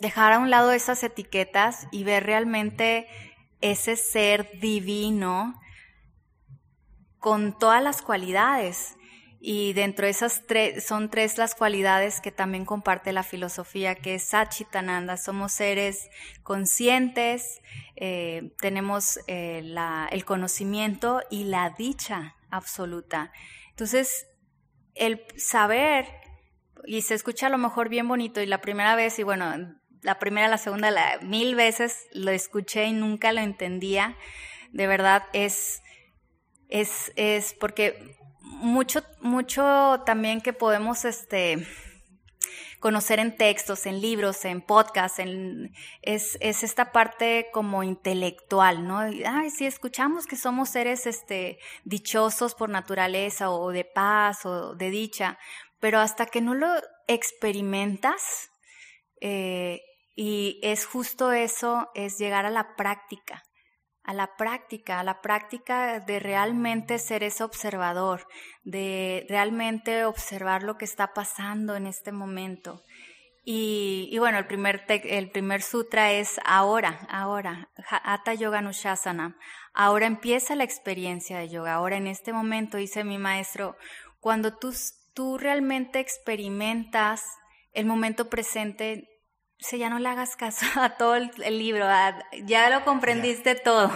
dejar 0.00 0.32
a 0.32 0.38
un 0.38 0.50
lado 0.50 0.72
esas 0.72 1.02
etiquetas 1.02 1.86
y 1.90 2.04
ver 2.04 2.24
realmente 2.24 3.06
ese 3.60 3.96
ser 3.96 4.58
divino 4.60 5.60
con 7.18 7.58
todas 7.58 7.82
las 7.82 8.02
cualidades. 8.02 8.96
Y 9.42 9.72
dentro 9.72 10.04
de 10.04 10.10
esas 10.10 10.42
tres, 10.46 10.84
son 10.84 11.08
tres 11.08 11.38
las 11.38 11.54
cualidades 11.54 12.20
que 12.20 12.30
también 12.30 12.66
comparte 12.66 13.12
la 13.12 13.22
filosofía, 13.22 13.94
que 13.94 14.16
es 14.16 14.24
Sachitananda. 14.24 15.16
Somos 15.16 15.52
seres 15.52 16.10
conscientes, 16.42 17.62
eh, 17.96 18.52
tenemos 18.60 19.18
eh, 19.28 19.62
el 20.10 20.24
conocimiento 20.26 21.22
y 21.30 21.44
la 21.44 21.70
dicha 21.70 22.36
absoluta. 22.50 23.32
Entonces, 23.70 24.26
el 24.94 25.24
saber, 25.36 26.06
y 26.84 27.00
se 27.00 27.14
escucha 27.14 27.46
a 27.46 27.50
lo 27.50 27.56
mejor 27.56 27.88
bien 27.88 28.08
bonito, 28.08 28.42
y 28.42 28.46
la 28.46 28.60
primera 28.60 28.94
vez, 28.94 29.18
y 29.18 29.22
bueno, 29.22 29.79
la 30.02 30.18
primera, 30.18 30.48
la 30.48 30.58
segunda, 30.58 30.90
la, 30.90 31.18
mil 31.22 31.54
veces 31.54 32.06
lo 32.12 32.30
escuché 32.30 32.86
y 32.86 32.92
nunca 32.92 33.32
lo 33.32 33.40
entendía. 33.40 34.16
De 34.72 34.86
verdad 34.86 35.24
es, 35.32 35.82
es, 36.68 37.12
es 37.16 37.54
porque 37.54 38.16
mucho, 38.40 39.02
mucho 39.20 40.02
también 40.06 40.40
que 40.40 40.52
podemos, 40.52 41.04
este, 41.04 41.66
conocer 42.80 43.20
en 43.20 43.36
textos, 43.36 43.86
en 43.86 44.00
libros, 44.00 44.44
en 44.44 44.62
podcasts, 44.62 45.18
en, 45.18 45.72
es, 46.02 46.38
es, 46.40 46.62
esta 46.62 46.92
parte 46.92 47.48
como 47.52 47.82
intelectual, 47.82 48.88
¿no? 48.88 49.00
Ay, 49.00 49.50
sí, 49.50 49.66
escuchamos 49.66 50.26
que 50.26 50.36
somos 50.36 50.70
seres 50.70 51.06
este, 51.06 51.58
dichosos 51.84 52.54
por 52.54 52.70
naturaleza 52.70 53.50
o 53.50 53.70
de 53.70 53.84
paz 53.84 54.46
o 54.46 54.74
de 54.74 54.90
dicha, 54.90 55.38
pero 55.78 56.00
hasta 56.00 56.26
que 56.26 56.40
no 56.40 56.54
lo 56.54 56.72
experimentas, 57.06 58.50
eh, 59.20 59.82
y 60.22 60.60
es 60.62 60.84
justo 60.84 61.32
eso, 61.32 61.88
es 61.94 62.18
llegar 62.18 62.44
a 62.44 62.50
la 62.50 62.76
práctica, 62.76 63.42
a 64.02 64.12
la 64.12 64.36
práctica, 64.36 65.00
a 65.00 65.02
la 65.02 65.22
práctica 65.22 65.98
de 65.98 66.20
realmente 66.20 66.98
ser 66.98 67.22
ese 67.22 67.42
observador, 67.42 68.26
de 68.62 69.24
realmente 69.30 70.04
observar 70.04 70.62
lo 70.62 70.76
que 70.76 70.84
está 70.84 71.14
pasando 71.14 71.74
en 71.74 71.86
este 71.86 72.12
momento. 72.12 72.82
Y, 73.46 74.14
bueno, 74.18 74.36
el 74.36 74.46
primer, 74.46 74.84
el 74.88 75.30
primer 75.30 75.62
sutra 75.62 76.12
es 76.12 76.38
ahora, 76.44 77.06
ahora, 77.08 77.70
Hatha 77.88 78.34
Yoga 78.34 78.60
Nushasana. 78.60 79.38
Ahora 79.72 80.04
empieza 80.04 80.54
la 80.54 80.64
experiencia 80.64 81.38
de 81.38 81.48
yoga. 81.48 81.72
Ahora 81.72 81.96
en 81.96 82.06
este 82.06 82.34
momento, 82.34 82.76
dice 82.76 83.04
mi 83.04 83.16
maestro, 83.16 83.74
cuando 84.20 84.54
tú, 84.58 84.74
tú 85.14 85.38
realmente 85.38 85.98
experimentas 85.98 87.24
el 87.72 87.86
momento 87.86 88.28
presente, 88.28 89.09
sea, 89.64 89.78
ya 89.78 89.90
no 89.90 89.98
le 89.98 90.08
hagas 90.08 90.36
caso 90.36 90.66
a 90.80 90.96
todo 90.96 91.16
el, 91.16 91.58
libro, 91.58 91.86
ya 92.44 92.70
lo 92.70 92.84
comprendiste 92.84 93.54
todo. 93.54 93.90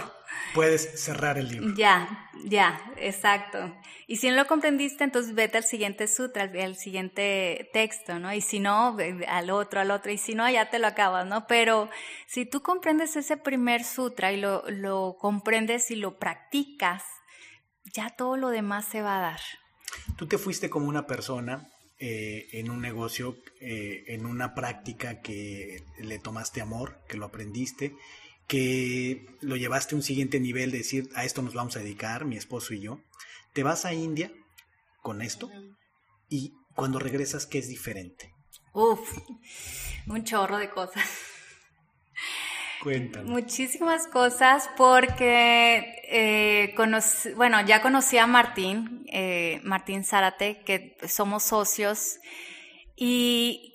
Puedes 0.53 1.03
cerrar 1.03 1.37
el 1.37 1.49
libro. 1.49 1.73
Ya, 1.75 2.29
ya, 2.45 2.79
exacto. 2.97 3.75
Y 4.07 4.17
si 4.17 4.29
no 4.29 4.35
lo 4.35 4.47
comprendiste, 4.47 5.03
entonces 5.03 5.33
vete 5.33 5.57
al 5.57 5.63
siguiente 5.63 6.07
sutra, 6.07 6.43
al, 6.43 6.75
siguiente 6.75 7.69
texto, 7.73 8.19
¿no? 8.19 8.33
Y 8.33 8.41
si 8.41 8.59
no, 8.59 8.95
al 9.27 9.49
otro, 9.49 9.81
al 9.81 9.91
otro, 9.91 10.11
y 10.11 10.17
si 10.17 10.35
no, 10.35 10.49
ya 10.49 10.69
te 10.69 10.79
lo 10.79 10.87
acabas, 10.87 11.25
¿no? 11.25 11.47
Pero 11.47 11.89
si 12.27 12.45
tú 12.45 12.61
comprendes 12.61 13.15
ese 13.15 13.35
primer 13.35 13.83
sutra 13.83 14.31
y 14.31 14.39
lo, 14.39 14.63
lo 14.69 15.17
comprendes 15.19 15.91
y 15.91 15.95
lo 15.95 16.19
practicas, 16.19 17.03
ya 17.93 18.09
todo 18.11 18.37
lo 18.37 18.49
demás 18.49 18.85
se 18.85 19.01
va 19.01 19.17
a 19.17 19.21
dar. 19.21 19.39
Tú 20.17 20.27
te 20.27 20.37
fuiste 20.37 20.69
como 20.69 20.87
una 20.87 21.07
persona 21.07 21.67
eh, 21.99 22.47
en 22.51 22.69
un 22.69 22.81
negocio, 22.81 23.37
eh, 23.61 24.03
en 24.07 24.25
una 24.25 24.53
práctica 24.53 25.21
que 25.21 25.83
le 25.97 26.19
tomaste 26.19 26.61
amor, 26.61 26.99
que 27.07 27.17
lo 27.17 27.25
aprendiste, 27.25 27.95
que 28.47 29.25
lo 29.41 29.55
llevaste 29.55 29.95
a 29.95 29.97
un 29.97 30.03
siguiente 30.03 30.39
nivel 30.39 30.71
de 30.71 30.79
decir, 30.79 31.09
a 31.15 31.25
esto 31.25 31.41
nos 31.41 31.53
vamos 31.53 31.77
a 31.77 31.79
dedicar, 31.79 32.25
mi 32.25 32.35
esposo 32.35 32.73
y 32.73 32.81
yo. 32.81 32.99
Te 33.53 33.63
vas 33.63 33.85
a 33.85 33.93
India 33.93 34.31
con 35.01 35.21
esto 35.21 35.49
y 36.29 36.53
cuando 36.75 36.99
regresas, 36.99 37.45
¿qué 37.45 37.59
es 37.59 37.69
diferente? 37.69 38.33
Uf, 38.73 39.17
un 40.07 40.23
chorro 40.23 40.57
de 40.57 40.69
cosas. 40.69 41.07
Cuéntame. 42.85 43.27
Muchísimas 43.27 44.07
cosas 44.07 44.69
porque, 44.77 46.03
eh, 46.07 46.75
bueno, 47.35 47.65
ya 47.65 47.81
conocí 47.81 48.19
a 48.19 48.27
Martín, 48.27 49.07
eh, 49.11 49.59
Martín 49.63 50.03
Zárate, 50.03 50.61
que 50.63 50.95
somos 51.07 51.41
socios 51.41 52.19
y 52.95 53.71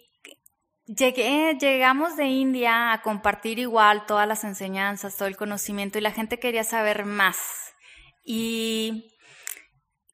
Llegué, 0.86 1.56
llegamos 1.60 2.16
de 2.16 2.26
India 2.26 2.92
a 2.92 3.02
compartir 3.02 3.60
igual 3.60 4.06
todas 4.06 4.26
las 4.26 4.42
enseñanzas, 4.42 5.16
todo 5.16 5.28
el 5.28 5.36
conocimiento 5.36 5.98
y 5.98 6.00
la 6.00 6.10
gente 6.10 6.40
quería 6.40 6.64
saber 6.64 7.04
más. 7.04 7.38
Y 8.24 9.16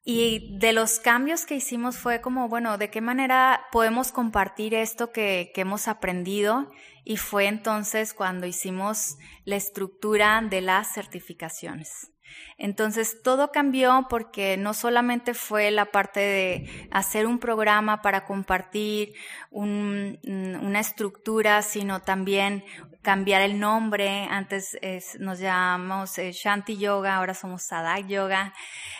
y 0.09 0.57
de 0.57 0.73
los 0.73 1.01
cambios 1.01 1.47
que 1.47 1.57
hicimos 1.57 1.99
fue 1.99 2.21
como, 2.21 2.49
bueno, 2.49 2.79
¿de 2.79 2.91
qué 2.91 3.01
manera 3.01 3.67
podemos 3.73 4.13
compartir 4.13 4.73
esto 4.73 5.11
que, 5.11 5.51
hemos 5.57 5.89
aprendido? 5.89 6.71
Y 7.05 7.17
fue 7.17 7.49
entonces 7.49 8.15
cuando 8.15 8.47
hicimos 8.47 9.17
la 9.45 9.57
estructura 9.57 10.41
de 10.49 10.61
las 10.61 10.95
certificaciones. 10.95 12.13
Entonces 12.57 13.21
todo 13.25 13.51
cambió 13.51 14.07
porque 14.09 14.57
no 14.57 14.75
solamente 14.75 15.35
fue 15.35 15.73
la 15.73 15.87
parte 15.87 16.21
de 16.21 16.89
hacer 16.93 17.27
un 17.27 17.41
programa 17.41 18.01
para 18.01 18.25
compartir 18.27 19.13
una 19.51 20.79
estructura, 20.79 21.63
sino 21.63 22.01
también 22.01 22.63
cambiar 23.07 23.41
el 23.43 23.61
nombre. 23.61 24.27
Antes 24.29 24.77
nos 25.21 25.39
llamamos 25.39 26.19
eh, 26.19 26.33
Shanti 26.33 26.77
Yoga, 26.77 27.15
ahora 27.15 27.35
somos 27.35 27.63
Sadak 27.63 28.09
Yoga. 28.09 28.53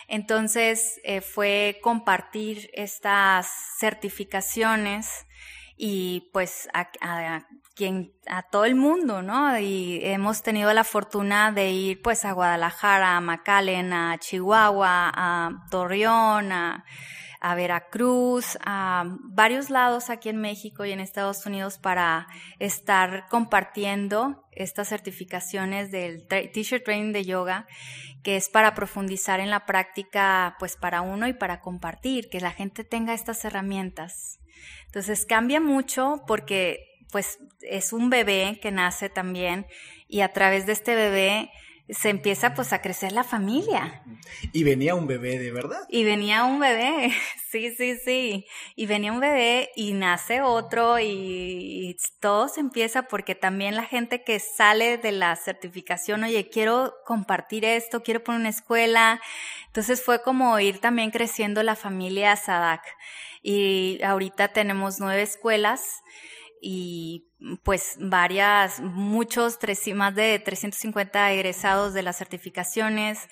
Entonces 0.07 1.01
eh, 1.03 1.19
fue 1.19 1.79
compartir 1.83 2.69
estas 2.71 3.47
certificaciones 3.77 5.25
y 5.75 6.29
pues 6.31 6.69
a, 6.73 6.89
quien, 7.75 8.13
a 8.27 8.43
todo 8.43 8.63
el 8.63 8.75
mundo, 8.75 9.21
¿no? 9.21 9.59
Y 9.59 9.99
hemos 10.01 10.41
tenido 10.41 10.71
la 10.71 10.85
fortuna 10.85 11.51
de 11.51 11.71
ir 11.71 12.01
pues 12.01 12.23
a 12.23 12.31
Guadalajara, 12.31 13.17
a 13.17 13.21
McAllen, 13.21 13.91
a 13.91 14.17
Chihuahua, 14.19 15.11
a 15.13 15.65
Torreón, 15.69 16.53
a, 16.53 16.85
Veracruz, 17.55 18.57
a 18.65 19.03
varios 19.23 19.69
lados 19.69 20.09
aquí 20.09 20.29
en 20.29 20.37
México 20.37 20.85
y 20.85 20.91
en 20.91 20.99
Estados 20.99 21.45
Unidos 21.45 21.77
para 21.77 22.27
estar 22.59 23.27
compartiendo 23.29 24.47
estas 24.51 24.89
certificaciones 24.89 25.91
del 25.91 26.27
Teacher 26.27 26.83
Training 26.83 27.13
de 27.13 27.25
Yoga, 27.25 27.67
que 28.23 28.35
es 28.35 28.49
para 28.49 28.73
profundizar 28.73 29.39
en 29.39 29.49
la 29.49 29.65
práctica, 29.65 30.55
pues 30.59 30.75
para 30.75 31.01
uno 31.01 31.27
y 31.27 31.33
para 31.33 31.61
compartir, 31.61 32.29
que 32.29 32.39
la 32.39 32.51
gente 32.51 32.83
tenga 32.83 33.13
estas 33.13 33.45
herramientas. 33.45 34.39
Entonces 34.85 35.25
cambia 35.25 35.61
mucho 35.61 36.23
porque 36.27 36.83
pues 37.11 37.39
es 37.61 37.93
un 37.93 38.09
bebé 38.09 38.59
que 38.61 38.71
nace 38.71 39.09
también 39.09 39.65
y 40.07 40.21
a 40.21 40.33
través 40.33 40.65
de 40.65 40.73
este 40.73 40.95
bebé 40.95 41.51
se 41.89 42.09
empieza 42.09 42.53
pues 42.53 42.73
a 42.73 42.81
crecer 42.81 43.13
la 43.13 43.23
familia. 43.23 44.03
Y 44.51 44.63
venía 44.63 44.93
un 44.95 45.07
bebé 45.07 45.39
de 45.39 45.51
verdad. 45.51 45.85
Y 45.89 46.03
venía 46.03 46.43
un 46.43 46.59
bebé, 46.59 47.13
sí, 47.51 47.73
sí, 47.75 47.97
sí. 48.03 48.45
Y 48.75 48.85
venía 48.87 49.11
un 49.11 49.19
bebé 49.19 49.69
y 49.75 49.93
nace 49.93 50.41
otro 50.41 50.99
y, 50.99 51.95
todo 52.19 52.47
se 52.49 52.59
empieza 52.59 53.03
porque 53.03 53.35
también 53.35 53.75
la 53.75 53.83
gente 53.83 54.23
que 54.23 54.39
sale 54.39 54.97
de 54.97 55.11
la 55.11 55.35
certificación, 55.35 56.23
oye, 56.23 56.49
quiero 56.49 56.93
compartir 57.05 57.63
esto, 57.63 58.03
quiero 58.03 58.23
poner 58.23 58.41
una 58.41 58.49
escuela. 58.49 59.21
Entonces 59.67 60.03
fue 60.03 60.21
como 60.21 60.59
ir 60.59 60.79
también 60.79 61.11
creciendo 61.11 61.63
la 61.63 61.75
familia 61.75 62.35
Sadak. 62.35 62.83
Y 63.41 64.01
ahorita 64.03 64.49
tenemos 64.49 64.99
nueve 64.99 65.21
escuelas 65.21 66.01
y 66.61 67.27
pues 67.63 67.97
varias, 67.99 68.79
muchos, 68.79 69.59
más 69.93 70.15
de 70.15 70.39
350 70.39 71.31
egresados 71.31 71.93
de 71.93 72.01
las 72.01 72.17
certificaciones, 72.17 73.27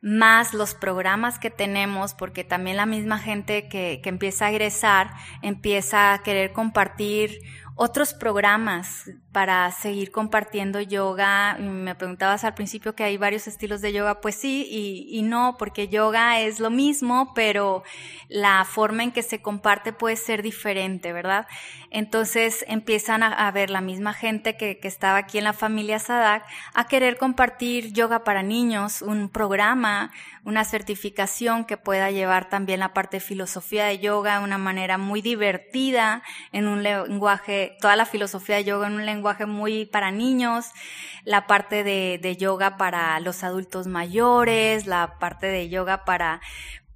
más 0.00 0.54
los 0.54 0.74
programas 0.74 1.38
que 1.38 1.50
tenemos, 1.50 2.14
porque 2.14 2.42
también 2.42 2.76
la 2.76 2.86
misma 2.86 3.18
gente 3.18 3.68
que, 3.68 4.00
que 4.02 4.08
empieza 4.08 4.46
a 4.46 4.50
egresar 4.50 5.12
empieza 5.42 6.14
a 6.14 6.22
querer 6.22 6.52
compartir 6.52 7.40
otros 7.82 8.12
programas 8.12 9.10
para 9.32 9.72
seguir 9.72 10.10
compartiendo 10.10 10.82
yoga. 10.82 11.56
Me 11.58 11.94
preguntabas 11.94 12.44
al 12.44 12.52
principio 12.52 12.94
que 12.94 13.04
hay 13.04 13.16
varios 13.16 13.46
estilos 13.46 13.80
de 13.80 13.94
yoga, 13.94 14.20
pues 14.20 14.34
sí 14.34 14.68
y, 15.10 15.22
no, 15.22 15.56
porque 15.58 15.88
yoga 15.88 16.40
es 16.40 16.60
lo 16.60 16.68
mismo, 16.68 17.32
pero 17.34 17.82
la 18.28 18.66
forma 18.66 19.02
en 19.02 19.12
que 19.12 19.22
se 19.22 19.40
comparte 19.40 19.94
puede 19.94 20.16
ser 20.16 20.42
diferente, 20.42 21.14
¿verdad? 21.14 21.46
Entonces 21.90 22.66
empiezan 22.68 23.22
a, 23.22 23.50
ver 23.50 23.70
la 23.70 23.80
misma 23.80 24.12
gente 24.12 24.58
que, 24.58 24.78
que, 24.78 24.86
estaba 24.86 25.16
aquí 25.16 25.38
en 25.38 25.44
la 25.44 25.54
familia 25.54 25.98
Sadak 25.98 26.44
a 26.74 26.86
querer 26.86 27.16
compartir 27.16 27.94
yoga 27.94 28.24
para 28.24 28.42
niños, 28.42 29.00
un 29.00 29.30
programa, 29.30 30.12
una 30.44 30.64
certificación 30.64 31.64
que 31.64 31.76
pueda 31.76 32.10
llevar 32.10 32.48
también 32.48 32.80
la 32.80 32.92
parte 32.92 33.18
de 33.18 33.20
filosofía 33.20 33.86
de 33.86 33.98
yoga 33.98 34.38
de 34.38 34.44
una 34.44 34.58
manera 34.58 34.98
muy 34.98 35.22
divertida, 35.22 36.22
en 36.52 36.66
un 36.66 36.82
lenguaje, 36.82 37.76
toda 37.80 37.96
la 37.96 38.06
filosofía 38.06 38.56
de 38.56 38.64
yoga 38.64 38.86
en 38.86 38.94
un 38.94 39.06
lenguaje 39.06 39.46
muy 39.46 39.84
para 39.84 40.10
niños, 40.10 40.66
la 41.24 41.46
parte 41.46 41.84
de, 41.84 42.18
de 42.22 42.36
yoga 42.36 42.76
para 42.76 43.20
los 43.20 43.44
adultos 43.44 43.86
mayores, 43.86 44.86
la 44.86 45.18
parte 45.18 45.46
de 45.46 45.68
yoga 45.68 46.04
para, 46.04 46.40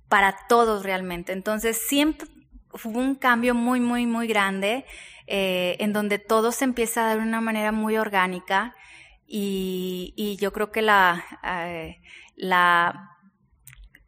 para 0.09 0.37
todos 0.49 0.83
realmente. 0.83 1.33
Entonces 1.33 1.81
siempre 1.87 2.29
hubo 2.73 2.99
un 2.99 3.15
cambio 3.15 3.55
muy, 3.55 3.81
muy, 3.81 4.07
muy 4.07 4.27
grande 4.27 4.85
eh, 5.27 5.77
en 5.81 5.93
donde 5.93 6.19
todo 6.19 6.53
se 6.53 6.65
empieza 6.65 7.03
a 7.03 7.09
dar 7.09 7.17
de 7.19 7.23
una 7.23 7.41
manera 7.41 7.73
muy 7.73 7.97
orgánica 7.97 8.75
y, 9.27 10.13
y 10.17 10.37
yo 10.37 10.53
creo 10.53 10.71
que 10.71 10.83
la, 10.83 11.25
eh, 11.43 12.01
la 12.37 13.14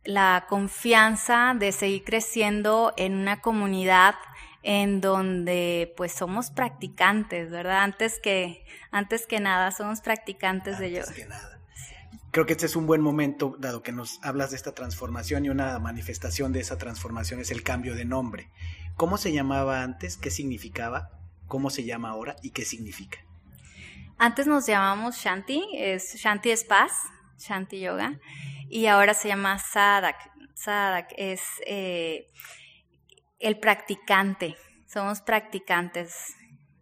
la 0.07 0.47
confianza 0.49 1.55
de 1.59 1.73
seguir 1.73 2.05
creciendo 2.05 2.95
en 2.97 3.15
una 3.15 3.41
comunidad 3.41 4.15
en 4.63 5.01
donde 5.01 5.95
pues 5.97 6.13
somos 6.13 6.51
practicantes, 6.51 7.51
¿verdad? 7.51 7.83
Antes 7.83 8.19
que, 8.21 8.65
antes 8.91 9.27
que 9.27 9.39
nada, 9.39 9.71
somos 9.71 10.01
practicantes 10.01 10.79
de 10.79 10.93
yoga. 10.93 11.13
Que 11.13 11.27
nada. 11.27 11.61
Creo 12.33 12.47
que 12.47 12.53
este 12.53 12.67
es 12.67 12.77
un 12.77 12.87
buen 12.87 13.01
momento, 13.01 13.57
dado 13.59 13.83
que 13.83 13.93
nos 13.93 14.19
hablas 14.23 14.51
de 14.51 14.57
esta 14.57 14.73
transformación 14.73 15.45
y 15.45 15.51
una 15.51 15.79
manifestación 15.79 16.53
de 16.53 16.61
esa 16.61 16.79
transformación 16.79 17.41
es 17.41 17.51
el 17.51 17.63
cambio 17.63 17.95
de 17.95 18.05
nombre. 18.05 18.51
¿Cómo 18.97 19.19
se 19.19 19.33
llamaba 19.33 19.83
antes? 19.83 20.17
¿Qué 20.17 20.31
significaba? 20.31 21.11
¿Cómo 21.47 21.71
se 21.71 21.85
llama 21.85 22.11
ahora? 22.11 22.37
¿Y 22.43 22.51
qué 22.51 22.65
significa? 22.65 23.19
Antes 24.19 24.47
nos 24.47 24.67
llamamos 24.67 25.17
Shanti, 25.17 25.63
es 25.75 26.17
Shanti 26.17 26.51
es 26.51 26.65
paz, 26.65 26.93
Shanti 27.39 27.81
Yoga 27.81 28.19
y 28.69 28.87
ahora 28.87 29.15
se 29.15 29.29
llama 29.29 29.59
Sadak. 29.59 30.17
Sadak 30.55 31.13
es 31.17 31.43
eh, 31.67 32.27
el 33.39 33.59
practicante, 33.59 34.57
somos 34.87 35.21
practicantes. 35.21 36.35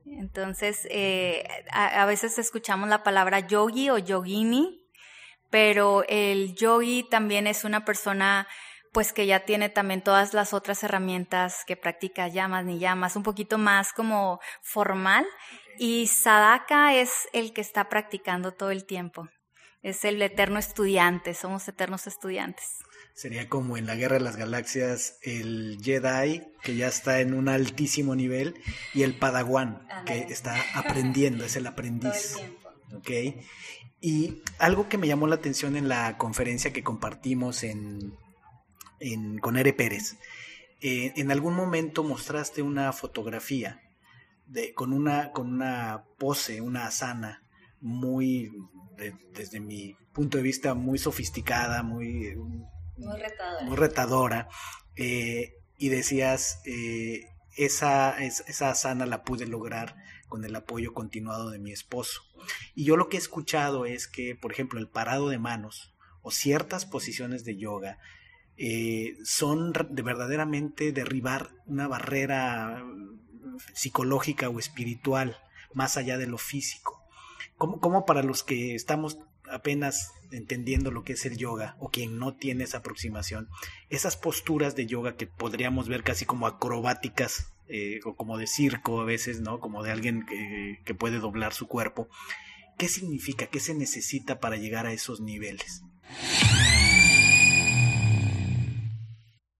Entonces, 0.06 0.86
eh, 0.90 1.44
a, 1.72 2.04
veces 2.04 2.38
escuchamos 2.38 2.88
la 2.88 3.02
palabra 3.02 3.40
yogi 3.40 3.90
o 3.90 3.98
yogini, 3.98 4.86
pero 5.50 6.04
el 6.08 6.54
yogi 6.54 7.04
también 7.08 7.46
es 7.46 7.64
una 7.64 7.84
persona 7.84 8.46
pues 8.92 9.12
que 9.12 9.26
ya 9.26 9.40
tiene 9.40 9.70
también 9.70 10.02
todas 10.02 10.34
las 10.34 10.52
otras 10.52 10.84
herramientas 10.84 11.64
que 11.66 11.76
practica 11.76 12.28
llamas 12.28 12.64
ni 12.64 12.78
llamas, 12.78 13.16
un 13.16 13.24
poquito 13.24 13.58
más 13.58 13.92
como 13.92 14.40
formal. 14.62 15.26
Y 15.78 16.06
Sadaka 16.06 16.94
es 16.94 17.28
el 17.32 17.52
que 17.52 17.60
está 17.60 17.88
practicando 17.88 18.52
todo 18.52 18.70
el 18.70 18.84
tiempo 18.84 19.28
es 19.84 20.04
el 20.06 20.20
eterno 20.22 20.58
estudiante, 20.58 21.34
somos 21.34 21.68
eternos 21.68 22.06
estudiantes. 22.06 22.78
Sería 23.12 23.50
como 23.50 23.76
en 23.76 23.86
la 23.86 23.94
Guerra 23.94 24.14
de 24.14 24.24
las 24.24 24.36
Galaxias 24.36 25.18
el 25.22 25.78
Jedi, 25.80 26.42
que 26.62 26.74
ya 26.74 26.88
está 26.88 27.20
en 27.20 27.34
un 27.34 27.50
altísimo 27.50 28.16
nivel, 28.16 28.54
y 28.94 29.02
el 29.02 29.14
Padawan, 29.14 29.86
que 30.06 30.20
está 30.30 30.56
aprendiendo, 30.74 31.44
es 31.44 31.56
el 31.56 31.66
aprendiz. 31.68 32.36
Ok. 32.96 33.10
Y 34.00 34.42
algo 34.58 34.88
que 34.88 34.96
me 34.96 35.06
llamó 35.06 35.26
la 35.26 35.36
atención 35.36 35.76
en 35.76 35.88
la 35.88 36.16
conferencia 36.16 36.72
que 36.72 36.82
compartimos 36.82 37.62
en, 37.62 38.16
con 39.40 39.58
Ere 39.58 39.74
Pérez, 39.74 40.16
eh, 40.80 41.12
en 41.16 41.30
algún 41.30 41.54
momento 41.54 42.02
mostraste 42.04 42.62
una 42.62 42.90
fotografía 42.94 43.82
de, 44.46 44.72
con, 44.72 44.94
una, 44.94 45.30
con 45.30 45.52
una 45.52 46.04
pose, 46.18 46.62
una 46.62 46.86
asana 46.86 47.43
muy 47.84 48.50
desde 49.34 49.60
mi 49.60 49.94
punto 50.14 50.38
de 50.38 50.42
vista, 50.42 50.74
muy 50.74 50.98
sofisticada, 50.98 51.82
muy 51.82 52.34
Muy 52.96 53.18
retadora. 53.20 53.66
Muy 53.66 53.76
retadora. 53.76 54.48
Eh, 54.96 55.54
y 55.76 55.88
decías, 55.90 56.60
eh, 56.64 57.28
esa, 57.56 58.16
esa 58.24 58.74
sana 58.74 59.04
la 59.06 59.22
pude 59.22 59.46
lograr 59.46 59.96
con 60.28 60.44
el 60.44 60.56
apoyo 60.56 60.94
continuado 60.94 61.50
de 61.50 61.58
mi 61.58 61.72
esposo. 61.72 62.22
Y 62.74 62.84
yo 62.84 62.96
lo 62.96 63.08
que 63.08 63.18
he 63.18 63.20
escuchado 63.20 63.84
es 63.84 64.08
que, 64.08 64.34
por 64.34 64.52
ejemplo, 64.52 64.80
el 64.80 64.88
parado 64.88 65.28
de 65.28 65.38
manos 65.38 65.94
o 66.22 66.30
ciertas 66.30 66.86
posiciones 66.86 67.44
de 67.44 67.56
yoga 67.56 67.98
eh, 68.56 69.16
son 69.24 69.72
de 69.72 70.02
verdaderamente 70.02 70.92
derribar 70.92 71.50
una 71.66 71.86
barrera 71.86 72.82
psicológica 73.74 74.48
o 74.48 74.58
espiritual 74.58 75.36
más 75.74 75.96
allá 75.96 76.16
de 76.16 76.26
lo 76.26 76.38
físico. 76.38 77.03
¿Cómo, 77.56 78.04
para 78.04 78.22
los 78.22 78.42
que 78.42 78.74
estamos 78.74 79.18
apenas 79.50 80.12
entendiendo 80.32 80.90
lo 80.90 81.04
que 81.04 81.12
es 81.12 81.24
el 81.26 81.36
yoga 81.36 81.76
o 81.78 81.90
quien 81.90 82.18
no 82.18 82.34
tiene 82.34 82.64
esa 82.64 82.78
aproximación, 82.78 83.48
esas 83.90 84.16
posturas 84.16 84.74
de 84.74 84.86
yoga 84.86 85.16
que 85.16 85.26
podríamos 85.26 85.88
ver 85.88 86.02
casi 86.02 86.24
como 86.24 86.46
acrobáticas 86.46 87.52
eh, 87.68 88.00
o 88.04 88.16
como 88.16 88.38
de 88.38 88.46
circo 88.46 89.00
a 89.00 89.04
veces, 89.04 89.40
¿no? 89.40 89.60
Como 89.60 89.82
de 89.82 89.92
alguien 89.92 90.26
que, 90.26 90.80
que 90.84 90.94
puede 90.94 91.18
doblar 91.18 91.52
su 91.52 91.68
cuerpo. 91.68 92.08
¿Qué 92.76 92.88
significa? 92.88 93.46
¿Qué 93.46 93.60
se 93.60 93.74
necesita 93.74 94.40
para 94.40 94.56
llegar 94.56 94.86
a 94.86 94.92
esos 94.92 95.20
niveles? 95.20 95.82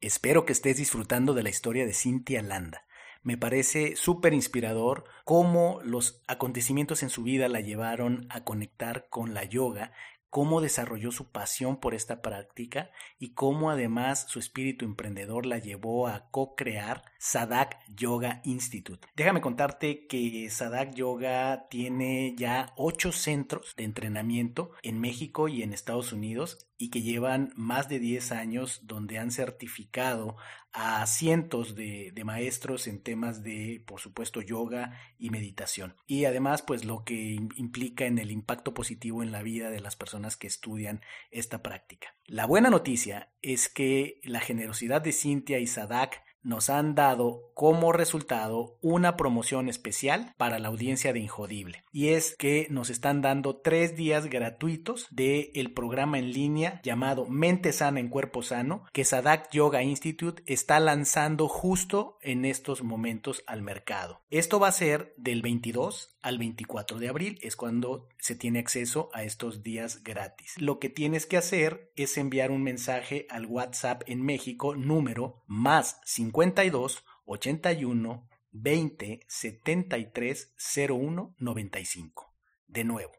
Espero 0.01 0.45
que 0.45 0.53
estés 0.53 0.77
disfrutando 0.77 1.33
de 1.33 1.43
la 1.43 1.49
historia 1.49 1.87
de 1.87 1.95
Cintia 1.95 2.43
Landa. 2.43 2.85
Me 3.25 3.39
parece 3.39 3.97
súper 3.97 4.35
inspirador 4.35 5.05
cómo 5.25 5.81
los 5.83 6.23
acontecimientos 6.29 7.03
en 7.03 7.09
su 7.11 7.23
vida 7.23 7.49
la 7.49 7.61
llevaron 7.61 8.27
a 8.29 8.45
conectar 8.45 9.09
con 9.09 9.35
la 9.35 9.45
yoga 9.45 9.93
cómo 10.35 10.61
desarrolló 10.61 11.13
su 11.13 11.31
pasión 11.31 11.79
por 11.79 11.95
esta 11.95 12.21
práctica 12.21 12.91
y 13.21 13.35
cómo 13.35 13.71
además 13.71 14.27
su 14.29 14.41
espíritu 14.41 14.85
emprendedor 14.85 15.47
la 15.47 15.59
llevó 15.59 16.09
a 16.09 16.29
co-crear 16.33 17.05
Sadak 17.27 17.79
Yoga 17.89 18.43
Institute. 18.45 19.09
Déjame 19.17 19.41
contarte 19.41 20.07
que 20.07 20.51
Sadak 20.51 20.95
Yoga 20.95 21.69
tiene 21.71 22.35
ya 22.37 22.75
ocho 22.77 23.13
centros 23.13 23.75
de 23.77 23.85
entrenamiento 23.85 24.73
en 24.83 25.01
México 25.01 25.49
y 25.49 25.63
en 25.63 25.73
Estados 25.73 26.13
Unidos 26.13 26.69
y 26.77 26.91
que 26.91 27.01
llevan 27.01 27.55
más 27.57 27.89
de 27.89 27.99
10 27.99 28.31
años 28.33 28.81
donde 28.83 29.19
han 29.19 29.31
certificado 29.31 30.37
a 30.71 31.07
cientos 31.07 31.75
de, 31.75 32.13
maestros 32.27 32.87
en 32.89 33.03
temas 33.03 33.43
de, 33.43 33.83
por 33.87 34.01
supuesto, 34.01 34.43
yoga 34.43 34.93
y 35.19 35.31
meditación. 35.31 35.97
Y 36.07 36.27
además, 36.27 36.61
pues 36.61 36.85
lo 36.85 37.05
que 37.05 37.39
implica 37.57 38.05
en 38.05 38.19
el 38.19 38.33
impacto 38.33 38.75
positivo 38.75 39.23
en 39.23 39.33
la 39.33 39.43
vida 39.43 39.71
de 39.71 39.81
las 39.81 39.97
personas 39.97 40.37
que 40.37 40.47
estudian 40.47 41.01
esta 41.31 41.63
práctica. 41.63 42.15
La 42.27 42.45
buena 42.45 42.69
noticia 42.69 43.31
es 43.41 43.71
que 43.71 44.21
la 44.25 44.41
generosidad 44.41 45.01
de 45.01 45.13
Cintia 45.13 45.59
y 45.59 45.67
Sadak 45.67 46.23
nos 46.45 46.71
han 46.71 46.95
dado 46.95 47.51
como 47.55 47.93
resultado 47.93 48.77
una 48.83 49.17
promoción 49.17 49.69
especial 49.69 50.35
para 50.37 50.59
la 50.59 50.69
audiencia 50.69 51.13
de 51.13 51.21
Injodible. 51.21 51.83
Y 51.93 52.09
es 52.09 52.35
que 52.37 52.67
nos 52.71 52.91
están 52.91 53.23
dando 53.23 53.57
tres 53.57 53.97
días 53.97 54.27
gratuitos 54.27 55.07
del 55.11 55.51
el 55.55 55.73
programa 55.73 56.19
en 56.19 56.33
línea 56.33 56.81
llamado 56.83 57.27
Mente 57.27 57.73
Sana 57.73 58.01
en 58.01 58.09
Cuerpo 58.09 58.43
Sano 58.43 58.85
que 58.93 59.05
Sadak 59.05 59.51
Yoga 59.51 59.83
Institute 59.83 60.43
está 60.47 60.81
lanzando 60.81 61.49
justo 61.49 62.19
en 62.23 62.45
estos 62.45 62.83
momentos 62.83 63.43
al 63.47 63.63
mercado. 63.63 64.21
Esto 64.31 64.59
va 64.59 64.69
a 64.69 64.73
ser 64.73 65.15
del 65.17 65.43
22 65.43 66.17
al 66.23 66.39
24 66.39 66.99
de 66.99 67.09
abril, 67.09 67.39
es 67.43 67.55
cuando 67.55 68.09
se 68.19 68.35
tiene 68.35 68.59
acceso 68.59 69.11
a 69.13 69.25
estos 69.25 69.63
días 69.63 70.03
gratis. 70.03 70.55
Lo 70.59 70.79
que 70.79 70.89
tienes 70.89 71.27
que 71.27 71.37
hacer 71.37 71.93
es 71.97 72.17
enviar 72.17 72.51
un 72.51 72.63
mensaje 72.63 73.27
al 73.29 73.47
WhatsApp 73.47 74.03
en 74.07 74.23
México 74.23 74.75
número 74.75 75.43
más 75.47 76.01
52 76.05 77.05
81 77.25 78.29
20 78.51 79.21
73 79.27 80.55
01 80.89 81.35
95. 81.39 82.35
De 82.67 82.85
nuevo, 82.85 83.13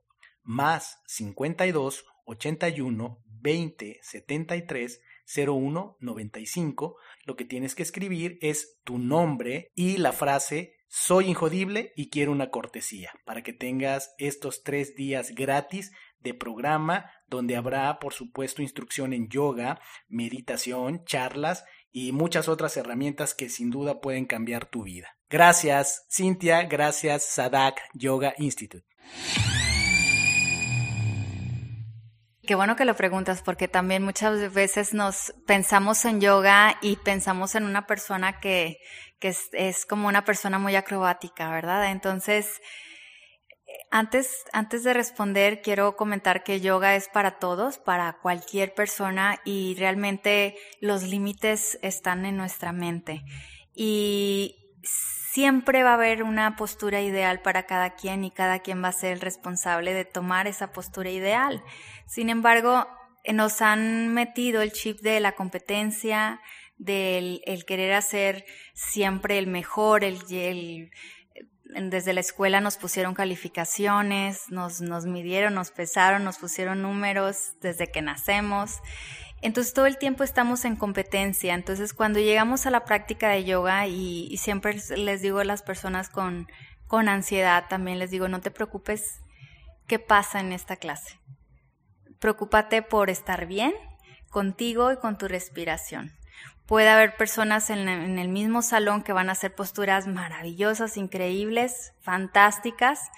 más 0.43 1.01
52 1.07 2.05
81 2.25 3.23
20 3.27 3.99
73 4.01 5.01
01 5.47 5.97
95. 5.99 6.97
Lo 7.25 7.35
que 7.35 7.45
tienes 7.45 7.75
que 7.75 7.83
escribir 7.83 8.37
es 8.41 8.79
tu 8.83 8.97
nombre 8.97 9.71
y 9.75 9.97
la 9.97 10.13
frase 10.13 10.75
soy 10.87 11.25
injodible 11.27 11.91
y 11.95 12.09
quiero 12.09 12.31
una 12.31 12.49
cortesía 12.49 13.11
para 13.25 13.43
que 13.43 13.53
tengas 13.53 14.13
estos 14.17 14.63
tres 14.63 14.95
días 14.95 15.35
gratis 15.35 15.91
de 16.19 16.33
programa 16.33 17.11
donde 17.27 17.55
habrá 17.55 17.99
por 17.99 18.13
supuesto 18.13 18.61
instrucción 18.61 19.11
en 19.13 19.27
yoga, 19.27 19.81
meditación, 20.07 21.03
charlas 21.05 21.65
y 21.95 22.11
muchas 22.11 22.49
otras 22.49 22.75
herramientas 22.75 23.33
que 23.33 23.47
sin 23.47 23.69
duda 23.69 24.01
pueden 24.01 24.25
cambiar 24.25 24.65
tu 24.65 24.83
vida. 24.83 25.15
Gracias, 25.29 26.05
Cintia. 26.11 26.63
Gracias, 26.63 27.23
Sadak 27.23 27.79
Yoga 27.93 28.33
Institute. 28.37 28.85
Qué 32.45 32.53
bueno 32.53 32.75
que 32.75 32.83
lo 32.83 32.97
preguntas 32.97 33.41
porque 33.41 33.69
también 33.69 34.03
muchas 34.03 34.53
veces 34.53 34.93
nos 34.93 35.33
pensamos 35.47 36.03
en 36.03 36.19
yoga 36.19 36.77
y 36.81 36.97
pensamos 36.97 37.55
en 37.55 37.63
una 37.63 37.87
persona 37.87 38.41
que, 38.41 38.75
que 39.19 39.29
es, 39.29 39.47
es, 39.53 39.85
como 39.85 40.09
una 40.09 40.25
persona 40.25 40.59
muy 40.59 40.75
acrobática, 40.75 41.49
¿verdad? 41.49 41.89
Entonces, 41.91 42.59
antes, 43.95 44.43
antes 44.51 44.83
de 44.83 44.93
responder, 44.93 45.61
quiero 45.61 45.95
comentar 45.95 46.43
que 46.43 46.59
yoga 46.59 46.97
es 46.97 47.07
para 47.07 47.39
todos, 47.39 47.77
para 47.77 48.17
cualquier 48.21 48.73
persona 48.73 49.39
y 49.45 49.73
realmente 49.79 50.57
los 50.81 51.03
límites 51.03 51.79
están 51.81 52.25
en 52.25 52.35
nuestra 52.35 52.73
mente. 52.73 53.23
Y 53.73 54.57
siempre 54.83 55.83
va 55.83 55.91
a 55.91 55.93
haber 55.93 56.23
una 56.23 56.57
postura 56.57 57.01
ideal 57.01 57.41
para 57.41 57.67
cada 57.67 57.95
quien 57.95 58.25
y 58.25 58.31
cada 58.31 58.59
quien 58.59 58.83
va 58.83 58.89
a 58.89 58.91
ser 58.91 59.13
el 59.13 59.21
responsable 59.21 59.93
de 59.93 60.03
tomar 60.03 60.47
esa 60.47 60.73
postura 60.73 61.09
ideal. 61.09 61.63
Sin 62.05 62.29
embargo, 62.29 62.89
nos 63.33 63.61
han 63.61 64.13
metido 64.13 64.61
el 64.61 64.73
chip 64.73 64.99
de 64.99 65.21
la 65.21 65.31
competencia, 65.35 66.41
del 66.77 67.41
el 67.45 67.63
querer 67.63 67.93
hacer 67.93 68.45
siempre 68.73 69.37
el 69.37 69.47
mejor, 69.47 70.03
el, 70.03 70.19
el 70.29 70.91
desde 71.65 72.13
la 72.13 72.19
escuela 72.19 72.61
nos 72.61 72.77
pusieron 72.77 73.13
calificaciones, 73.13 74.49
nos, 74.49 74.81
nos 74.81 75.05
midieron, 75.05 75.55
nos 75.55 75.71
pesaron, 75.71 76.23
nos 76.23 76.37
pusieron 76.37 76.81
números 76.81 77.53
desde 77.61 77.91
que 77.91 78.01
nacemos. 78.01 78.79
Entonces 79.41 79.73
todo 79.73 79.85
el 79.85 79.97
tiempo 79.97 80.23
estamos 80.23 80.65
en 80.65 80.75
competencia. 80.75 81.53
Entonces 81.53 81.93
cuando 81.93 82.19
llegamos 82.19 82.65
a 82.65 82.71
la 82.71 82.85
práctica 82.85 83.29
de 83.29 83.43
yoga 83.43 83.87
y, 83.87 84.35
siempre 84.37 84.79
les 84.95 85.21
digo 85.21 85.39
a 85.39 85.45
las 85.45 85.63
personas 85.63 86.09
con, 86.09 86.47
con 86.87 87.09
ansiedad, 87.09 87.65
también 87.67 87.99
les 87.99 88.11
digo, 88.11 88.27
no 88.27 88.41
te 88.41 88.51
preocupes 88.51 89.21
qué 89.87 89.99
pasa 89.99 90.39
en 90.39 90.51
esta 90.51 90.77
clase. 90.77 91.19
Preocúpate 92.19 92.81
por 92.81 93.09
estar 93.09 93.45
bien 93.45 93.73
contigo 94.29 94.91
y 94.91 94.97
con 94.97 95.17
tu 95.17 95.27
respiración. 95.27 96.11
Puede 96.65 96.89
haber 96.89 97.15
personas 97.15 97.69
en, 97.69 97.87
el 97.87 98.27
mismo 98.27 98.61
salón 98.61 99.03
que 99.03 99.13
van 99.13 99.29
a 99.29 99.33
hacer 99.33 99.53
posturas 99.53 100.07
maravillosas, 100.07 100.97
increíbles, 100.97 101.93
fantásticas, 102.01 103.11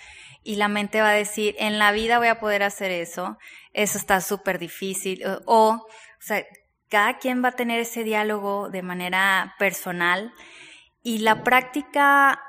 y 0.43 0.55
la 0.55 0.67
mente 0.67 1.01
va 1.01 1.09
a 1.09 1.13
decir, 1.13 1.55
en 1.59 1.79
la 1.79 1.91
vida 1.91 2.17
voy 2.17 2.27
a 2.27 2.39
poder 2.39 2.63
hacer 2.63 2.91
eso, 2.91 3.37
eso 3.73 3.97
está 3.97 4.21
súper 4.21 4.59
difícil, 4.59 5.23
o, 5.45 5.69
o 5.69 5.87
sea, 6.19 6.45
cada 6.89 7.17
quien 7.17 7.43
va 7.43 7.49
a 7.49 7.55
tener 7.55 7.79
ese 7.79 8.03
diálogo 8.03 8.69
de 8.69 8.81
manera 8.81 9.55
personal 9.59 10.33
y 11.03 11.19
la 11.19 11.43
práctica 11.43 12.41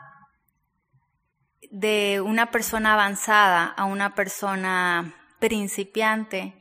de 1.71 2.21
una 2.21 2.51
persona 2.51 2.95
avanzada 2.95 3.67
a 3.67 3.85
una 3.85 4.15
persona 4.15 5.15
principiante 5.39 6.55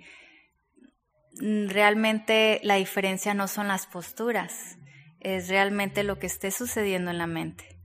realmente 1.39 2.59
la 2.63 2.75
diferencia 2.75 3.33
no 3.33 3.47
son 3.47 3.67
las 3.67 3.87
posturas, 3.87 4.77
es 5.19 5.49
realmente 5.49 6.03
lo 6.03 6.19
que 6.19 6.27
esté 6.27 6.51
sucediendo 6.51 7.11
en 7.11 7.17
la 7.17 7.27
mente. 7.27 7.77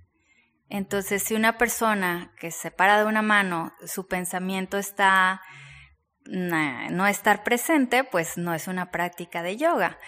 Entonces, 0.68 1.22
si 1.22 1.34
una 1.34 1.58
persona 1.58 2.32
que 2.38 2.50
se 2.50 2.70
para 2.70 2.98
de 2.98 3.04
una 3.04 3.22
mano, 3.22 3.72
su 3.84 4.06
pensamiento 4.06 4.78
está 4.78 5.42
no 6.24 7.06
estar 7.06 7.42
presente, 7.42 8.04
pues 8.04 8.38
no 8.38 8.54
es 8.54 8.68
una 8.68 8.90
práctica 8.90 9.42
de 9.42 9.56
yoga, 9.56 9.98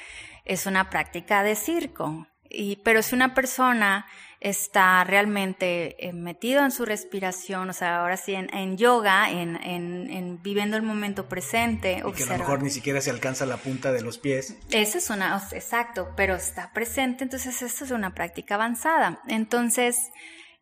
es 0.44 0.66
una 0.66 0.88
práctica 0.90 1.42
de 1.42 1.56
circo. 1.56 2.28
Y, 2.48 2.76
pero 2.76 3.02
si 3.02 3.14
una 3.14 3.34
persona 3.34 4.06
está 4.44 5.02
realmente 5.04 5.96
eh, 6.06 6.12
metido 6.12 6.62
en 6.62 6.70
su 6.70 6.84
respiración, 6.84 7.70
o 7.70 7.72
sea, 7.72 8.02
ahora 8.02 8.18
sí 8.18 8.34
en, 8.34 8.76
yoga, 8.76 9.30
en, 9.30 9.56
en, 9.56 10.42
viviendo 10.42 10.76
el 10.76 10.82
momento 10.82 11.30
presente. 11.30 12.02
Y 12.06 12.12
que 12.12 12.24
a 12.24 12.26
lo 12.26 12.38
mejor 12.38 12.62
ni 12.62 12.68
siquiera 12.68 13.00
se 13.00 13.08
alcanza 13.08 13.46
la 13.46 13.56
punta 13.56 13.90
de 13.90 14.02
los 14.02 14.18
pies. 14.18 14.58
Eso 14.70 14.98
es 14.98 15.08
una, 15.08 15.42
exacto, 15.52 16.10
pero 16.14 16.34
está 16.34 16.74
presente, 16.74 17.24
entonces 17.24 17.62
esto 17.62 17.84
es 17.84 17.90
una 17.90 18.14
práctica 18.14 18.56
avanzada. 18.56 19.22
Entonces, 19.28 20.10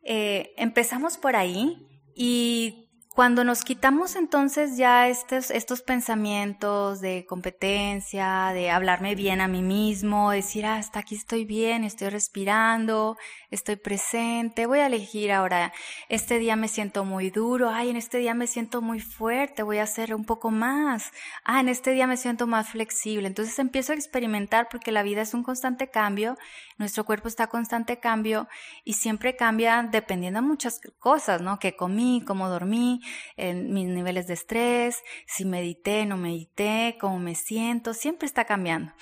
eh, 0.05 0.55
empezamos 0.57 1.19
por 1.19 1.35
ahí 1.35 1.85
y 2.15 2.82
cuando 3.15 3.45
nos 3.45 3.63
quitamos 3.63 4.17
entonces 4.17 4.79
ya 4.79 5.07
estos, 5.07 5.51
estos 5.51 5.83
pensamientos 5.83 7.03
de 7.03 7.27
competencia, 7.29 8.53
de 8.55 8.71
hablarme 8.71 9.15
bien 9.15 9.43
a 9.43 9.49
mí 9.49 9.61
mismo, 9.61 10.31
decir, 10.31 10.65
ah, 10.65 10.77
hasta 10.77 11.01
aquí 11.01 11.17
estoy 11.17 11.45
bien, 11.45 11.85
estoy 11.85 12.09
respirando, 12.09 13.19
estoy 13.51 13.77
presente, 13.77 14.65
voy 14.65 14.79
a 14.79 14.87
elegir 14.87 15.31
ahora, 15.31 15.75
este 16.09 16.39
día 16.39 16.57
me 16.57 16.69
siento 16.69 17.05
muy 17.05 17.29
duro, 17.29 17.69
ay, 17.69 17.91
en 17.91 17.97
este 17.97 18.17
día 18.17 18.33
me 18.33 18.47
siento 18.47 18.81
muy 18.81 19.01
fuerte, 19.01 19.63
voy 19.63 19.77
a 19.77 19.83
hacer 19.83 20.15
un 20.15 20.25
poco 20.25 20.51
más, 20.51 21.11
ah, 21.45 21.61
en 21.61 21.69
este 21.69 21.91
día 21.91 22.07
me 22.07 22.17
siento 22.17 22.47
más 22.47 22.71
flexible. 22.71 23.29
Entonces 23.29 23.59
empiezo 23.59 23.93
a 23.93 23.97
experimentar 23.97 24.69
porque 24.71 24.91
la 24.91 25.03
vida 25.03 25.21
es 25.21 25.35
un 25.35 25.43
constante 25.43 25.91
cambio, 25.91 26.39
nuestro 26.79 27.05
cuerpo 27.05 27.29
está 27.29 27.45
en 27.45 27.51
constante 27.51 27.99
cambio 27.99 28.49
y 28.85 28.95
siempre 28.95 29.37
cambia 29.37 29.83
dependiendo 29.83 30.41
de 30.41 30.47
muchas 30.47 30.81
cosas, 30.99 31.43
¿no? 31.43 31.59
Que 31.59 31.77
comí, 31.77 32.25
cómo 32.27 32.49
dormí, 32.49 33.02
en 33.37 33.73
mis 33.73 33.89
niveles 33.89 34.27
de 34.27 34.35
estrés, 34.35 35.03
si 35.27 35.45
medité, 35.45 36.07
no 36.07 36.17
medité, 36.17 36.97
cómo 37.01 37.19
me 37.19 37.35
siento, 37.35 37.95
siempre 37.95 38.27
está 38.27 38.45
cambiando. 38.45 38.93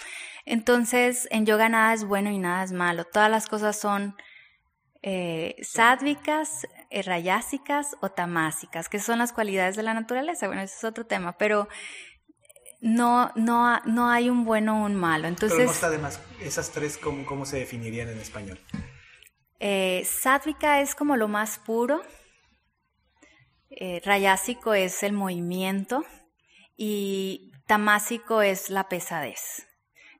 Entonces, 0.44 1.28
en 1.30 1.46
yoga 1.46 1.68
nada 1.68 1.94
es 1.94 2.04
bueno 2.04 2.30
y 2.30 2.38
nada 2.38 2.64
es 2.64 2.72
malo. 2.72 3.04
Todas 3.04 3.30
las 3.30 3.46
cosas 3.46 3.78
son 3.78 4.16
eh, 5.02 5.56
sádvicas, 5.62 6.66
eh, 6.90 7.02
rayásicas 7.02 7.96
o 8.00 8.10
tamásicas, 8.10 8.88
que 8.88 9.00
son 9.00 9.18
las 9.18 9.32
cualidades 9.32 9.76
de 9.76 9.82
la 9.82 9.94
naturaleza. 9.94 10.46
Bueno, 10.46 10.62
ese 10.62 10.76
es 10.76 10.84
otro 10.84 11.06
tema, 11.06 11.38
pero 11.38 11.68
no, 12.80 13.32
no, 13.34 13.80
no 13.84 14.10
hay 14.10 14.30
un 14.30 14.44
bueno 14.44 14.82
o 14.82 14.86
un 14.86 14.96
malo. 14.96 15.28
Entonces, 15.28 15.56
pero 15.56 15.68
no 15.68 15.74
está 15.74 15.86
además, 15.86 16.20
esas 16.40 16.70
tres, 16.70 16.98
¿cómo, 16.98 17.24
cómo 17.24 17.46
se 17.46 17.58
definirían 17.58 18.08
en 18.08 18.18
español? 18.18 18.58
Eh, 19.58 20.02
sádvica 20.06 20.80
es 20.80 20.94
como 20.94 21.16
lo 21.16 21.28
más 21.28 21.58
puro, 21.58 22.02
eh, 23.70 24.00
rayásico 24.04 24.74
es 24.74 25.02
el 25.02 25.12
movimiento 25.12 26.04
y 26.76 27.52
tamásico 27.66 28.42
es 28.42 28.70
la 28.70 28.88
pesadez. 28.88 29.66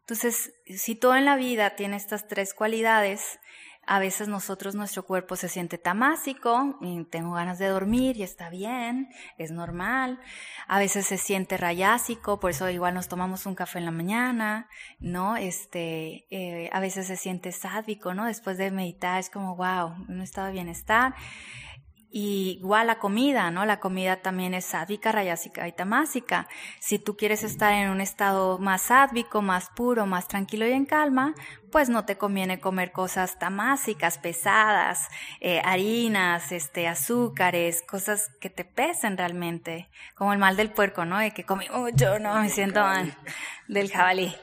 Entonces, 0.00 0.52
si 0.66 0.94
todo 0.94 1.16
en 1.16 1.24
la 1.24 1.36
vida 1.36 1.76
tiene 1.76 1.96
estas 1.96 2.26
tres 2.26 2.54
cualidades, 2.54 3.40
a 3.86 3.98
veces 3.98 4.28
nosotros, 4.28 4.76
nuestro 4.76 5.04
cuerpo 5.04 5.34
se 5.34 5.48
siente 5.48 5.76
tamásico, 5.76 6.78
tengo 7.10 7.32
ganas 7.32 7.58
de 7.58 7.66
dormir 7.66 8.16
y 8.16 8.22
está 8.22 8.48
bien, 8.48 9.08
es 9.36 9.50
normal. 9.50 10.20
A 10.68 10.78
veces 10.78 11.06
se 11.06 11.18
siente 11.18 11.56
rayásico, 11.56 12.38
por 12.38 12.52
eso 12.52 12.70
igual 12.70 12.94
nos 12.94 13.08
tomamos 13.08 13.46
un 13.46 13.56
café 13.56 13.78
en 13.78 13.86
la 13.86 13.90
mañana, 13.90 14.68
¿no? 15.00 15.36
Este, 15.36 16.26
eh, 16.30 16.70
a 16.72 16.78
veces 16.78 17.08
se 17.08 17.16
siente 17.16 17.50
sádico, 17.50 18.14
¿no? 18.14 18.26
Después 18.26 18.58
de 18.58 18.70
meditar 18.70 19.18
es 19.18 19.28
como, 19.28 19.56
wow, 19.56 19.94
un 20.08 20.20
estado 20.20 20.46
de 20.48 20.52
bienestar. 20.52 21.14
Y 22.12 22.58
igual 22.60 22.88
la 22.88 22.98
comida, 22.98 23.52
¿no? 23.52 23.64
La 23.64 23.78
comida 23.78 24.16
también 24.16 24.52
es 24.52 24.64
sádvica, 24.64 25.12
rayásica 25.12 25.68
y 25.68 25.72
tamásica. 25.72 26.48
Si 26.80 26.98
tú 26.98 27.16
quieres 27.16 27.44
estar 27.44 27.72
en 27.72 27.88
un 27.88 28.00
estado 28.00 28.58
más 28.58 28.82
sádvico, 28.82 29.42
más 29.42 29.70
puro, 29.70 30.06
más 30.06 30.26
tranquilo 30.26 30.66
y 30.66 30.72
en 30.72 30.86
calma, 30.86 31.34
pues 31.70 31.88
no 31.88 32.04
te 32.04 32.18
conviene 32.18 32.58
comer 32.58 32.90
cosas 32.90 33.38
tamásicas, 33.38 34.18
pesadas, 34.18 35.06
eh, 35.40 35.62
harinas, 35.64 36.50
este, 36.50 36.88
azúcares, 36.88 37.82
cosas 37.82 38.28
que 38.40 38.50
te 38.50 38.64
pesen 38.64 39.16
realmente. 39.16 39.88
Como 40.16 40.32
el 40.32 40.40
mal 40.40 40.56
del 40.56 40.70
puerco, 40.70 41.04
¿no? 41.04 41.18
De 41.18 41.30
que 41.30 41.44
comí 41.44 41.66
mucho, 41.72 42.18
no, 42.18 42.34
me 42.40 42.48
siento 42.48 42.80
mal. 42.80 43.16
Del 43.68 43.88
jabalí 43.88 44.34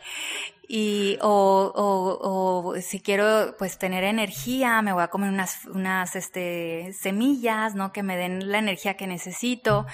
y 0.69 1.17
o, 1.21 1.71
o, 1.73 2.71
o, 2.73 2.81
si 2.81 2.99
quiero 2.99 3.55
pues 3.57 3.77
tener 3.77 4.03
energía 4.03 4.81
me 4.81 4.91
voy 4.91 5.01
a 5.01 5.07
comer 5.07 5.29
unas 5.29 5.65
unas 5.65 6.17
este 6.17 6.91
semillas 6.91 7.73
no 7.73 7.93
que 7.93 8.03
me 8.03 8.17
den 8.17 8.51
la 8.51 8.59
energía 8.59 8.95
que 8.95 9.07
necesito. 9.07 9.85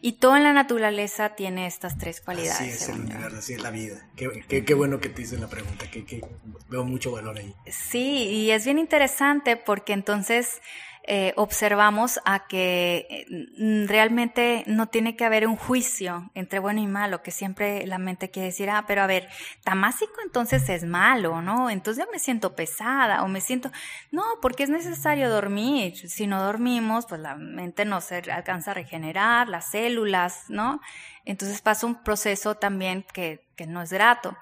Y 0.00 0.14
todo 0.14 0.36
en 0.36 0.42
la 0.42 0.52
naturaleza 0.52 1.36
tiene 1.36 1.66
estas 1.66 1.96
tres 1.96 2.20
cualidades 2.20 2.60
así 2.60 2.70
es 2.70 2.88
el 2.88 3.00
universo 3.00 3.38
así 3.38 3.52
es 3.54 3.62
la 3.62 3.70
vida. 3.70 4.08
Qué, 4.16 4.64
qué, 4.64 4.74
bueno 4.74 4.98
que 4.98 5.08
te 5.08 5.22
hice 5.22 5.38
la 5.38 5.48
pregunta 5.48 5.88
que, 5.90 6.04
que 6.04 6.24
veo 6.68 6.84
mucho 6.84 7.12
valor 7.12 7.38
ahí. 7.38 7.54
Sí 7.70 8.24
y 8.24 8.50
es 8.50 8.64
bien 8.64 8.78
interesante 8.78 9.56
porque 9.56 9.92
entonces 9.92 10.60
eh, 11.08 11.32
observamos 11.36 12.18
a 12.24 12.48
que 12.48 13.06
eh, 13.08 13.86
realmente 13.86 14.64
no 14.66 14.88
tiene 14.88 15.14
que 15.14 15.24
haber 15.24 15.46
un 15.46 15.54
juicio 15.54 16.30
entre 16.34 16.58
bueno 16.58 16.80
y 16.80 16.88
malo, 16.88 17.22
que 17.22 17.30
siempre 17.30 17.86
la 17.86 17.98
mente 17.98 18.30
quiere 18.30 18.46
decir, 18.46 18.68
ah, 18.70 18.84
pero 18.88 19.02
a 19.02 19.06
ver, 19.06 19.28
tamásico 19.62 20.14
entonces 20.24 20.68
es 20.68 20.84
malo, 20.84 21.42
¿no? 21.42 21.70
Entonces 21.70 22.04
yo 22.04 22.10
me 22.10 22.18
siento 22.18 22.56
pesada 22.56 23.22
o 23.22 23.28
me 23.28 23.40
siento, 23.40 23.70
no, 24.10 24.24
porque 24.42 24.64
es 24.64 24.68
necesario 24.68 25.30
dormir. 25.30 25.96
Si 25.96 26.26
no 26.26 26.42
dormimos, 26.42 27.06
pues 27.06 27.20
la 27.20 27.36
mente 27.36 27.84
no 27.84 28.00
se 28.00 28.16
alcanza 28.16 28.72
a 28.72 28.74
regenerar, 28.74 29.48
las 29.48 29.70
células, 29.70 30.46
¿no? 30.48 30.80
Entonces 31.24 31.62
pasa 31.62 31.86
un 31.86 32.02
proceso 32.02 32.56
también 32.56 33.04
que, 33.12 33.44
que 33.54 33.66
no 33.66 33.80
es 33.80 33.92
grato 33.92 34.36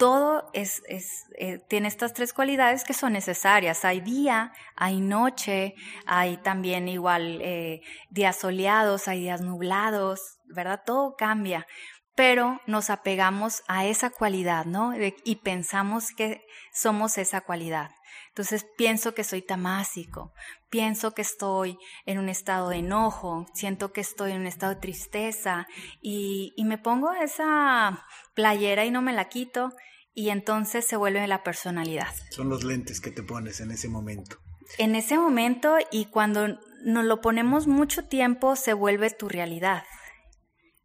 todo 0.00 0.50
eh, 0.54 1.58
tiene 1.68 1.86
estas 1.86 2.14
tres 2.14 2.32
cualidades 2.32 2.84
que 2.84 2.94
son 2.94 3.12
necesarias. 3.12 3.84
Hay 3.84 4.00
día, 4.00 4.50
hay 4.74 4.98
noche, 4.98 5.74
hay 6.06 6.38
también 6.38 6.88
igual 6.88 7.42
eh, 7.42 7.82
días 8.08 8.36
soleados, 8.38 9.08
hay 9.08 9.20
días 9.20 9.42
nublados, 9.42 10.38
¿verdad? 10.46 10.80
Todo 10.86 11.16
cambia, 11.16 11.66
pero 12.14 12.62
nos 12.66 12.88
apegamos 12.88 13.62
a 13.68 13.84
esa 13.84 14.08
cualidad, 14.08 14.64
¿no? 14.64 14.94
y 14.96 15.36
pensamos 15.36 16.12
que 16.16 16.46
somos 16.72 17.18
esa 17.18 17.42
cualidad. 17.42 17.90
Entonces 18.28 18.64
pienso 18.78 19.12
que 19.12 19.22
soy 19.22 19.42
tamásico, 19.42 20.32
pienso 20.70 21.12
que 21.12 21.20
estoy 21.20 21.76
en 22.06 22.18
un 22.18 22.30
estado 22.30 22.70
de 22.70 22.76
enojo, 22.76 23.44
siento 23.52 23.92
que 23.92 24.00
estoy 24.00 24.32
en 24.32 24.40
un 24.40 24.46
estado 24.46 24.74
de 24.74 24.80
tristeza 24.80 25.66
y, 26.00 26.54
y 26.56 26.64
me 26.64 26.78
pongo 26.78 27.12
esa 27.12 28.06
playera 28.34 28.86
y 28.86 28.90
no 28.90 29.02
me 29.02 29.12
la 29.12 29.28
quito 29.28 29.74
y 30.14 30.30
entonces 30.30 30.86
se 30.86 30.96
vuelve 30.96 31.26
la 31.26 31.42
personalidad. 31.42 32.08
Son 32.30 32.48
los 32.48 32.64
lentes 32.64 33.00
que 33.00 33.10
te 33.10 33.22
pones 33.22 33.60
en 33.60 33.70
ese 33.70 33.88
momento. 33.88 34.38
En 34.78 34.94
ese 34.94 35.18
momento 35.18 35.76
y 35.90 36.06
cuando 36.06 36.58
nos 36.84 37.04
lo 37.04 37.20
ponemos 37.20 37.66
mucho 37.66 38.04
tiempo 38.04 38.56
se 38.56 38.72
vuelve 38.72 39.10
tu 39.10 39.28
realidad. 39.28 39.84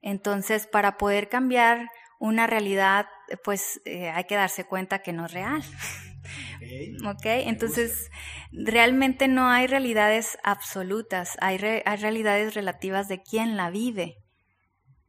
Entonces, 0.02 0.68
para 0.68 0.98
poder 0.98 1.30
cambiar 1.30 1.90
una 2.20 2.48
realidad, 2.48 3.08
pues 3.44 3.82
eh, 3.86 4.10
hay 4.10 4.26
que 4.26 4.36
darse 4.36 4.66
cuenta 4.66 5.00
que 5.00 5.14
no 5.14 5.26
es 5.26 5.34
real. 5.34 5.64
¿Ok? 7.08 7.26
Entonces, 7.26 8.10
realmente 8.52 9.28
no 9.28 9.50
hay 9.50 9.68
realidades 9.68 10.38
absolutas, 10.44 11.38
hay, 11.42 11.58
hay 11.86 11.98
realidades 11.98 12.54
relativas 12.54 13.08
de 13.08 13.22
quién 13.22 13.58
la 13.58 13.70
vive. 13.70 14.18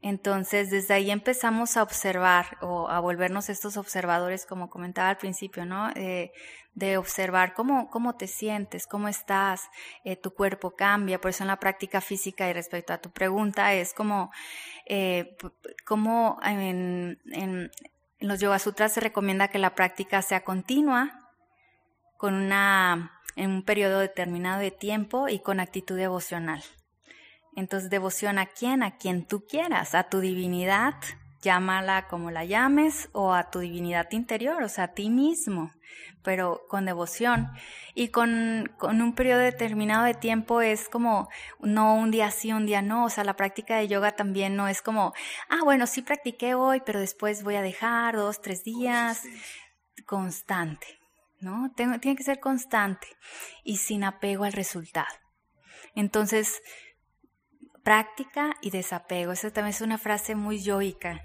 Entonces, 0.09 0.71
desde 0.71 0.95
ahí 0.95 1.11
empezamos 1.11 1.77
a 1.77 1.83
observar 1.83 2.59
o 2.61 2.89
a 2.89 3.01
volvernos 3.01 3.49
estos 3.49 3.77
observadores, 3.77 4.47
como 4.47 4.71
comentaba 4.71 5.09
al 5.09 5.17
principio, 5.17 5.67
¿no? 5.67 5.91
Eh, 5.97 6.31
de 6.75 6.97
observar 6.97 7.55
cómo, 7.55 7.91
cómo 7.91 8.15
te 8.15 8.29
sientes, 8.29 8.87
cómo 8.87 9.09
estás, 9.09 9.69
eh, 10.05 10.15
tu 10.15 10.33
cuerpo 10.33 10.77
cambia. 10.77 11.21
Por 11.21 11.31
eso 11.31 11.43
en 11.43 11.49
la 11.49 11.59
práctica 11.59 12.01
física 12.01 12.49
y 12.49 12.53
respecto 12.53 12.93
a 12.93 12.99
tu 12.99 13.11
pregunta 13.11 13.75
es 13.75 13.93
como, 13.95 14.31
eh, 14.85 15.37
como 15.85 16.39
en, 16.45 17.19
en, 17.33 17.73
los 18.21 18.39
Yoga 18.39 18.61
Sutras 18.61 18.93
se 18.93 19.01
recomienda 19.01 19.49
que 19.49 19.59
la 19.59 19.75
práctica 19.75 20.23
sea 20.23 20.45
continua, 20.45 21.33
con 22.17 22.33
una, 22.35 23.11
en 23.35 23.51
un 23.51 23.65
periodo 23.65 23.99
determinado 23.99 24.61
de 24.61 24.71
tiempo 24.71 25.29
y 25.29 25.41
con 25.41 25.59
actitud 25.59 25.97
devocional. 25.97 26.63
Entonces, 27.57 27.89
devoción 27.91 28.39
a 28.39 28.47
quién? 28.47 28.83
A 28.83 28.97
quien 28.99 29.27
tú 29.27 29.45
quieras, 29.47 29.95
a 29.95 30.05
tu 30.05 30.21
divinidad, 30.21 30.95
llámala 31.41 32.07
como 32.07 32.31
la 32.31 32.45
llames, 32.45 33.09
o 33.13 33.33
a 33.33 33.51
tu 33.51 33.61
divinidad 33.61 34.13
interior, 34.13 34.63
o 34.63 34.69
sea, 34.69 34.85
a 34.85 34.95
ti 34.95 35.09
mismo, 35.09 35.73
pero 36.23 36.67
con 36.69 36.85
devoción. 36.85 37.49
Y 37.95 38.09
con, 38.09 38.71
con 38.77 39.01
un 39.01 39.15
periodo 39.15 39.41
determinado 39.41 40.05
de 40.05 40.13
tiempo 40.13 40.61
es 40.61 40.91
como, 40.91 41.31
no 41.61 41.95
un 41.95 42.11
día 42.11 42.31
sí, 42.31 42.53
un 42.53 42.67
día 42.67 42.83
no, 42.83 43.07
o 43.07 43.11
sea, 43.11 43.25
la 43.25 43.37
práctica 43.37 43.79
de 43.79 43.89
yoga 43.89 44.13
también 44.13 44.55
no 44.55 44.69
es 44.69 44.83
como, 44.83 45.15
ah, 45.49 45.61
bueno, 45.65 45.87
sí 45.87 46.03
practiqué 46.03 46.55
hoy, 46.55 46.83
pero 46.85 47.01
después 47.01 47.43
voy 47.43 47.55
a 47.55 47.63
dejar 47.63 48.17
dos, 48.17 48.43
tres 48.43 48.65
días, 48.65 49.23
constante, 50.05 50.99
¿no? 51.41 51.73
tiene 51.75 52.17
que 52.17 52.23
ser 52.23 52.39
constante 52.39 53.09
y 53.65 53.79
sin 53.79 54.05
apego 54.05 54.45
al 54.45 54.53
resultado. 54.53 55.09
Entonces, 55.95 56.61
práctica 57.87 58.57
y 58.63 58.71
desapego. 58.71 59.31
Esa 59.31 59.53
también 59.53 59.71
es 59.71 59.81
una 59.81 59.97
frase 59.97 60.35
muy 60.35 60.61
yoica. 60.61 61.23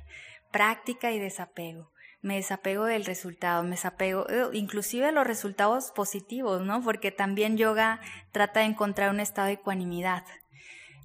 Práctica 0.51 1.11
y 1.11 1.17
desapego. 1.17 1.91
Me 2.21 2.35
desapego 2.35 2.85
del 2.85 3.03
resultado, 3.03 3.63
me 3.63 3.71
desapego, 3.71 4.29
eh, 4.29 4.45
inclusive 4.53 5.07
de 5.07 5.11
los 5.11 5.25
resultados 5.25 5.89
positivos, 5.89 6.61
¿no? 6.61 6.83
Porque 6.83 7.09
también 7.09 7.57
yoga 7.57 7.99
trata 8.31 8.59
de 8.59 8.67
encontrar 8.67 9.09
un 9.09 9.19
estado 9.19 9.47
de 9.47 9.53
ecuanimidad, 9.53 10.23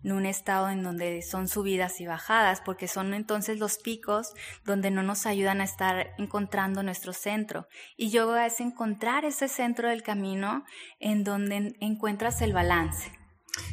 no 0.03 0.17
un 0.17 0.27
estado 0.27 0.69
en 0.69 0.83
donde 0.83 1.23
son 1.23 1.49
subidas 1.49 2.03
y 2.03 2.07
bajadas, 2.07 2.61
porque 2.61 2.87
son 2.87 3.15
entonces 3.15 3.59
los 3.59 3.79
picos 3.79 4.35
donde 4.67 4.91
no 4.91 5.03
nos 5.03 5.25
ayudan 5.25 5.63
a 5.63 5.65
estar 5.65 6.09
encontrando 6.19 6.83
nuestro 6.83 7.15
centro. 7.15 7.67
Y 7.97 8.11
yoga 8.11 8.45
es 8.45 8.61
encontrar 8.61 9.25
ese 9.25 9.49
centro 9.49 9.89
del 9.89 10.03
camino 10.03 10.67
en 11.01 11.25
donde 11.25 11.77
encuentras 11.81 12.43
el 12.43 12.53
balance. 12.53 13.11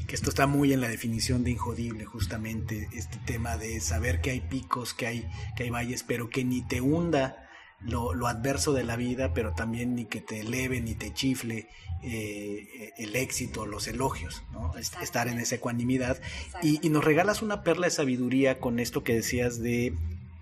Que 0.07 0.15
esto 0.15 0.29
está 0.29 0.47
muy 0.47 0.73
en 0.73 0.81
la 0.81 0.87
definición 0.87 1.43
de 1.43 1.51
injodible, 1.51 2.05
justamente, 2.05 2.89
este 2.93 3.17
tema 3.25 3.57
de 3.57 3.79
saber 3.79 4.21
que 4.21 4.31
hay 4.31 4.41
picos, 4.41 4.93
que 4.93 5.07
hay, 5.07 5.29
que 5.55 5.63
hay 5.63 5.69
valles, 5.69 6.03
pero 6.03 6.29
que 6.29 6.43
ni 6.43 6.61
te 6.61 6.81
hunda 6.81 7.49
lo, 7.81 8.27
adverso 8.27 8.73
de 8.73 8.83
la 8.83 8.95
vida, 8.95 9.33
pero 9.33 9.53
también 9.53 9.95
ni 9.95 10.05
que 10.05 10.21
te 10.21 10.39
eleve 10.39 10.81
ni 10.81 10.95
te 10.95 11.13
chifle 11.13 11.67
eh, 12.01 12.93
el 12.97 13.15
éxito, 13.15 13.65
los 13.65 13.87
elogios, 13.87 14.43
¿no? 14.51 14.73
estar 14.75 15.27
en 15.27 15.39
esa 15.39 15.55
ecuanimidad. 15.55 16.21
Y, 16.61 16.85
y, 16.85 16.89
nos 16.89 17.03
regalas 17.03 17.41
una 17.41 17.63
perla 17.63 17.87
de 17.87 17.91
sabiduría 17.91 18.59
con 18.59 18.79
esto 18.79 19.03
que 19.03 19.15
decías 19.15 19.61
de 19.61 19.93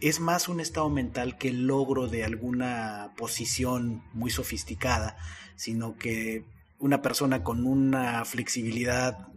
es 0.01 0.19
más 0.19 0.49
un 0.49 0.59
estado 0.59 0.89
mental 0.89 1.37
que 1.37 1.49
el 1.49 1.67
logro 1.67 2.07
de 2.07 2.23
alguna 2.23 3.11
posición 3.17 4.03
muy 4.13 4.31
sofisticada, 4.31 5.15
sino 5.55 5.95
que 5.95 6.43
una 6.81 7.01
persona 7.01 7.43
con 7.43 7.65
una 7.65 8.25
flexibilidad 8.25 9.27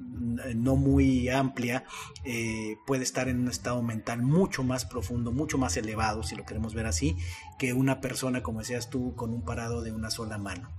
no 0.55 0.77
muy 0.77 1.29
amplia 1.29 1.85
eh, 2.25 2.77
puede 2.87 3.03
estar 3.03 3.29
en 3.29 3.41
un 3.41 3.49
estado 3.49 3.83
mental 3.83 4.23
mucho 4.23 4.63
más 4.63 4.85
profundo, 4.85 5.33
mucho 5.33 5.59
más 5.59 5.77
elevado, 5.77 6.23
si 6.23 6.35
lo 6.35 6.45
queremos 6.45 6.75
ver 6.75 6.87
así, 6.87 7.17
que 7.59 7.73
una 7.73 8.01
persona, 8.01 8.43
como 8.43 8.61
decías 8.61 8.91
tú, 8.91 9.15
con 9.15 9.33
un 9.33 9.45
parado 9.45 9.83
de 9.83 9.93
una 9.93 10.11
sola 10.11 10.39
mano. 10.39 10.71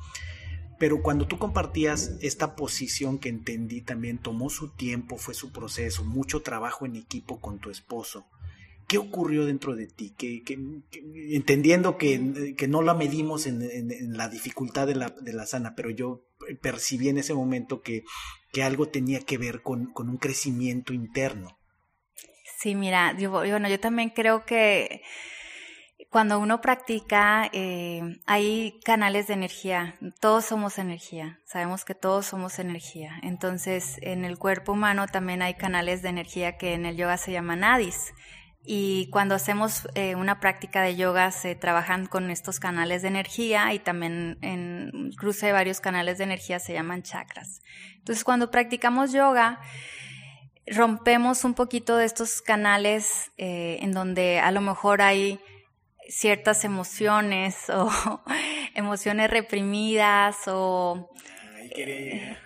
Pero 0.78 1.01
cuando 1.01 1.26
tú 1.28 1.38
compartías 1.38 2.13
esta 2.22 2.55
posición 2.55 3.18
que 3.18 3.30
entendí 3.30 3.82
también 3.82 4.18
tomó 4.18 4.49
su 4.49 4.70
tiempo, 4.70 5.18
fue 5.18 5.34
su 5.34 5.51
proceso, 5.51 6.03
mucho 6.03 6.41
trabajo 6.41 6.86
en 6.86 6.95
equipo 6.95 7.39
con 7.39 7.59
tu 7.59 7.70
esposo. 7.70 8.26
¿Qué 8.88 8.98
ocurrió 8.98 9.46
dentro 9.46 9.76
de 9.76 9.88
ti? 9.88 10.14
Que, 10.16 10.44
entendiendo 11.34 11.98
que, 11.98 12.20
no 12.68 12.82
la 12.82 12.94
medimos 12.94 13.48
en, 13.48 14.18
la 14.18 14.30
dificultad 14.30 14.88
de 14.88 14.96
la, 14.96 15.10
de 15.10 15.34
la, 15.34 15.46
sana, 15.46 15.74
pero 15.76 15.90
yo 15.90 16.24
percibí 16.62 17.10
en 17.10 17.18
ese 17.18 17.34
momento 17.34 17.82
que, 17.82 18.04
algo 18.62 18.88
tenía 18.88 19.20
que 19.20 19.38
ver 19.38 19.62
con, 19.62 19.92
un 19.96 20.18
crecimiento 20.18 20.94
interno. 20.94 21.58
Sí, 22.58 22.76
mira, 22.76 23.18
yo, 23.18 23.32
bueno, 23.32 23.68
yo 23.68 23.80
también 23.80 24.10
creo 24.10 24.46
que 24.46 25.02
cuando 26.10 26.40
uno 26.40 26.62
practica, 26.62 27.50
eh, 27.52 28.02
hay 28.26 28.80
canales 28.86 29.28
de 29.28 29.34
energía, 29.34 29.96
todos 30.22 30.46
somos 30.46 30.78
energía, 30.78 31.40
sabemos 31.46 31.84
que 31.84 31.96
todos 31.96 32.26
somos 32.26 32.60
energía. 32.60 33.20
Entonces, 33.22 33.98
en 34.02 34.24
el 34.24 34.38
cuerpo 34.38 34.72
humano 34.72 35.08
también 35.08 35.42
hay 35.42 35.56
canales 35.56 36.02
de 36.02 36.10
energía 36.10 36.58
que 36.58 36.74
en 36.74 36.86
el 36.86 36.96
yoga 36.96 37.18
se 37.18 37.34
llaman 37.34 37.60
nadis. 37.62 38.14
Y 38.66 39.09
cuando 39.11 39.36
hacemos 39.36 39.88
eh, 39.93 40.16
una 40.16 40.39
práctica 40.39 40.82
de 40.82 40.95
yoga 40.95 41.32
se 41.32 41.55
trabajan 41.55 42.07
con 42.07 42.32
estos 42.32 42.59
canales 42.59 43.03
de 43.03 43.09
energía 43.09 43.74
y 43.74 43.80
también 43.80 44.39
en 44.41 45.11
cruce 45.18 45.47
de 45.47 45.51
varios 45.51 45.80
canales 45.80 46.18
de 46.18 46.24
energía 46.24 46.59
se 46.59 46.74
llaman 46.74 47.03
chakras. 47.03 47.61
Entonces 47.97 48.24
cuando 48.24 48.49
practicamos 48.49 49.11
yoga 49.11 49.59
rompemos 50.68 51.43
un 51.43 51.53
poquito 51.53 51.97
de 51.97 52.05
estos 52.05 52.41
canales 52.41 53.32
eh, 53.38 53.78
en 53.82 53.91
donde 53.91 54.39
a 54.39 54.51
lo 54.51 54.61
mejor 54.61 55.01
hay 55.01 55.39
ciertas 56.09 56.63
emociones 56.63 57.70
o 57.70 57.89
emociones 58.74 59.30
reprimidas 59.30 60.38
o 60.47 61.11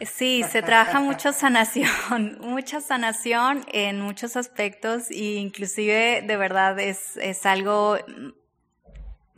Sí, 0.01 0.43
se 0.49 0.61
trabaja 0.61 0.99
mucho 0.99 1.31
sanación, 1.31 2.37
mucha 2.41 2.81
sanación 2.81 3.65
en 3.71 4.01
muchos 4.01 4.35
aspectos 4.35 5.11
e 5.11 5.35
inclusive 5.35 6.23
de 6.25 6.37
verdad 6.37 6.79
es, 6.79 7.17
es 7.17 7.45
algo 7.45 7.97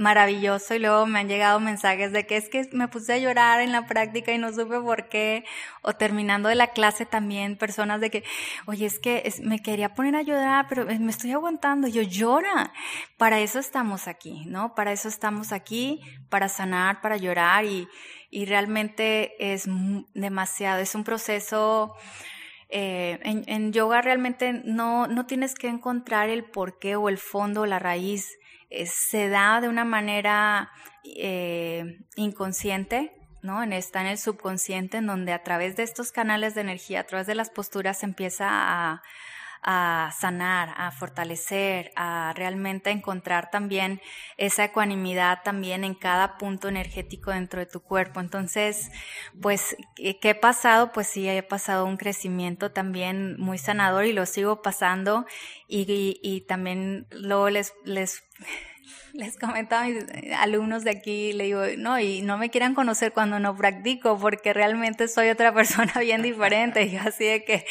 maravilloso. 0.01 0.73
Y 0.75 0.79
luego 0.79 1.05
me 1.05 1.19
han 1.19 1.29
llegado 1.29 1.59
mensajes 1.59 2.11
de 2.11 2.25
que 2.25 2.35
es 2.35 2.49
que 2.49 2.67
me 2.73 2.87
puse 2.87 3.13
a 3.13 3.17
llorar 3.17 3.61
en 3.61 3.71
la 3.71 3.85
práctica 3.85 4.33
y 4.33 4.37
no 4.37 4.51
supe 4.51 4.79
por 4.79 5.07
qué. 5.07 5.45
O 5.83 5.93
terminando 5.93 6.49
de 6.49 6.55
la 6.55 6.67
clase 6.67 7.05
también 7.05 7.55
personas 7.55 8.01
de 8.01 8.09
que 8.09 8.23
oye 8.65 8.85
es 8.85 8.99
que 8.99 9.31
me 9.43 9.61
quería 9.61 9.93
poner 9.93 10.15
a 10.15 10.21
llorar 10.23 10.65
pero 10.67 10.85
me 10.85 11.11
estoy 11.11 11.31
aguantando 11.31 11.87
yo 11.87 12.01
llora 12.01 12.73
para 13.17 13.39
eso 13.39 13.59
estamos 13.59 14.07
aquí 14.07 14.43
no 14.45 14.73
para 14.75 14.91
eso 14.91 15.07
estamos 15.07 15.51
aquí 15.51 16.01
para 16.29 16.49
sanar 16.49 17.01
para 17.01 17.17
llorar 17.17 17.65
y 17.65 17.87
y 18.31 18.45
realmente 18.45 19.53
es 19.53 19.67
demasiado, 20.13 20.81
es 20.81 20.95
un 20.95 21.03
proceso... 21.03 21.95
Eh, 22.73 23.19
en, 23.23 23.73
yoga 23.73 24.01
realmente 24.01 24.61
no, 24.63 25.05
no 25.05 25.25
tienes 25.25 25.55
que 25.55 25.67
encontrar 25.67 26.29
el 26.29 26.45
porqué 26.45 26.95
o 26.95 27.09
el 27.09 27.17
fondo 27.17 27.61
o 27.61 27.65
la 27.65 27.79
raíz. 27.79 28.37
Eh, 28.69 28.85
se 28.85 29.27
da 29.27 29.59
de 29.59 29.67
una 29.67 29.83
manera 29.83 30.71
eh, 31.03 31.99
inconsciente, 32.15 33.11
¿no? 33.41 33.61
En, 33.61 33.73
está 33.73 33.99
en 33.99 34.07
el 34.07 34.17
subconsciente, 34.17 34.99
en 34.99 35.07
donde 35.07 35.33
a 35.33 35.43
través 35.43 35.75
de 35.75 35.83
estos 35.83 36.13
canales 36.13 36.55
de 36.55 36.61
energía, 36.61 37.01
a 37.01 37.03
través 37.03 37.27
de 37.27 37.35
las 37.35 37.49
posturas, 37.49 37.99
se 37.99 38.05
empieza 38.05 38.47
a, 38.49 39.01
a 39.63 40.11
sanar, 40.17 40.73
a 40.75 40.91
fortalecer, 40.91 41.91
a 41.95 42.33
realmente 42.35 42.89
encontrar 42.89 43.51
también 43.51 44.01
esa 44.37 44.65
ecuanimidad 44.65 45.43
también 45.43 45.83
en 45.83 45.93
cada 45.93 46.37
punto 46.37 46.67
energético 46.67 47.31
dentro 47.31 47.59
de 47.59 47.67
tu 47.67 47.81
cuerpo. 47.81 48.19
Entonces, 48.19 48.91
pues, 49.41 49.75
¿qué 49.95 50.17
he 50.23 50.35
pasado? 50.35 50.91
Pues 50.91 51.07
sí, 51.07 51.29
he 51.29 51.43
pasado 51.43 51.85
un 51.85 51.97
crecimiento 51.97 52.71
también 52.71 53.39
muy 53.39 53.57
sanador 53.57 54.05
y 54.05 54.13
lo 54.13 54.25
sigo 54.25 54.61
pasando 54.61 55.25
y, 55.67 55.81
y, 55.91 56.19
y 56.23 56.41
también 56.41 57.07
luego 57.11 57.49
les, 57.49 57.73
les 57.85 58.23
les 59.13 59.37
comentaba 59.37 59.83
a 59.83 59.87
mis 59.87 60.05
alumnos 60.37 60.83
de 60.83 60.91
aquí, 60.91 61.33
le 61.33 61.45
digo, 61.45 61.63
no, 61.77 61.99
y 61.99 62.21
no 62.21 62.37
me 62.37 62.49
quieran 62.49 62.73
conocer 62.73 63.11
cuando 63.11 63.39
no 63.39 63.55
practico, 63.55 64.17
porque 64.17 64.53
realmente 64.53 65.07
soy 65.07 65.29
otra 65.29 65.53
persona 65.55 65.93
bien 65.99 66.21
diferente. 66.21 66.83
Y 66.85 66.97
así 66.97 67.25
de 67.25 67.43
que, 67.43 67.65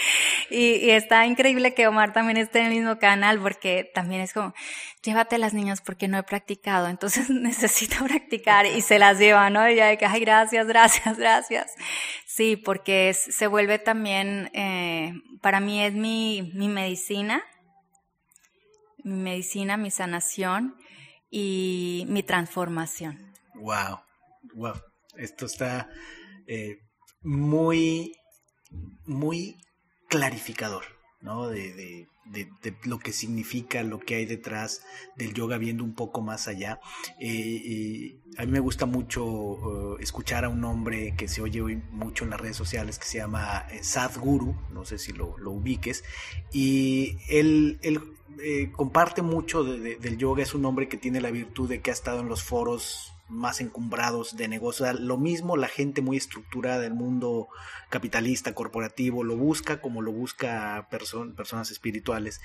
y, 0.51 0.91
está 0.91 1.27
increíble 1.27 1.75
que 1.75 1.87
Omar 1.87 2.13
también 2.13 2.37
esté 2.37 2.61
en 2.61 2.67
el 2.67 2.73
mismo 2.73 2.99
canal, 2.99 3.41
porque 3.41 3.91
también 3.95 4.21
es 4.21 4.33
como, 4.33 4.55
llévate 5.03 5.39
las 5.39 5.55
niñas 5.55 5.81
porque 5.81 6.09
no 6.09 6.19
he 6.19 6.23
practicado, 6.23 6.89
entonces 6.89 7.31
necesito 7.31 8.05
practicar 8.05 8.67
y 8.67 8.81
se 8.81 8.99
las 8.99 9.19
lleva, 9.19 9.51
¿no? 9.51 9.69
Y 9.69 9.77
ya 9.77 9.87
de 9.87 9.99
que, 9.99 10.07
ay, 10.07 10.21
gracias, 10.21 10.67
gracias, 10.67 11.19
gracias. 11.19 11.75
Sí, 12.27 12.57
porque 12.57 13.13
se 13.15 13.47
vuelve 13.47 13.79
también, 13.79 14.51
eh, 14.55 15.15
para 15.43 15.61
mí 15.61 15.83
es 15.83 15.95
mi, 15.95 16.53
mi 16.55 16.69
medicina, 16.69 17.43
mi 19.03 19.17
medicina, 19.17 19.77
mi 19.79 19.91
sanación 19.91 20.77
y 21.31 22.05
mi 22.09 22.23
transformación. 22.23 23.19
Wow, 23.55 24.01
wow. 24.55 24.75
Esto 25.17 25.47
está 25.47 25.89
eh, 26.47 26.79
muy, 27.23 28.17
muy 29.05 29.57
clarificador, 30.09 30.85
¿no? 31.21 31.49
De, 31.49 31.73
de, 31.75 32.09
de, 32.31 32.49
lo 32.85 32.99
que 32.99 33.13
significa, 33.13 33.83
lo 33.83 33.99
que 33.99 34.17
hay 34.17 34.27
detrás 34.27 34.83
del 35.17 35.35
yoga, 35.35 35.59
viendo 35.59 35.85
un 35.85 35.95
poco 35.95 36.21
más 36.21 36.49
allá. 36.49 36.81
Eh, 37.19 38.17
a 38.37 38.47
mí 38.47 38.53
me 38.53 38.61
gusta 38.61 38.87
mucho 38.87 39.25
uh, 39.25 39.97
escuchar 39.99 40.45
a 40.45 40.49
un 40.49 40.65
hombre 40.65 41.15
que 41.17 41.29
se 41.29 41.43
oye 41.43 41.61
hoy 41.61 41.83
mucho 41.91 42.25
en 42.25 42.31
las 42.31 42.41
redes 42.41 42.57
sociales 42.57 42.99
que 42.99 43.07
se 43.07 43.19
llama 43.19 43.67
eh, 43.71 43.83
Sadhguru, 43.83 44.55
no 44.73 44.85
sé 44.85 44.99
si 44.99 45.13
lo, 45.13 45.37
lo 45.39 45.51
ubiques, 45.51 46.05
y 46.53 47.17
él, 47.29 47.79
él 47.83 48.01
eh, 48.43 48.71
comparte 48.73 49.23
mucho 49.23 49.65
del 49.65 50.17
yoga, 50.17 50.43
es 50.43 50.55
un 50.55 50.65
hombre 50.65 50.89
que 50.89 50.97
tiene 50.97 51.21
la 51.21 51.31
virtud 51.31 51.69
de 51.69 51.81
que 51.81 51.91
ha 51.91 51.93
estado 51.93 52.21
en 52.21 52.29
los 52.29 52.43
foros 52.43 53.10
más 53.31 53.61
encumbrados 53.61 54.37
de 54.37 54.49
negocio. 54.49 54.93
lo 54.93 55.17
mismo 55.17 55.57
la 55.57 55.69
gente 55.69 56.03
muy 56.03 56.17
estructurada 56.17 56.81
del 56.81 56.95
mundo 56.95 57.49
capitalista, 57.89 58.55
corporativo, 58.55 59.25
lo 59.25 59.37
busca 59.37 59.81
como 59.81 60.03
lo 60.03 60.13
busca 60.13 60.89
personas 60.91 61.71
espirituales. 61.71 62.41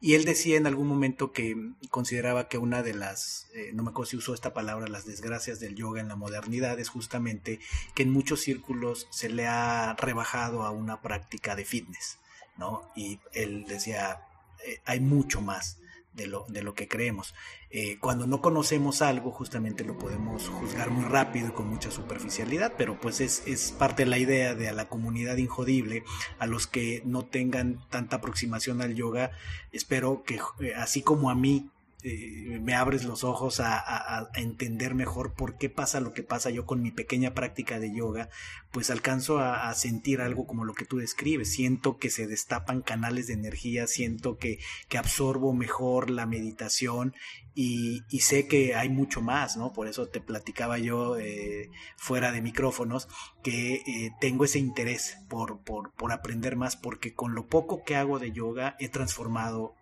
Y 0.00 0.14
él 0.14 0.24
decía 0.24 0.56
en 0.56 0.66
algún 0.66 0.88
momento 0.88 1.32
que 1.32 1.56
consideraba 1.90 2.48
que 2.48 2.58
una 2.58 2.82
de 2.82 2.94
las, 2.94 3.48
eh, 3.54 3.70
no 3.74 3.82
me 3.82 3.90
acuerdo 3.90 4.10
si 4.10 4.16
usó 4.16 4.34
esta 4.34 4.54
palabra, 4.54 4.88
las 4.88 5.06
desgracias 5.06 5.60
del 5.60 5.74
yoga 5.74 6.00
en 6.00 6.08
la 6.08 6.16
modernidad 6.16 6.78
es 6.80 6.88
justamente 6.88 7.60
que 7.94 8.02
en 8.02 8.10
muchos 8.10 8.40
círculos 8.40 9.06
se 9.10 9.28
le 9.28 9.46
ha 9.46 9.94
rebajado 9.94 10.62
a 10.62 10.70
una 10.70 11.02
práctica 11.02 11.54
de 11.54 11.64
fitness. 11.64 12.18
¿no? 12.56 12.90
Y 12.94 13.20
él 13.32 13.64
decía, 13.66 14.26
eh, 14.66 14.80
hay 14.84 15.00
mucho 15.00 15.40
más 15.40 15.79
de 16.12 16.26
lo, 16.26 16.44
de 16.48 16.62
lo 16.62 16.74
que 16.74 16.88
creemos. 16.88 17.34
Eh, 17.70 17.98
cuando 18.00 18.26
no 18.26 18.40
conocemos 18.40 19.02
algo, 19.02 19.30
justamente 19.30 19.84
lo 19.84 19.96
podemos 19.96 20.48
juzgar 20.48 20.90
muy 20.90 21.04
rápido 21.04 21.48
y 21.48 21.52
con 21.52 21.68
mucha 21.68 21.90
superficialidad, 21.90 22.72
pero 22.76 23.00
pues 23.00 23.20
es, 23.20 23.46
es 23.46 23.72
parte 23.72 24.04
de 24.04 24.10
la 24.10 24.18
idea 24.18 24.54
de 24.54 24.68
a 24.68 24.72
la 24.72 24.88
comunidad 24.88 25.36
injodible, 25.36 26.02
a 26.38 26.46
los 26.46 26.66
que 26.66 27.02
no 27.04 27.24
tengan 27.24 27.80
tanta 27.90 28.16
aproximación 28.16 28.82
al 28.82 28.94
yoga, 28.94 29.30
espero 29.72 30.24
que 30.24 30.40
eh, 30.60 30.74
así 30.74 31.02
como 31.02 31.30
a 31.30 31.34
mí 31.34 31.70
eh, 32.02 32.58
me 32.62 32.74
abres 32.74 33.04
los 33.04 33.24
ojos 33.24 33.60
a, 33.60 34.30
entender 34.34 34.94
mejor 34.94 35.34
por 35.34 35.58
qué 35.58 35.68
pasa 35.68 36.00
lo 36.00 36.12
que 36.12 36.22
pasa. 36.22 36.50
Yo 36.50 36.64
con 36.64 36.82
mi 36.82 36.90
pequeña 36.90 37.34
práctica 37.34 37.78
de 37.78 37.94
yoga, 37.94 38.30
pues 38.70 38.90
alcanzo 38.90 39.38
a, 39.38 39.72
sentir 39.74 40.20
algo 40.20 40.46
como 40.46 40.64
lo 40.64 40.74
que 40.74 40.84
tú 40.84 40.98
describes, 40.98 41.52
siento 41.52 41.98
que 41.98 42.10
se 42.10 42.26
destapan 42.26 42.82
canales 42.82 43.26
de 43.26 43.34
energía, 43.34 43.86
siento 43.86 44.38
que, 44.38 44.58
que 44.88 44.98
absorbo 44.98 45.52
mejor 45.52 46.10
la 46.10 46.26
meditación 46.26 47.14
y, 47.54 48.02
sé 48.20 48.46
que 48.46 48.74
hay 48.74 48.88
mucho 48.88 49.20
más, 49.20 49.56
¿no? 49.56 49.72
Por 49.72 49.88
eso 49.88 50.06
te 50.06 50.20
platicaba 50.20 50.78
yo 50.78 51.18
eh, 51.18 51.70
fuera 51.96 52.32
de 52.32 52.42
micrófonos 52.42 53.08
que 53.42 53.74
eh, 53.74 54.12
tengo 54.20 54.44
ese 54.44 54.58
interés 54.58 55.18
por, 55.28 55.60
por, 55.60 55.92
por, 55.92 56.12
aprender 56.12 56.56
más 56.56 56.76
porque 56.76 57.12
con 57.12 57.34
lo 57.34 57.46
poco 57.46 57.82
que 57.82 57.96
hago 57.96 58.18
de 58.18 58.32
yoga 58.32 58.76
he 58.78 58.88
transformado 58.88 59.74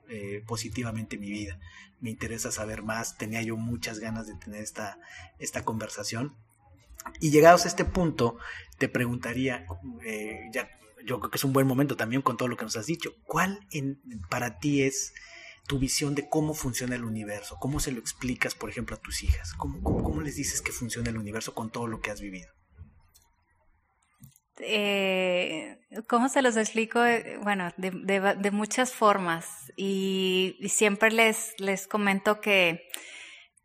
positivamente 0.46 1.18
mi 1.18 1.28
vida 1.30 1.58
me 2.00 2.10
interesa 2.10 2.50
saber 2.50 2.82
más, 2.82 3.16
tenía 3.16 3.42
yo 3.42 3.56
muchas 3.56 3.98
ganas 3.98 4.26
de 4.26 4.34
tener 4.34 4.62
esta, 4.62 4.98
esta 5.38 5.64
conversación. 5.64 6.36
Y 7.20 7.30
llegados 7.30 7.64
a 7.64 7.68
este 7.68 7.84
punto, 7.84 8.38
te 8.78 8.88
preguntaría, 8.88 9.66
eh, 10.04 10.48
ya, 10.52 10.68
yo 11.04 11.18
creo 11.20 11.30
que 11.30 11.38
es 11.38 11.44
un 11.44 11.52
buen 11.52 11.66
momento 11.66 11.96
también 11.96 12.22
con 12.22 12.36
todo 12.36 12.48
lo 12.48 12.56
que 12.56 12.64
nos 12.64 12.76
has 12.76 12.86
dicho, 12.86 13.14
¿cuál 13.24 13.66
para 14.28 14.58
ti 14.58 14.82
es 14.82 15.14
tu 15.66 15.78
visión 15.78 16.14
de 16.14 16.28
cómo 16.28 16.54
funciona 16.54 16.96
el 16.96 17.04
universo? 17.04 17.56
¿Cómo 17.60 17.80
se 17.80 17.92
lo 17.92 18.00
explicas, 18.00 18.54
por 18.54 18.70
ejemplo, 18.70 18.96
a 18.96 19.00
tus 19.00 19.22
hijas? 19.22 19.52
¿Cómo, 19.54 19.82
cómo 19.82 20.20
les 20.20 20.36
dices 20.36 20.62
que 20.62 20.72
funciona 20.72 21.10
el 21.10 21.18
universo 21.18 21.54
con 21.54 21.70
todo 21.70 21.86
lo 21.86 22.00
que 22.00 22.10
has 22.10 22.20
vivido? 22.20 22.57
Eh, 24.60 25.78
¿Cómo 26.06 26.28
se 26.28 26.42
los 26.42 26.56
explico? 26.56 27.04
Eh, 27.04 27.38
bueno, 27.42 27.72
de, 27.76 28.50
muchas 28.50 28.92
formas. 28.92 29.72
Y, 29.76 30.56
siempre 30.68 31.10
les, 31.10 31.54
les 31.58 31.86
comento 31.86 32.40
que, 32.40 32.88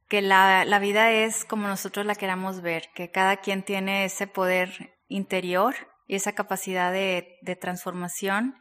que 0.07 0.21
la, 0.21 0.65
la, 0.65 0.79
vida 0.79 1.11
es 1.11 1.45
como 1.45 1.67
nosotros 1.67 2.05
la 2.05 2.15
queramos 2.15 2.61
ver, 2.61 2.89
que 2.95 3.11
cada 3.11 3.37
quien 3.37 3.63
tiene 3.63 4.05
ese 4.05 4.27
poder 4.27 4.95
interior 5.07 5.75
y 6.07 6.15
esa 6.15 6.33
capacidad 6.33 6.91
de, 6.91 7.37
de 7.41 7.55
transformación, 7.55 8.55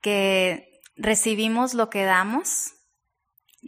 que 0.00 0.80
recibimos 0.96 1.74
lo 1.74 1.90
que 1.90 2.04
damos 2.04 2.74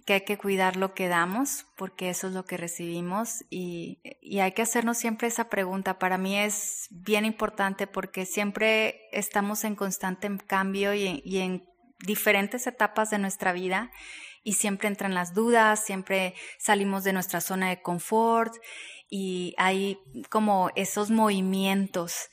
que 0.05 0.15
hay 0.15 0.21
que 0.23 0.39
cuidar 0.39 0.77
lo 0.77 0.95
que 0.95 1.09
damos, 1.09 1.67
porque 1.77 2.11
eso 2.11 2.27
es 2.27 2.33
lo 2.33 2.45
que 2.45 2.57
recibimos 2.57 3.45
y, 3.51 3.99
hay 4.41 4.53
que 4.53 4.63
hacernos 4.63 4.99
siempre 4.99 5.29
esa 5.29 5.49
pregunta. 5.49 5.99
Para 5.99 6.19
mí 6.19 6.37
es 6.37 6.89
bien 6.91 7.25
importante 7.25 7.87
porque 7.87 8.27
siempre 8.27 9.03
estamos 9.13 9.65
en 9.65 9.77
constante 9.77 10.29
cambio 10.47 10.95
y, 10.95 11.23
y 11.25 11.39
en 11.39 11.65
diferentes 12.01 12.67
etapas 12.67 13.11
de 13.11 13.19
nuestra 13.19 13.53
vida 13.53 13.91
y 14.43 14.55
siempre 14.55 14.89
entran 14.89 15.15
las 15.15 15.35
dudas, 15.35 15.85
siempre 15.85 16.35
salimos 16.59 17.05
de 17.05 17.13
nuestra 17.13 17.41
zona 17.41 17.69
de 17.69 17.81
confort 17.81 18.55
y 19.09 19.55
hay 19.59 19.99
como 20.31 20.71
esos 20.75 21.11
movimientos 21.11 22.31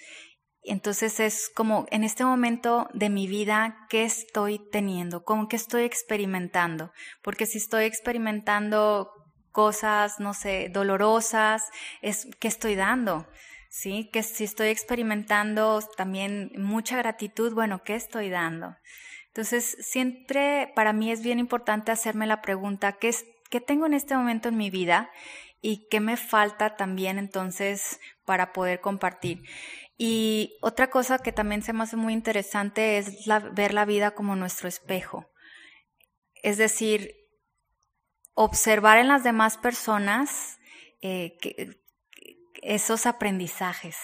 entonces 0.63 1.19
es 1.19 1.49
como 1.53 1.85
en 1.89 2.03
este 2.03 2.25
momento 2.25 2.89
de 2.93 3.09
mi 3.09 3.27
vida, 3.27 3.87
¿qué 3.89 4.03
estoy 4.03 4.59
teniendo? 4.71 5.23
¿Cómo 5.23 5.47
que 5.47 5.55
estoy 5.55 5.83
experimentando? 5.83 6.91
Porque 7.21 7.45
si 7.45 7.57
estoy 7.57 7.85
experimentando 7.85 9.11
cosas, 9.51 10.19
no 10.19 10.33
sé, 10.33 10.69
dolorosas, 10.71 11.63
es 12.01 12.27
¿qué 12.39 12.47
estoy 12.47 12.75
dando? 12.75 13.27
¿Sí? 13.69 14.09
Que 14.11 14.23
si 14.23 14.43
estoy 14.43 14.69
experimentando 14.69 15.79
también 15.95 16.51
mucha 16.57 16.97
gratitud, 16.97 17.53
bueno, 17.53 17.83
¿qué 17.83 17.95
estoy 17.95 18.29
dando? 18.29 18.75
Entonces, 19.27 19.77
siempre 19.79 20.71
para 20.75 20.91
mí 20.91 21.11
es 21.11 21.21
bien 21.21 21.39
importante 21.39 21.91
hacerme 21.91 22.27
la 22.27 22.41
pregunta, 22.41 22.93
¿qué, 22.93 23.09
es, 23.09 23.25
qué 23.49 23.61
tengo 23.61 23.85
en 23.85 23.93
este 23.93 24.15
momento 24.15 24.49
en 24.49 24.57
mi 24.57 24.69
vida? 24.69 25.09
y 25.61 25.87
qué 25.89 25.99
me 25.99 26.17
falta 26.17 26.75
también 26.75 27.17
entonces 27.17 27.99
para 28.25 28.53
poder 28.53 28.79
compartir. 28.79 29.43
Y 30.01 30.57
otra 30.61 30.89
cosa 30.89 31.19
que 31.19 31.33
también 31.33 31.61
se 31.61 31.73
me 31.73 31.83
hace 31.83 31.97
muy 31.97 32.13
interesante 32.13 32.97
es 32.97 33.27
ver 33.51 33.73
la 33.73 33.83
vida 33.83 34.11
como 34.11 34.37
nuestro 34.37 34.69
espejo. 34.69 35.29
Es 36.41 36.57
decir, 36.57 37.13
observar 38.33 38.97
en 38.97 39.09
las 39.09 39.25
demás 39.25 39.57
personas 39.57 40.57
eh, 41.01 41.37
esos 42.61 43.05
aprendizajes, 43.05 43.97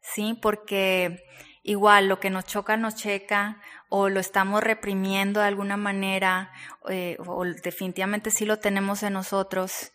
¿sí? 0.00 0.36
Porque 0.42 1.22
igual 1.62 2.08
lo 2.08 2.18
que 2.18 2.30
nos 2.30 2.46
choca 2.46 2.76
nos 2.76 2.96
checa 2.96 3.62
o 3.88 4.08
lo 4.08 4.18
estamos 4.18 4.64
reprimiendo 4.64 5.38
de 5.38 5.46
alguna 5.46 5.76
manera 5.76 6.50
eh, 6.88 7.16
o 7.24 7.44
definitivamente 7.44 8.32
sí 8.32 8.46
lo 8.46 8.58
tenemos 8.58 9.04
en 9.04 9.12
nosotros 9.12 9.92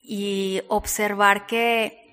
y 0.00 0.62
observar 0.66 1.46
que, 1.46 2.12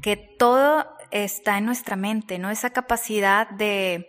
que 0.00 0.16
todo 0.16 0.95
está 1.10 1.58
en 1.58 1.66
nuestra 1.66 1.96
mente, 1.96 2.38
¿no? 2.38 2.50
Esa 2.50 2.70
capacidad 2.70 3.48
de, 3.50 4.08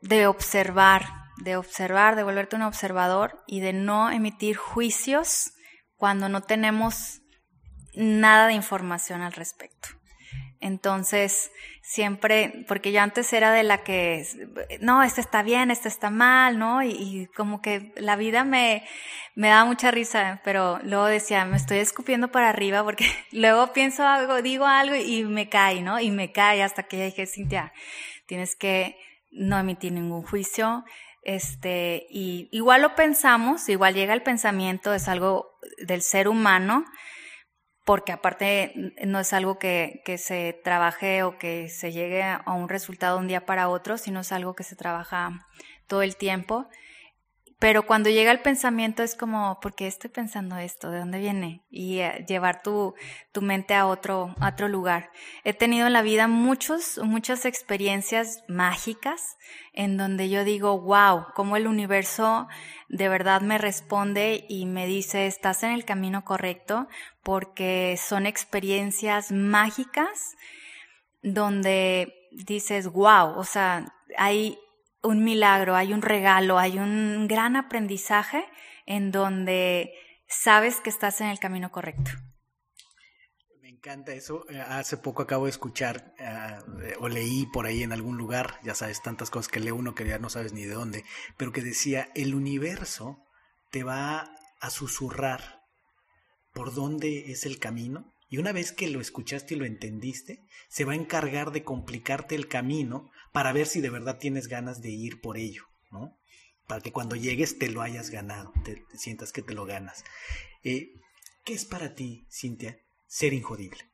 de 0.00 0.26
observar, 0.26 1.06
de 1.42 1.56
observar, 1.56 2.16
de 2.16 2.22
volverte 2.22 2.56
un 2.56 2.62
observador 2.62 3.42
y 3.46 3.60
de 3.60 3.72
no 3.72 4.10
emitir 4.10 4.56
juicios 4.56 5.52
cuando 5.96 6.28
no 6.28 6.42
tenemos 6.42 7.20
nada 7.94 8.46
de 8.46 8.54
información 8.54 9.22
al 9.22 9.32
respecto. 9.32 9.88
Entonces, 10.60 11.50
siempre, 11.84 12.64
porque 12.66 12.92
yo 12.92 13.02
antes 13.02 13.30
era 13.34 13.52
de 13.52 13.62
la 13.62 13.84
que, 13.84 14.26
no, 14.80 15.02
este 15.02 15.20
está 15.20 15.42
bien, 15.42 15.70
este 15.70 15.88
está 15.88 16.08
mal, 16.08 16.58
¿no? 16.58 16.82
Y, 16.82 17.28
como 17.36 17.60
que 17.60 17.92
la 17.96 18.16
vida 18.16 18.42
me, 18.42 18.84
me 19.34 19.48
daba 19.48 19.66
mucha 19.66 19.90
risa, 19.90 20.40
pero 20.44 20.80
luego 20.82 21.04
decía, 21.04 21.44
me 21.44 21.58
estoy 21.58 21.78
escupiendo 21.78 22.28
para 22.28 22.48
arriba 22.48 22.82
porque 22.82 23.04
luego 23.32 23.74
pienso 23.74 24.02
algo, 24.02 24.40
digo 24.40 24.64
algo 24.64 24.96
y 24.96 25.24
me 25.24 25.50
cae, 25.50 25.82
¿no? 25.82 26.00
Y 26.00 26.10
me 26.10 26.32
cae 26.32 26.62
hasta 26.62 26.84
que 26.84 26.96
ya 26.96 27.04
dije, 27.04 27.26
Cintia, 27.26 27.72
tienes 28.26 28.56
que 28.56 28.96
no 29.30 29.58
emitir 29.58 29.92
ningún 29.92 30.22
juicio, 30.22 30.84
este, 31.22 32.06
y 32.08 32.48
igual 32.50 32.80
lo 32.80 32.94
pensamos, 32.94 33.68
igual 33.68 33.94
llega 33.94 34.14
el 34.14 34.22
pensamiento, 34.22 34.94
es 34.94 35.08
algo 35.08 35.58
del 35.78 36.00
ser 36.00 36.28
humano, 36.28 36.86
porque 37.84 38.12
aparte 38.12 38.94
no 39.04 39.20
es 39.20 39.32
algo 39.32 39.58
que, 39.58 40.02
que, 40.04 40.18
se 40.18 40.58
trabaje 40.64 41.22
o 41.22 41.38
que 41.38 41.68
se 41.68 41.92
llegue 41.92 42.22
a 42.22 42.42
un 42.52 42.68
resultado 42.68 43.18
un 43.18 43.28
día 43.28 43.44
para 43.44 43.68
otro, 43.68 43.98
sino 43.98 44.20
es 44.20 44.32
algo 44.32 44.54
que 44.54 44.64
se 44.64 44.76
trabaja 44.76 45.46
todo 45.86 46.02
el 46.02 46.16
tiempo. 46.16 46.68
Pero 47.64 47.86
cuando 47.86 48.10
llega 48.10 48.30
el 48.30 48.42
pensamiento 48.42 49.02
es 49.02 49.14
como, 49.14 49.58
¿por 49.60 49.74
qué 49.74 49.86
estoy 49.86 50.10
pensando 50.10 50.58
esto? 50.58 50.90
¿De 50.90 50.98
dónde 50.98 51.18
viene? 51.18 51.64
Y 51.70 52.00
eh, 52.00 52.22
llevar 52.28 52.62
tu, 52.62 52.94
tu 53.32 53.40
mente 53.40 53.74
a 53.74 53.86
otro, 53.86 54.34
a 54.38 54.50
otro 54.50 54.68
lugar. 54.68 55.10
He 55.44 55.54
tenido 55.54 55.86
en 55.86 55.94
la 55.94 56.02
vida 56.02 56.28
muchos, 56.28 57.00
muchas 57.02 57.46
experiencias 57.46 58.44
mágicas 58.48 59.38
en 59.72 59.96
donde 59.96 60.28
yo 60.28 60.44
digo, 60.44 60.78
wow, 60.78 61.28
cómo 61.34 61.56
el 61.56 61.66
universo 61.66 62.48
de 62.90 63.08
verdad 63.08 63.40
me 63.40 63.56
responde 63.56 64.44
y 64.46 64.66
me 64.66 64.86
dice, 64.86 65.26
estás 65.26 65.62
en 65.62 65.70
el 65.70 65.86
camino 65.86 66.22
correcto, 66.22 66.86
porque 67.24 67.98
son 67.98 68.26
experiencias 68.26 69.32
mágicas 69.32 70.36
donde 71.22 72.14
dices, 72.32 72.86
wow, 72.88 73.36
o 73.36 73.44
sea, 73.44 73.92
hay 74.16 74.58
un 75.02 75.24
milagro, 75.24 75.74
hay 75.74 75.92
un 75.92 76.02
regalo, 76.02 76.58
hay 76.58 76.78
un 76.78 77.26
gran 77.28 77.56
aprendizaje 77.56 78.44
en 78.86 79.10
donde 79.10 79.92
sabes 80.28 80.80
que 80.80 80.90
estás 80.90 81.20
en 81.20 81.28
el 81.28 81.38
camino 81.38 81.70
correcto. 81.70 82.10
Me 83.60 83.68
encanta 83.70 84.12
eso. 84.12 84.46
Eh, 84.50 84.60
hace 84.60 84.96
poco 84.96 85.22
acabo 85.22 85.44
de 85.44 85.50
escuchar 85.50 86.14
eh, 86.18 86.94
o 87.00 87.08
leí 87.08 87.46
por 87.46 87.66
ahí 87.66 87.82
en 87.82 87.92
algún 87.92 88.16
lugar, 88.16 88.58
ya 88.62 88.74
sabes, 88.74 89.02
tantas 89.02 89.30
cosas 89.30 89.48
que 89.48 89.60
lee 89.60 89.70
uno 89.70 89.94
que 89.94 90.06
ya 90.06 90.18
no 90.18 90.30
sabes 90.30 90.52
ni 90.52 90.64
de 90.64 90.74
dónde, 90.74 91.04
pero 91.36 91.52
que 91.52 91.62
decía, 91.62 92.10
el 92.14 92.34
universo 92.34 93.24
te 93.70 93.82
va 93.82 94.30
a 94.60 94.70
susurrar 94.70 95.63
por 96.54 96.72
dónde 96.72 97.30
es 97.30 97.44
el 97.44 97.58
camino 97.58 98.14
y 98.30 98.38
una 98.38 98.52
vez 98.52 98.72
que 98.72 98.88
lo 98.88 99.00
escuchaste 99.00 99.54
y 99.54 99.58
lo 99.58 99.66
entendiste, 99.66 100.40
se 100.68 100.84
va 100.84 100.92
a 100.92 100.96
encargar 100.96 101.52
de 101.52 101.62
complicarte 101.62 102.34
el 102.34 102.48
camino 102.48 103.10
para 103.32 103.52
ver 103.52 103.66
si 103.66 103.80
de 103.80 103.90
verdad 103.90 104.18
tienes 104.18 104.48
ganas 104.48 104.80
de 104.80 104.90
ir 104.90 105.20
por 105.20 105.36
ello, 105.36 105.64
¿no? 105.90 106.16
Para 106.66 106.80
que 106.80 106.92
cuando 106.92 107.16
llegues 107.16 107.58
te 107.58 107.68
lo 107.68 107.82
hayas 107.82 108.10
ganado, 108.10 108.52
te, 108.64 108.82
sientas 108.96 109.32
que 109.32 109.42
te 109.42 109.52
lo 109.52 109.66
ganas. 109.66 110.04
Eh, 110.62 110.94
¿Qué 111.44 111.52
es 111.52 111.64
para 111.64 111.94
ti, 111.94 112.26
Cintia, 112.30 112.78
ser 113.06 113.34
injodible? 113.34 113.90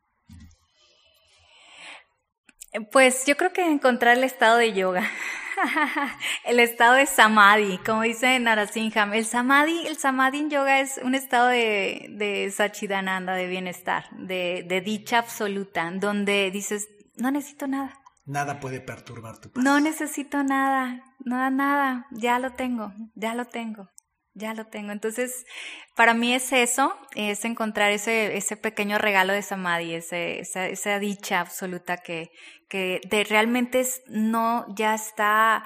Pues 2.92 3.26
yo 3.26 3.36
creo 3.36 3.52
que 3.52 3.64
encontrar 3.66 4.16
el 4.16 4.24
estado 4.24 4.56
de 4.56 4.72
yoga. 4.72 5.02
el 6.44 6.60
estado 6.60 6.94
de 6.94 7.06
samadhi, 7.06 7.78
como 7.78 8.02
dice 8.02 8.38
Narasimham. 8.38 9.12
El 9.12 9.24
samadhi, 9.24 9.86
el 9.86 9.96
samadhi 9.96 10.38
en 10.38 10.50
yoga 10.50 10.80
es 10.80 11.00
un 11.02 11.14
estado 11.14 11.48
de, 11.48 12.06
de 12.10 12.50
sachidananda, 12.50 13.34
de 13.34 13.46
bienestar, 13.46 14.04
de, 14.12 14.64
de 14.68 14.80
dicha 14.80 15.18
absoluta, 15.18 15.90
donde 15.92 16.50
dices, 16.50 16.88
no 17.16 17.30
necesito 17.30 17.66
nada. 17.66 18.00
Nada 18.24 18.60
puede 18.60 18.80
perturbar 18.80 19.38
tu 19.38 19.50
paz. 19.50 19.64
No 19.64 19.80
necesito 19.80 20.42
nada, 20.44 21.02
nada, 21.24 21.50
nada, 21.50 22.06
ya 22.12 22.38
lo 22.38 22.52
tengo, 22.52 22.92
ya 23.14 23.34
lo 23.34 23.46
tengo. 23.46 23.88
Ya 24.34 24.54
lo 24.54 24.66
tengo. 24.66 24.92
Entonces, 24.92 25.44
para 25.96 26.14
mí 26.14 26.32
es 26.34 26.52
eso, 26.52 26.96
es 27.14 27.44
encontrar 27.44 27.90
ese, 27.92 28.36
ese 28.36 28.56
pequeño 28.56 28.98
regalo 28.98 29.32
de 29.32 29.42
Samadhi, 29.42 29.94
esa, 29.94 30.18
esa 30.66 30.98
dicha 30.98 31.40
absoluta 31.40 31.98
que, 31.98 32.30
que 32.68 33.00
de 33.08 33.24
realmente 33.24 33.80
es, 33.80 34.02
no, 34.06 34.66
ya 34.76 34.94
está 34.94 35.64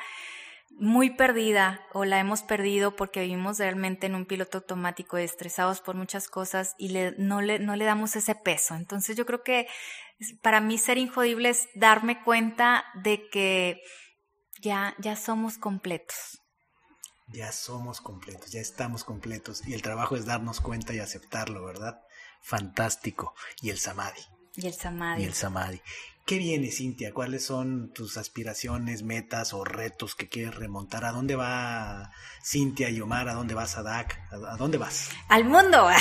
muy 0.76 1.10
perdida 1.10 1.86
o 1.92 2.04
la 2.04 2.18
hemos 2.18 2.42
perdido 2.42 2.96
porque 2.96 3.20
vivimos 3.20 3.58
realmente 3.58 4.06
en 4.06 4.14
un 4.14 4.26
piloto 4.26 4.58
automático, 4.58 5.16
estresados 5.16 5.80
por 5.80 5.94
muchas 5.94 6.28
cosas 6.28 6.74
y 6.78 6.88
le, 6.88 7.14
no, 7.16 7.40
le, 7.40 7.58
no 7.58 7.76
le 7.76 7.84
damos 7.84 8.16
ese 8.16 8.34
peso. 8.34 8.74
Entonces 8.74 9.16
yo 9.16 9.24
creo 9.24 9.42
que 9.42 9.68
para 10.42 10.60
mí 10.60 10.78
ser 10.78 10.98
injodible 10.98 11.50
es 11.50 11.68
darme 11.74 12.22
cuenta 12.22 12.84
de 12.94 13.28
que 13.28 13.82
ya, 14.60 14.94
ya 14.98 15.14
somos 15.16 15.58
completos. 15.58 16.43
Ya 17.34 17.50
somos 17.50 18.00
completos, 18.00 18.52
ya 18.52 18.60
estamos 18.60 19.02
completos 19.02 19.66
y 19.66 19.74
el 19.74 19.82
trabajo 19.82 20.14
es 20.14 20.24
darnos 20.24 20.60
cuenta 20.60 20.94
y 20.94 21.00
aceptarlo, 21.00 21.64
¿verdad? 21.64 22.00
Fantástico. 22.40 23.34
Y 23.60 23.70
el 23.70 23.78
samadhi. 23.78 24.20
Y 24.54 24.68
el 24.68 24.74
samadhi. 24.74 25.22
Y 25.22 25.26
el 25.26 25.34
samadhi. 25.34 25.80
¿Qué 26.24 26.38
viene, 26.38 26.70
Cintia? 26.70 27.12
¿Cuáles 27.12 27.44
son 27.44 27.92
tus 27.92 28.18
aspiraciones, 28.18 29.02
metas 29.02 29.52
o 29.52 29.64
retos 29.64 30.14
que 30.14 30.28
quieres 30.28 30.54
remontar? 30.54 31.04
¿A 31.04 31.10
dónde 31.10 31.34
va 31.34 32.12
Cintia 32.40 32.88
y 32.88 33.00
Omar? 33.00 33.28
¿A 33.28 33.34
dónde 33.34 33.54
va 33.54 33.66
Sadak? 33.66 34.16
¿A 34.30 34.56
dónde 34.56 34.78
vas? 34.78 35.10
Al 35.28 35.44
mundo. 35.44 35.88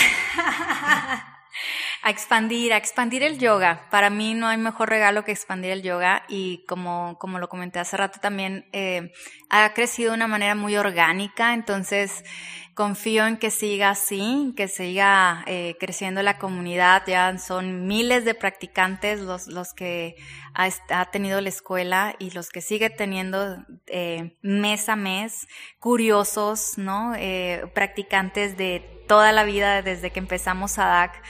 a 2.04 2.10
expandir, 2.10 2.74
a 2.74 2.78
expandir 2.78 3.24
el 3.24 3.40
yoga. 3.40 3.88
Para 3.90 4.10
mí 4.10 4.34
no 4.34 4.48
hay 4.48 4.58
mejor 4.58 4.90
regalo 4.90 5.24
que 5.24 5.32
expandir 5.32 5.72
el 5.72 5.82
yoga 5.82 6.24
y 6.28 6.66
como, 6.68 7.18
como 7.18 7.40
lo 7.40 7.48
comenté 7.48 7.80
hace 7.80 7.96
rato 7.96 8.20
también, 8.20 8.66
eh, 8.74 9.14
ha 9.50 9.74
crecido 9.74 10.12
de 10.12 10.18
una 10.18 10.28
manera 10.28 10.54
muy 10.54 10.76
orgánica, 10.76 11.54
entonces 11.54 12.26
confío 12.74 13.26
en 13.26 13.38
que 13.38 13.52
siga 13.52 13.92
así, 13.92 14.54
que 14.58 14.68
siga 14.68 15.44
eh, 15.48 15.78
creciendo 15.80 16.24
la 16.24 16.40
comunidad, 16.40 17.04
ya 17.08 17.38
son 17.38 17.88
miles 17.88 18.26
de 18.26 18.34
practicantes 18.34 19.22
los, 19.22 19.48
los 19.48 19.74
que 19.74 20.16
ha, 20.54 20.68
ha 20.90 21.06
tenido 21.06 21.40
la 21.40 21.50
escuela 21.50 22.16
y 22.20 22.32
los 22.32 22.50
que 22.50 22.62
sigue 22.62 22.90
teniendo 22.90 23.64
eh, 23.88 24.36
mes 24.42 24.90
a 24.90 24.96
mes, 24.96 25.48
curiosos, 25.80 26.78
¿no? 26.78 27.14
Eh, 27.16 27.64
practicantes 27.74 28.58
de 28.58 29.04
toda 29.08 29.32
la 29.32 29.44
vida 29.44 29.82
desde 29.82 30.12
que 30.12 30.20
empezamos 30.20 30.80
a 30.80 30.86
DAC. 30.86 31.22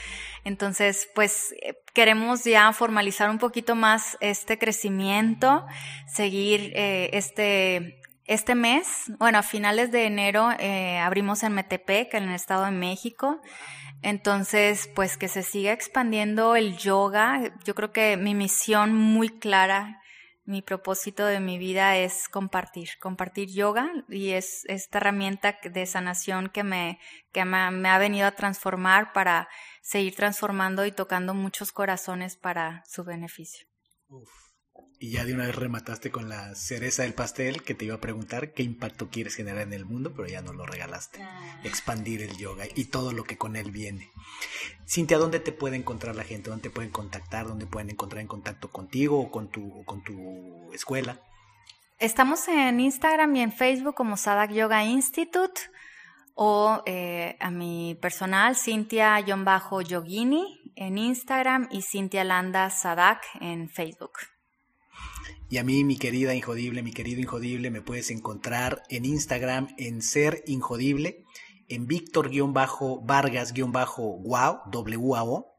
Entonces, 0.44 1.08
pues 1.16 1.54
eh, 1.62 1.76
queremos 1.94 2.44
ya 2.44 2.72
formalizar 2.74 3.30
un 3.30 3.38
poquito 3.38 3.76
más 3.76 4.18
este 4.20 4.58
crecimiento, 4.58 5.66
seguir 6.08 6.74
eh, 6.76 7.12
este, 7.14 8.02
este 8.26 8.56
mes, 8.56 9.06
bueno, 9.20 9.38
a 9.38 9.44
finales 9.44 9.92
de 9.92 10.06
enero 10.06 10.50
eh, 10.60 11.00
abrimos 11.00 11.44
en 11.44 11.54
Metepec, 11.54 12.14
en 12.14 12.24
el 12.24 12.36
Estado 12.36 12.66
de 12.66 12.72
México. 12.72 13.42
Entonces, 14.02 14.90
pues 14.94 15.16
que 15.16 15.30
se 15.30 15.44
siga 15.44 15.72
expandiendo 15.72 16.58
el 16.58 16.78
yoga. 16.78 17.54
Yo 17.64 17.74
creo 17.74 17.94
que 17.94 18.18
mi 18.18 18.36
misión 18.36 18.94
muy 18.94 19.30
clara, 19.30 20.02
mi 20.44 20.62
propósito 20.62 21.26
de 21.26 21.40
mi 21.40 21.58
vida 21.58 21.96
es 21.96 22.28
compartir, 22.28 22.90
compartir 23.00 23.48
yoga 23.50 23.90
y 24.10 24.32
es 24.32 24.66
esta 24.66 24.98
herramienta 24.98 25.58
de 25.64 25.86
sanación 25.86 26.50
que 26.50 26.64
me, 26.64 27.00
que 27.32 27.46
me, 27.46 27.72
me 27.72 27.88
ha 27.88 27.98
venido 27.98 28.28
a 28.28 28.32
transformar 28.32 29.14
para 29.14 29.48
seguir 29.84 30.16
transformando 30.16 30.86
y 30.86 30.92
tocando 30.92 31.36
muchos 31.36 31.72
corazones 31.72 32.38
para 32.38 32.84
su 32.88 33.04
beneficio. 33.04 33.68
Y 34.98 35.12
ya 35.12 35.26
de 35.26 35.34
una 35.34 35.46
vez 35.46 35.56
remataste 35.56 36.10
con 36.10 36.30
la 36.30 36.56
cereza 36.56 37.04
del 37.04 37.14
pastel 37.14 37.62
que 37.62 37.76
te 37.76 37.86
iba 37.86 37.96
a 37.96 38.02
preguntar 38.02 38.54
qué 38.54 38.64
impacto 38.64 39.10
quieres 39.10 39.36
generar 39.36 39.64
en 39.64 39.74
el 39.74 39.86
mundo, 39.86 40.14
pero 40.16 40.28
ya 40.28 40.42
no 40.42 40.54
lo 40.54 40.66
regalaste. 40.66 41.22
Ah. 41.22 41.60
Expandir 41.66 42.22
el 42.22 42.38
yoga 42.38 42.66
y 42.74 42.86
todo 42.86 43.12
lo 43.12 43.26
que 43.26 43.38
con 43.38 43.58
él 43.58 43.72
viene. 43.72 44.10
Cintia, 44.88 45.18
¿dónde 45.18 45.42
te 45.42 45.52
puede 45.52 45.76
encontrar 45.76 46.16
la 46.16 46.24
gente? 46.24 46.50
¿Dónde 46.50 46.64
te 46.64 46.70
pueden 46.70 46.92
contactar? 46.92 47.46
¿Dónde 47.46 47.68
pueden 47.68 47.90
encontrar 47.90 48.22
en 48.22 48.28
contacto 48.28 48.72
contigo 48.72 49.20
o 49.20 49.30
con 49.30 49.50
tu, 49.52 49.84
con 49.84 50.02
tu 50.04 50.72
escuela? 50.74 51.20
Estamos 52.00 52.48
en 52.48 52.80
Instagram 52.80 53.36
y 53.36 53.42
en 53.42 53.52
Facebook 53.52 53.96
como 53.96 54.16
Sadak 54.16 54.52
Yoga 54.52 54.86
Institute 54.86 55.62
o 56.36 56.82
eh, 56.86 57.36
a 57.40 57.50
mi 57.52 57.98
personal, 58.02 58.56
Cintia-Yogini 58.56 60.60
en 60.76 60.98
Instagram 60.98 61.68
y 61.72 61.84
Cintia 61.84 62.24
Landa 62.24 62.68
Sadak 62.70 63.22
en 63.40 63.70
Facebook. 63.70 64.14
Y 65.50 65.58
a 65.58 65.64
mí, 65.64 65.84
mi 65.84 65.98
querida 65.98 66.34
Injodible, 66.34 66.82
mi 66.82 66.94
querido 66.94 67.20
Injodible, 67.22 67.70
me 67.70 67.82
puedes 67.82 68.10
encontrar 68.10 68.82
en 68.90 69.04
Instagram 69.06 69.68
en 69.78 70.02
Ser 70.02 70.42
Injodible, 70.48 71.26
en 71.68 71.86
Víctor-Vargas-Wow, 71.86 74.60
W-A-O, 74.72 75.54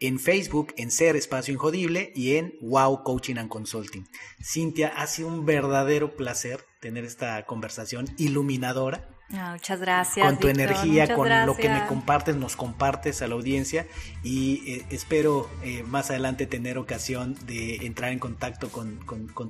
en 0.00 0.18
Facebook 0.18 0.74
en 0.76 0.90
Ser 0.90 1.14
Espacio 1.16 1.54
Injodible 1.54 2.12
y 2.14 2.36
en 2.36 2.54
Wow 2.60 3.02
Coaching 3.04 3.36
and 3.36 3.48
Consulting. 3.48 4.08
Cintia, 4.42 4.88
ha 4.88 5.06
sido 5.06 5.28
un 5.28 5.46
verdadero 5.46 6.16
placer 6.16 6.64
tener 6.80 7.04
esta 7.04 7.46
conversación 7.46 8.08
iluminadora 8.16 9.08
Ah, 9.34 9.50
muchas 9.52 9.78
gracias. 9.80 10.26
Con 10.26 10.38
tu 10.38 10.48
energía, 10.48 11.14
con 11.14 11.28
lo 11.46 11.54
que 11.54 11.68
me 11.68 11.86
compartes, 11.86 12.36
nos 12.36 12.56
compartes 12.56 13.20
a 13.20 13.28
la 13.28 13.34
audiencia 13.34 13.86
y 14.22 14.72
eh, 14.72 14.86
espero 14.88 15.50
eh, 15.62 15.82
más 15.82 16.08
adelante 16.08 16.46
tener 16.46 16.78
ocasión 16.78 17.36
de 17.44 17.86
entrar 17.86 18.10
en 18.12 18.18
contacto 18.18 18.70
con, 18.70 18.98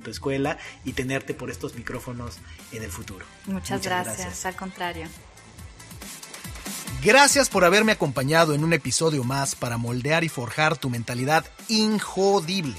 tu 0.01 0.09
escuela 0.09 0.57
y 0.83 0.93
tenerte 0.93 1.33
por 1.33 1.49
estos 1.49 1.75
micrófonos 1.75 2.39
en 2.73 2.83
el 2.83 2.91
futuro. 2.91 3.25
Muchas, 3.45 3.81
gracias, 3.81 4.45
al 4.45 4.55
contrario. 4.55 5.07
Gracias 7.01 7.47
por 7.47 7.63
haberme 7.63 7.93
acompañado 7.93 8.53
en 8.53 8.65
un 8.65 8.73
episodio 8.73 9.23
más 9.23 9.55
para 9.55 9.77
moldear 9.77 10.25
y 10.25 10.29
forjar 10.29 10.77
tu 10.77 10.89
mentalidad 10.89 11.45
injodible. 11.69 12.75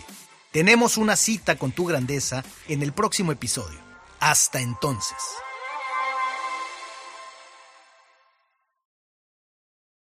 Tenemos 0.52 0.98
una 0.98 1.16
cita 1.16 1.56
con 1.56 1.72
tu 1.72 1.86
grandeza 1.86 2.44
en 2.68 2.82
el 2.82 2.92
próximo 2.92 3.32
episodio. 3.32 3.78
Hasta 4.18 4.60
entonces. 4.60 5.16